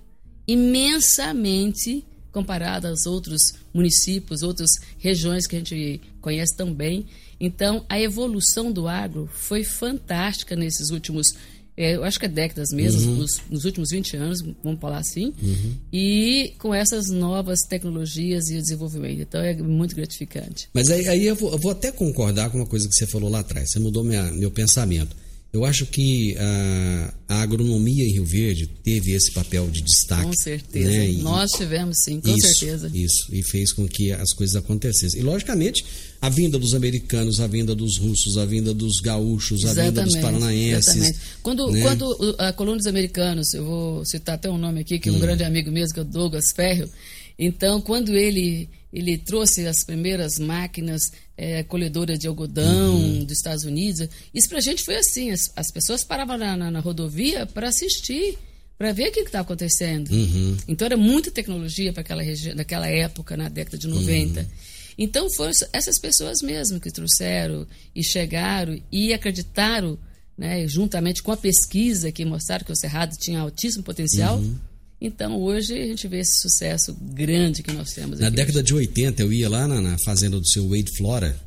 imensamente 0.46 2.04
comparado 2.30 2.86
aos 2.86 3.04
outros 3.04 3.40
municípios, 3.72 4.42
outras 4.42 4.70
regiões 4.98 5.46
que 5.46 5.56
a 5.56 5.58
gente 5.58 6.00
conhece 6.20 6.56
tão 6.56 6.72
bem. 6.72 7.06
Então, 7.40 7.84
a 7.88 8.00
evolução 8.00 8.70
do 8.70 8.86
agro 8.86 9.28
foi 9.32 9.64
fantástica 9.64 10.54
nesses 10.54 10.90
últimos, 10.90 11.26
é, 11.76 11.96
eu 11.96 12.04
acho 12.04 12.20
que 12.20 12.26
é 12.26 12.28
décadas 12.28 12.68
mesmo, 12.72 13.10
uhum. 13.10 13.16
nos, 13.16 13.40
nos, 13.50 13.64
últimos 13.64 13.90
20 13.90 14.16
anos, 14.16 14.40
vamos 14.62 14.80
falar 14.80 14.98
assim, 14.98 15.32
uhum. 15.42 15.74
e 15.92 16.54
com 16.58 16.72
essas 16.72 17.08
novas 17.08 17.60
tecnologias 17.68 18.48
e 18.48 18.56
o 18.56 18.62
desenvolvimento. 18.62 19.22
Então, 19.22 19.40
é 19.40 19.54
muito 19.56 19.96
gratificante. 19.96 20.68
Mas 20.72 20.88
aí, 20.90 21.08
aí 21.08 21.26
eu, 21.26 21.34
vou, 21.34 21.50
eu, 21.50 21.58
vou, 21.58 21.72
até 21.72 21.90
concordar 21.90 22.50
com 22.50 22.58
uma 22.58 22.66
coisa 22.66 22.88
que 22.88 22.94
você 22.94 23.06
falou 23.06 23.28
lá 23.28 23.40
atrás, 23.40 23.70
você 23.70 23.80
mudou 23.80 24.04
minha, 24.04 24.22
meu 24.32 24.50
pensamento. 24.50 25.16
Eu 25.54 25.64
acho 25.64 25.86
que 25.86 26.36
a, 26.36 27.14
a, 27.28 27.42
agronomia 27.42 28.02
em 28.02 28.14
Rio 28.14 28.24
Verde 28.24 28.66
teve 28.82 29.12
esse 29.12 29.30
papel 29.30 29.70
de 29.70 29.82
destaque. 29.82 30.24
Com 30.24 30.32
certeza. 30.32 30.90
Né? 30.90 31.10
E, 31.12 31.16
Nós 31.18 31.52
tivemos, 31.52 31.96
sim, 32.04 32.20
com 32.20 32.28
isso, 32.28 32.58
certeza. 32.58 32.90
Isso, 32.92 33.28
e 33.30 33.40
fez 33.40 33.72
com 33.72 33.86
que 33.86 34.10
as 34.10 34.32
coisas 34.32 34.56
acontecessem. 34.56 35.20
E, 35.20 35.22
logicamente, 35.22 35.84
a 36.20 36.28
vinda 36.28 36.58
dos 36.58 36.74
americanos, 36.74 37.38
a 37.38 37.46
vinda 37.46 37.72
dos 37.72 37.98
russos, 37.98 38.36
a 38.36 38.44
vinda 38.44 38.74
dos 38.74 38.98
gaúchos, 39.00 39.62
exatamente, 39.62 40.00
a 40.00 40.02
vinda 40.02 40.02
dos 40.02 40.16
paranaenses. 40.16 40.88
Exatamente. 40.88 41.18
Quando, 41.40 41.70
né? 41.70 41.82
quando 41.82 42.36
a 42.36 42.52
colônia 42.52 42.78
dos 42.78 42.88
americanos, 42.88 43.54
eu 43.54 43.64
vou 43.64 44.04
citar 44.04 44.34
até 44.34 44.50
um 44.50 44.58
nome 44.58 44.80
aqui, 44.80 44.98
que 44.98 45.08
é 45.08 45.12
um 45.12 45.14
hum. 45.14 45.20
grande 45.20 45.44
amigo 45.44 45.70
mesmo, 45.70 45.94
que 45.94 46.00
é 46.00 46.02
o 46.02 46.04
Douglas 46.04 46.46
Ferro. 46.52 46.90
Então, 47.38 47.80
quando 47.80 48.14
ele, 48.14 48.68
ele 48.92 49.18
trouxe 49.18 49.66
as 49.66 49.84
primeiras 49.84 50.38
máquinas 50.38 51.02
é, 51.36 51.62
colhedora 51.64 52.16
de 52.16 52.26
algodão 52.26 52.94
uhum. 52.94 53.24
dos 53.24 53.38
Estados 53.38 53.64
Unidos. 53.64 54.08
Isso 54.32 54.48
para 54.48 54.58
a 54.58 54.62
gente 54.62 54.84
foi 54.84 54.96
assim: 54.96 55.30
as, 55.30 55.50
as 55.56 55.70
pessoas 55.70 56.04
paravam 56.04 56.38
na, 56.38 56.56
na, 56.56 56.70
na 56.70 56.80
rodovia 56.80 57.46
para 57.46 57.68
assistir, 57.68 58.38
para 58.78 58.92
ver 58.92 59.08
o 59.08 59.12
que 59.12 59.20
estava 59.20 59.42
acontecendo. 59.42 60.10
Uhum. 60.10 60.56
Então 60.68 60.86
era 60.86 60.96
muita 60.96 61.30
tecnologia 61.30 61.92
para 61.92 62.02
aquela 62.02 62.22
região, 62.22 62.54
naquela 62.54 62.88
época, 62.88 63.36
na 63.36 63.48
década 63.48 63.78
de 63.78 63.88
90. 63.88 64.40
Uhum. 64.40 64.46
Então 64.96 65.28
foram 65.34 65.52
essas 65.72 65.98
pessoas 65.98 66.40
mesmo 66.40 66.78
que 66.78 66.90
trouxeram 66.90 67.66
e 67.94 68.04
chegaram 68.04 68.80
e 68.92 69.12
acreditaram, 69.12 69.98
né, 70.38 70.68
juntamente 70.68 71.20
com 71.20 71.32
a 71.32 71.36
pesquisa 71.36 72.12
que 72.12 72.24
mostraram 72.24 72.64
que 72.64 72.70
o 72.70 72.76
Cerrado 72.76 73.16
tinha 73.18 73.40
altíssimo 73.40 73.82
potencial. 73.82 74.40
Então, 75.06 75.40
hoje, 75.42 75.74
a 75.74 75.86
gente 75.86 76.08
vê 76.08 76.20
esse 76.20 76.36
sucesso 76.40 76.96
grande 77.14 77.62
que 77.62 77.72
nós 77.72 77.92
temos 77.92 78.18
Na 78.20 78.30
década 78.30 78.58
hoje. 78.58 78.66
de 78.66 78.74
80, 78.74 79.22
eu 79.22 79.32
ia 79.32 79.48
lá 79.48 79.68
na, 79.68 79.80
na 79.80 79.96
fazenda 80.04 80.38
do 80.40 80.48
seu 80.48 80.68
Wade 80.68 80.90
Flora 80.96 81.38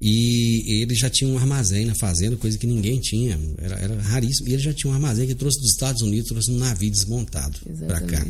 e 0.00 0.80
ele 0.82 0.94
já 0.94 1.10
tinha 1.10 1.28
um 1.28 1.36
armazém 1.36 1.84
na 1.84 1.94
fazenda, 1.94 2.34
coisa 2.36 2.56
que 2.56 2.66
ninguém 2.66 2.98
tinha, 2.98 3.38
era, 3.58 3.74
era 3.76 4.00
raríssimo. 4.00 4.48
E 4.48 4.54
ele 4.54 4.62
já 4.62 4.72
tinha 4.72 4.90
um 4.90 4.94
armazém 4.94 5.26
que 5.26 5.34
trouxe 5.34 5.60
dos 5.60 5.70
Estados 5.72 6.00
Unidos, 6.00 6.28
trouxe 6.30 6.50
um 6.50 6.56
navio 6.56 6.90
desmontado 6.90 7.58
para 7.86 8.00
cá. 8.00 8.26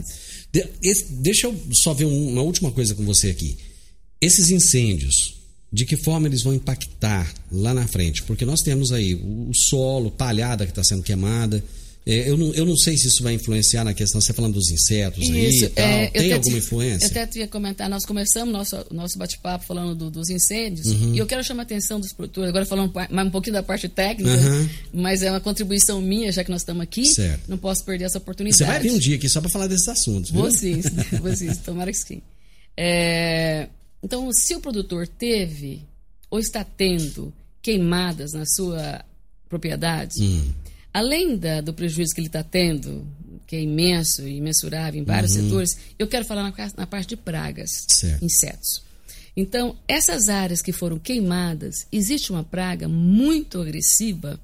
De- 0.52 0.66
esse- 0.82 1.12
deixa 1.12 1.46
eu 1.46 1.56
só 1.74 1.94
ver 1.94 2.06
um- 2.06 2.28
uma 2.32 2.42
última 2.42 2.72
coisa 2.72 2.92
com 2.94 3.04
você 3.04 3.28
aqui. 3.30 3.56
Esses 4.20 4.50
incêndios, 4.50 5.14
de 5.72 5.84
que 5.86 5.96
forma 5.96 6.26
eles 6.26 6.42
vão 6.42 6.52
impactar 6.52 7.32
lá 7.52 7.72
na 7.72 7.86
frente? 7.86 8.24
Porque 8.24 8.44
nós 8.44 8.62
temos 8.62 8.90
aí 8.90 9.14
o, 9.14 9.50
o 9.50 9.54
solo, 9.54 10.10
palhada 10.10 10.66
que 10.66 10.72
está 10.72 10.82
sendo 10.82 11.04
queimada. 11.04 11.62
É, 12.12 12.28
eu, 12.28 12.36
não, 12.36 12.52
eu 12.54 12.64
não 12.66 12.76
sei 12.76 12.96
se 12.96 13.06
isso 13.06 13.22
vai 13.22 13.34
influenciar 13.34 13.84
na 13.84 13.94
questão, 13.94 14.20
você 14.20 14.32
falando 14.32 14.54
dos 14.54 14.68
insetos 14.70 15.22
aí 15.30 15.58
e 15.60 15.68
tal. 15.68 15.84
é, 15.86 16.06
Tem 16.08 16.32
alguma 16.32 16.52
te- 16.58 16.58
influência? 16.58 17.06
Eu 17.18 17.22
até 17.22 17.38
ia 17.38 17.46
comentar, 17.46 17.88
nós 17.88 18.04
começamos 18.04 18.52
nosso 18.52 18.76
nosso 18.90 19.16
bate-papo 19.18 19.64
falando 19.64 19.94
do- 19.94 20.10
dos 20.10 20.28
incêndios, 20.28 20.86
Uhum. 20.88 21.14
e 21.14 21.18
eu 21.18 21.26
quero 21.26 21.44
chamar 21.44 21.62
a 21.62 21.64
atenção 21.64 22.00
dos 22.00 22.12
produtores, 22.12 22.48
agora 22.48 22.66
falando 22.66 22.92
mais 23.10 23.28
um 23.28 23.30
pouquinho 23.30 23.54
da 23.54 23.62
parte 23.62 23.88
técnica, 23.88 24.30
Uhum. 24.36 24.68
mas 24.92 25.22
é 25.22 25.30
uma 25.30 25.40
contribuição 25.40 26.00
minha, 26.00 26.32
já 26.32 26.42
que 26.42 26.50
nós 26.50 26.62
estamos 26.62 26.82
aqui, 26.82 27.06
Certo. 27.06 27.48
não 27.48 27.56
posso 27.58 27.84
perder 27.84 28.04
essa 28.06 28.18
oportunidade. 28.18 28.58
Você 28.58 28.64
vai 28.64 28.80
vir 28.80 28.90
um 28.92 28.98
dia 28.98 29.14
aqui 29.16 29.28
só 29.28 29.40
para 29.40 29.50
falar 29.50 29.66
desses 29.68 29.86
assuntos, 29.88 30.30
viu? 30.30 30.40
Vou 30.40 30.50
sim, 30.50 30.80
vou 31.20 31.36
sim, 31.36 31.54
tomara 31.64 31.92
que 31.92 31.98
sim. 31.98 32.20
É, 32.76 33.68
então, 34.02 34.28
se 34.32 34.54
o 34.54 34.60
produtor 34.60 35.06
teve 35.06 35.82
ou 36.30 36.38
está 36.40 36.64
tendo 36.64 37.32
queimadas 37.62 38.32
na 38.32 38.44
sua 38.46 39.04
propriedade, 39.48 40.22
Hum. 40.22 40.50
Além 40.92 41.36
da- 41.36 41.60
do 41.60 41.72
prejuízo 41.72 42.14
que 42.14 42.20
ele 42.20 42.26
está 42.28 42.42
tendo, 42.42 43.06
que 43.46 43.56
é 43.56 43.62
imenso 43.62 44.26
e 44.26 44.36
imensurável 44.36 45.00
em 45.00 45.04
vários 45.04 45.32
Uhum. 45.34 45.42
setores, 45.44 45.76
eu 45.98 46.06
quero 46.06 46.24
falar 46.24 46.42
na, 46.44 46.72
na 46.76 46.86
parte 46.86 47.10
de 47.10 47.16
pragas, 47.16 47.70
Certo. 47.88 48.24
insetos. 48.24 48.82
Então, 49.36 49.76
essas 49.88 50.28
áreas 50.28 50.60
que 50.60 50.72
foram 50.72 50.98
queimadas, 50.98 51.86
existe 51.92 52.30
uma 52.32 52.42
praga 52.44 52.88
muito 52.88 53.60
agressiva, 53.60 54.38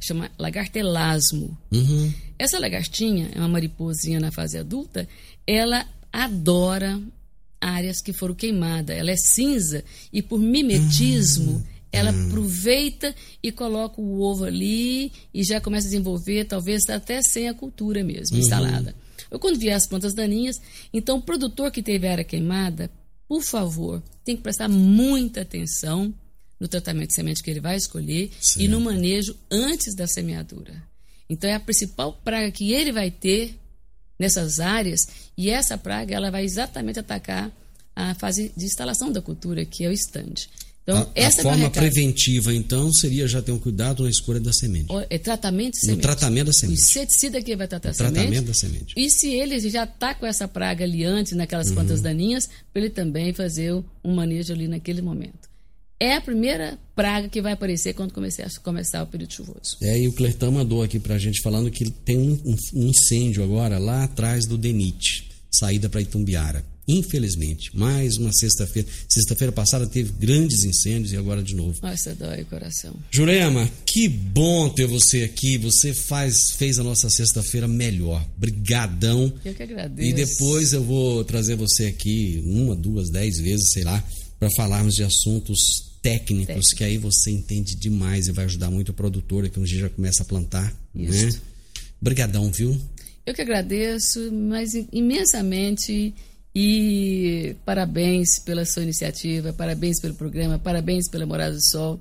chama 0.00 0.30
lagartelasmo. 0.38 1.56
Uhum. 1.72 2.12
Essa 2.38 2.58
lagartinha 2.58 3.30
é 3.34 3.38
uma 3.38 3.48
mariposinha 3.48 4.20
na 4.20 4.30
fase 4.30 4.56
adulta, 4.58 5.08
ela 5.46 5.86
adora 6.12 7.00
áreas 7.60 8.00
que 8.02 8.12
foram 8.12 8.34
queimadas. 8.34 8.96
Ela 8.96 9.10
é 9.10 9.16
cinza 9.16 9.82
e 10.12 10.20
por 10.22 10.38
mimetismo 10.38 11.66
ela 11.96 12.10
aproveita 12.10 13.14
e 13.42 13.50
coloca 13.50 14.00
o 14.00 14.20
ovo 14.20 14.44
ali 14.44 15.12
e 15.32 15.42
já 15.44 15.60
começa 15.60 15.86
a 15.86 15.90
desenvolver, 15.90 16.44
talvez 16.44 16.88
até 16.88 17.22
sem 17.22 17.48
a 17.48 17.54
cultura 17.54 18.04
mesmo 18.04 18.36
instalada. 18.36 18.94
Ou 19.30 19.38
quando 19.38 19.58
vier 19.58 19.74
as 19.74 19.86
plantas 19.86 20.14
daninhas, 20.14 20.60
então 20.92 21.18
o 21.18 21.22
produtor 21.22 21.70
que 21.70 21.82
teve 21.82 22.06
área 22.06 22.24
queimada, 22.24 22.90
por 23.28 23.42
favor, 23.42 24.02
tem 24.24 24.36
que 24.36 24.42
prestar 24.42 24.68
muita 24.68 25.42
atenção 25.42 26.14
no 26.58 26.68
tratamento 26.68 27.08
de 27.08 27.14
semente 27.14 27.42
que 27.42 27.50
ele 27.50 27.60
vai 27.60 27.76
escolher 27.76 28.30
e 28.58 28.68
no 28.68 28.80
manejo 28.80 29.36
antes 29.50 29.94
da 29.94 30.06
semeadura. 30.06 30.82
Então 31.28 31.50
é 31.50 31.54
a 31.54 31.60
principal 31.60 32.12
praga 32.24 32.50
que 32.50 32.72
ele 32.72 32.92
vai 32.92 33.10
ter 33.10 33.58
nessas 34.18 34.60
áreas 34.60 35.00
e 35.36 35.50
essa 35.50 35.76
praga 35.76 36.14
ela 36.14 36.30
vai 36.30 36.44
exatamente 36.44 36.98
atacar 36.98 37.50
a 37.94 38.14
fase 38.14 38.52
de 38.56 38.64
instalação 38.64 39.10
da 39.10 39.22
cultura, 39.22 39.64
que 39.64 39.84
é 39.84 39.88
o 39.88 39.92
stand. 39.92 40.34
Então, 40.88 40.98
a, 40.98 41.02
a 41.02 41.10
essa 41.16 41.40
é 41.40 41.40
o 41.40 41.44
meu 41.44 41.50
forma 41.52 41.64
recado. 41.64 41.82
preventiva, 41.82 42.54
então, 42.54 42.92
seria 42.92 43.26
já 43.26 43.42
ter 43.42 43.50
um 43.50 43.58
cuidado 43.58 44.04
na 44.04 44.10
escolha 44.10 44.38
da 44.38 44.52
semente. 44.52 44.86
Ó, 44.88 45.02
É 45.10 45.18
tratamento 45.18 45.72
de 45.72 45.78
No 45.80 45.86
semente. 45.86 46.02
tratamento 46.02 46.44
da 46.44 46.50
O 46.50 46.54
semente. 46.54 46.80
inseticida 46.80 47.42
que 47.42 47.56
vai 47.56 47.66
tratar 47.66 47.88
a 47.88 47.92
O 47.92 47.94
tratamento 47.96 48.28
semente. 48.28 48.46
da 48.46 48.54
semente. 48.54 48.94
E 48.96 49.10
se 49.10 49.32
ele 49.34 49.58
já 49.68 49.82
está 49.82 50.14
com 50.14 50.24
essa 50.26 50.46
praga 50.46 50.84
ali 50.84 51.02
antes, 51.04 51.32
naquelas 51.32 51.68
Uhum. 51.68 51.74
plantas 51.74 52.00
daninhas, 52.00 52.46
para 52.72 52.82
ele 52.82 52.90
também 52.90 53.32
fazer 53.32 53.72
um 54.04 54.14
manejo 54.14 54.52
ali 54.52 54.68
naquele 54.68 55.02
momento. 55.02 55.46
É 55.98 56.14
a 56.14 56.20
primeira 56.20 56.78
praga 56.94 57.26
que 57.28 57.40
vai 57.42 57.54
aparecer 57.54 57.94
quando 57.94 58.12
começar, 58.12 58.46
começar 58.62 59.02
o 59.02 59.06
período 59.06 59.32
chuvoso. 59.32 59.78
É, 59.80 59.98
e 59.98 60.06
o 60.06 60.12
Clertão 60.12 60.52
mandou 60.52 60.82
aqui 60.82 61.00
pra 61.00 61.18
gente 61.18 61.40
falando 61.42 61.70
que 61.70 61.90
tem 61.90 62.18
um, 62.18 62.38
um- 62.44 62.56
um 62.80 62.86
incêndio 62.88 63.42
agora 63.42 63.78
lá 63.78 64.04
atrás 64.04 64.46
do 64.46 64.56
Denite, 64.58 65.30
saída 65.50 65.88
para 65.88 66.02
Itumbiara. 66.02 66.62
Infelizmente, 66.88 67.76
mais 67.76 68.16
uma 68.16 68.32
sexta-feira. 68.32 68.88
Sexta-feira 69.08 69.50
passada 69.50 69.86
teve 69.86 70.12
grandes 70.12 70.64
incêndios 70.64 71.12
e 71.12 71.16
agora 71.16 71.42
de 71.42 71.54
novo. 71.54 71.76
Nossa, 71.82 72.14
dói 72.14 72.42
o 72.42 72.46
coração. 72.46 72.94
Jurema, 73.10 73.68
que 73.84 74.08
bom 74.08 74.68
ter 74.68 74.86
você 74.86 75.24
aqui. 75.24 75.58
Você 75.58 75.92
faz 75.92 76.52
fez 76.52 76.78
a 76.78 76.84
nossa 76.84 77.10
sexta-feira 77.10 77.66
melhor. 77.66 78.24
Brigadão. 78.36 79.32
Eu 79.44 79.52
que 79.52 79.62
agradeço. 79.64 80.08
E 80.08 80.12
depois 80.12 80.72
eu 80.72 80.84
vou 80.84 81.24
trazer 81.24 81.56
você 81.56 81.86
aqui 81.86 82.40
uma, 82.44 82.76
duas, 82.76 83.10
dez 83.10 83.38
vezes, 83.38 83.72
sei 83.72 83.82
lá, 83.82 84.02
para 84.38 84.48
falarmos 84.52 84.94
de 84.94 85.02
assuntos 85.02 85.58
técnicos, 86.00 86.46
Técnico. 86.46 86.76
que 86.76 86.84
aí 86.84 86.98
você 86.98 87.32
entende 87.32 87.74
demais 87.74 88.28
e 88.28 88.32
vai 88.32 88.44
ajudar 88.44 88.70
muito 88.70 88.90
o 88.90 88.94
produtor, 88.94 89.48
que 89.48 89.58
um 89.58 89.64
dia 89.64 89.80
já 89.80 89.88
começa 89.88 90.22
a 90.22 90.26
plantar, 90.26 90.72
né? 90.94 91.04
Isso. 91.04 91.42
Brigadão, 92.00 92.48
viu? 92.52 92.80
Eu 93.24 93.34
que 93.34 93.42
agradeço, 93.42 94.30
mas 94.30 94.72
imensamente 94.92 96.14
e 96.58 97.54
parabéns 97.66 98.38
pela 98.42 98.64
sua 98.64 98.82
iniciativa, 98.82 99.52
parabéns 99.52 100.00
pelo 100.00 100.14
programa, 100.14 100.58
parabéns 100.58 101.06
pela 101.06 101.26
Morada 101.26 101.54
do 101.54 101.62
Sol. 101.70 102.00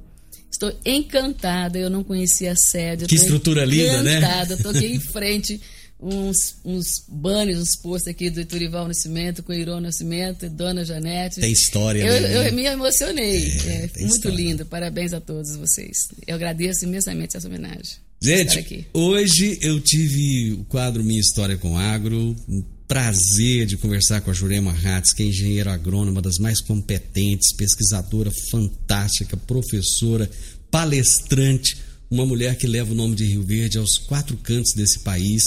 Estou 0.50 0.74
encantada, 0.86 1.78
eu 1.78 1.90
não 1.90 2.06
conhecia 2.06 2.54
a 2.54 2.56
sede. 2.56 3.06
Que 3.06 3.16
estrutura 3.16 3.66
linda, 3.66 4.02
né? 4.02 4.18
encantada. 4.18 4.54
Estou 4.54 4.72
aqui 4.72 4.86
em 4.86 5.00
frente, 5.12 5.60
uns, 6.00 6.56
uns 6.64 7.04
banners, 7.10 7.60
uns 7.60 7.76
posts 7.82 8.08
aqui 8.08 8.30
do 8.30 8.40
Iturival 8.40 8.88
Nascimento, 8.88 9.44
com 9.44 9.52
Irô 9.52 9.78
Nascimento, 9.82 10.50
Dona 10.50 10.86
Janete. 10.86 11.42
Tem 11.42 11.52
história, 11.52 12.02
eu, 12.02 12.22
né? 12.22 12.48
Eu 12.48 12.54
me 12.54 12.64
emocionei. 12.64 13.52
É, 13.66 13.68
É, 13.68 13.80
muito 14.04 14.16
história. 14.16 14.38
lindo. 14.38 14.66
Parabéns 14.66 15.12
a 15.12 15.20
todos 15.20 15.54
vocês. 15.58 15.98
Eu 16.26 16.36
agradeço 16.36 16.86
imensamente 16.86 17.36
essa 17.36 17.50
homenagem. 17.50 17.98
Gente, 18.22 18.88
hoje 18.94 19.60
eu 19.62 19.82
tive 19.82 20.54
o 20.54 20.64
quadro 20.64 21.04
Minha 21.04 21.20
História 21.20 21.58
com 21.58 21.78
Agro. 21.78 22.34
Prazer 22.88 23.66
de 23.66 23.78
conversar 23.78 24.22
com 24.22 24.30
a 24.30 24.34
Jurema 24.34 24.72
Hatz, 24.72 25.12
que 25.12 25.24
é 25.24 25.26
engenheira 25.26 25.74
agrônoma, 25.74 26.22
das 26.22 26.38
mais 26.38 26.62
competentes, 26.62 27.56
pesquisadora 27.56 28.32
fantástica, 28.52 29.36
professora, 29.36 30.30
palestrante, 30.70 31.78
uma 32.12 32.28
mulher 32.28 32.56
que 32.56 32.68
leva 32.68 32.92
o 32.92 32.96
nome 32.96 33.16
de 33.16 33.26
Rio 33.26 33.42
Verde 33.42 33.80
aos 33.80 33.98
quatro 33.98 34.38
cantos 34.38 34.74
desse 34.76 35.00
país 35.00 35.42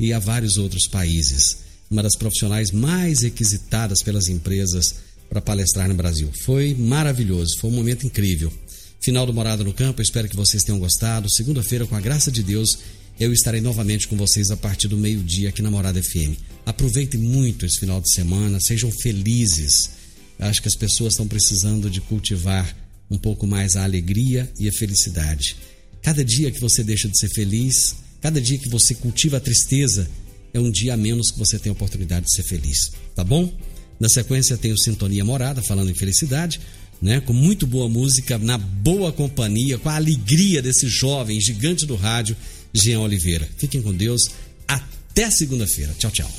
e 0.00 0.12
a 0.12 0.18
vários 0.18 0.56
outros 0.56 0.88
países. 0.88 1.58
Uma 1.88 2.02
das 2.02 2.16
profissionais 2.16 2.72
mais 2.72 3.22
requisitadas 3.22 4.02
pelas 4.02 4.28
empresas 4.28 4.96
para 5.28 5.40
palestrar 5.40 5.88
no 5.88 5.94
Brasil. 5.94 6.28
Foi 6.44 6.74
maravilhoso, 6.74 7.56
foi 7.60 7.70
um 7.70 7.74
momento 7.74 8.04
incrível. 8.04 8.52
Final 9.00 9.26
do 9.26 9.32
Morada 9.32 9.62
no 9.62 9.72
Campo, 9.72 10.02
espero 10.02 10.28
que 10.28 10.36
vocês 10.36 10.64
tenham 10.64 10.80
gostado. 10.80 11.30
Segunda-feira, 11.30 11.86
com 11.86 11.94
a 11.94 12.00
graça 12.00 12.32
de 12.32 12.42
Deus, 12.42 12.78
eu 13.20 13.34
estarei 13.34 13.60
novamente 13.60 14.08
com 14.08 14.16
vocês 14.16 14.50
a 14.50 14.56
partir 14.56 14.88
do 14.88 14.96
meio-dia 14.96 15.50
aqui 15.50 15.60
na 15.60 15.70
Morada 15.70 16.02
FM. 16.02 16.34
Aproveitem 16.64 17.20
muito 17.20 17.66
esse 17.66 17.78
final 17.78 18.00
de 18.00 18.10
semana, 18.14 18.58
sejam 18.58 18.90
felizes. 18.90 19.90
Acho 20.38 20.62
que 20.62 20.68
as 20.68 20.74
pessoas 20.74 21.12
estão 21.12 21.28
precisando 21.28 21.90
de 21.90 22.00
cultivar 22.00 22.74
um 23.10 23.18
pouco 23.18 23.46
mais 23.46 23.76
a 23.76 23.84
alegria 23.84 24.50
e 24.58 24.66
a 24.66 24.72
felicidade. 24.72 25.54
Cada 26.00 26.24
dia 26.24 26.50
que 26.50 26.58
você 26.58 26.82
deixa 26.82 27.10
de 27.10 27.18
ser 27.18 27.28
feliz, 27.28 27.94
cada 28.22 28.40
dia 28.40 28.56
que 28.56 28.70
você 28.70 28.94
cultiva 28.94 29.36
a 29.36 29.40
tristeza, 29.40 30.08
é 30.54 30.58
um 30.58 30.70
dia 30.70 30.94
a 30.94 30.96
menos 30.96 31.30
que 31.30 31.38
você 31.38 31.58
tem 31.58 31.68
a 31.68 31.74
oportunidade 31.74 32.24
de 32.24 32.34
ser 32.34 32.44
feliz. 32.44 32.90
Tá 33.14 33.22
bom? 33.22 33.52
Na 34.00 34.08
sequência 34.08 34.56
tem 34.56 34.72
o 34.72 34.78
Sintonia 34.78 35.26
Morada, 35.26 35.60
falando 35.60 35.90
em 35.90 35.94
felicidade, 35.94 36.58
né? 37.02 37.20
Com 37.20 37.34
muito 37.34 37.66
boa 37.66 37.86
música, 37.86 38.38
na 38.38 38.56
boa 38.56 39.12
companhia, 39.12 39.76
com 39.76 39.90
a 39.90 39.96
alegria 39.96 40.62
desse 40.62 40.88
jovem 40.88 41.38
gigante 41.38 41.84
do 41.84 41.96
rádio, 41.96 42.34
Jean 42.72 43.00
Oliveira. 43.00 43.48
Fiquem 43.56 43.82
com 43.82 43.92
Deus. 43.92 44.30
Até 44.66 45.30
segunda-feira. 45.30 45.92
Tchau, 45.98 46.10
tchau. 46.10 46.30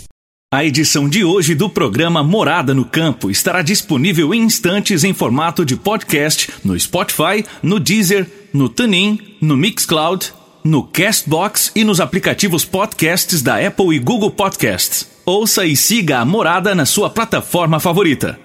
A 0.53 0.65
edição 0.65 1.07
de 1.07 1.23
hoje 1.23 1.55
do 1.55 1.69
programa 1.69 2.21
Morada 2.21 2.73
no 2.73 2.83
Campo 2.83 3.31
estará 3.31 3.61
disponível 3.61 4.33
em 4.33 4.41
instantes 4.41 5.05
em 5.05 5.13
formato 5.13 5.65
de 5.65 5.77
podcast 5.77 6.49
no 6.61 6.77
Spotify, 6.77 7.45
no 7.63 7.79
Deezer, 7.79 8.29
no 8.51 8.67
TuneIn, 8.67 9.37
no 9.39 9.55
Mixcloud, 9.55 10.33
no 10.61 10.83
Castbox 10.83 11.71
e 11.73 11.85
nos 11.85 12.01
aplicativos 12.01 12.65
podcasts 12.65 13.41
da 13.41 13.65
Apple 13.65 13.95
e 13.95 13.99
Google 13.99 14.29
Podcasts. 14.29 15.07
Ouça 15.25 15.65
e 15.65 15.75
siga 15.75 16.19
a 16.19 16.25
Morada 16.25 16.75
na 16.75 16.85
sua 16.85 17.09
plataforma 17.09 17.79
favorita. 17.79 18.37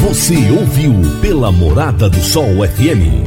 Você 0.00 0.36
ouviu 0.52 0.92
pela 1.20 1.50
Morada 1.50 2.08
do 2.08 2.20
Sol 2.22 2.66
FM. 2.68 3.26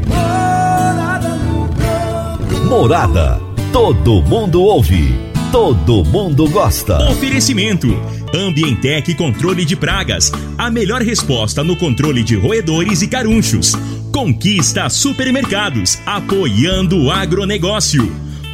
Morada. 2.70 3.50
Todo 3.72 4.22
mundo 4.22 4.63
ouve. 4.63 5.15
Todo 5.49 6.03
mundo 6.03 6.49
gosta. 6.49 7.09
Oferecimento: 7.09 7.88
Ambientec 8.36 9.15
Controle 9.15 9.63
de 9.63 9.78
Pragas. 9.78 10.30
A 10.57 10.69
melhor 10.69 11.01
resposta 11.01 11.63
no 11.63 11.78
controle 11.78 12.22
de 12.22 12.36
roedores 12.36 13.01
e 13.01 13.07
carunchos. 13.07 13.74
Conquista 14.11 14.89
Supermercados, 14.89 15.99
apoiando 16.05 17.01
o 17.01 17.09
agronegócio. 17.09 18.30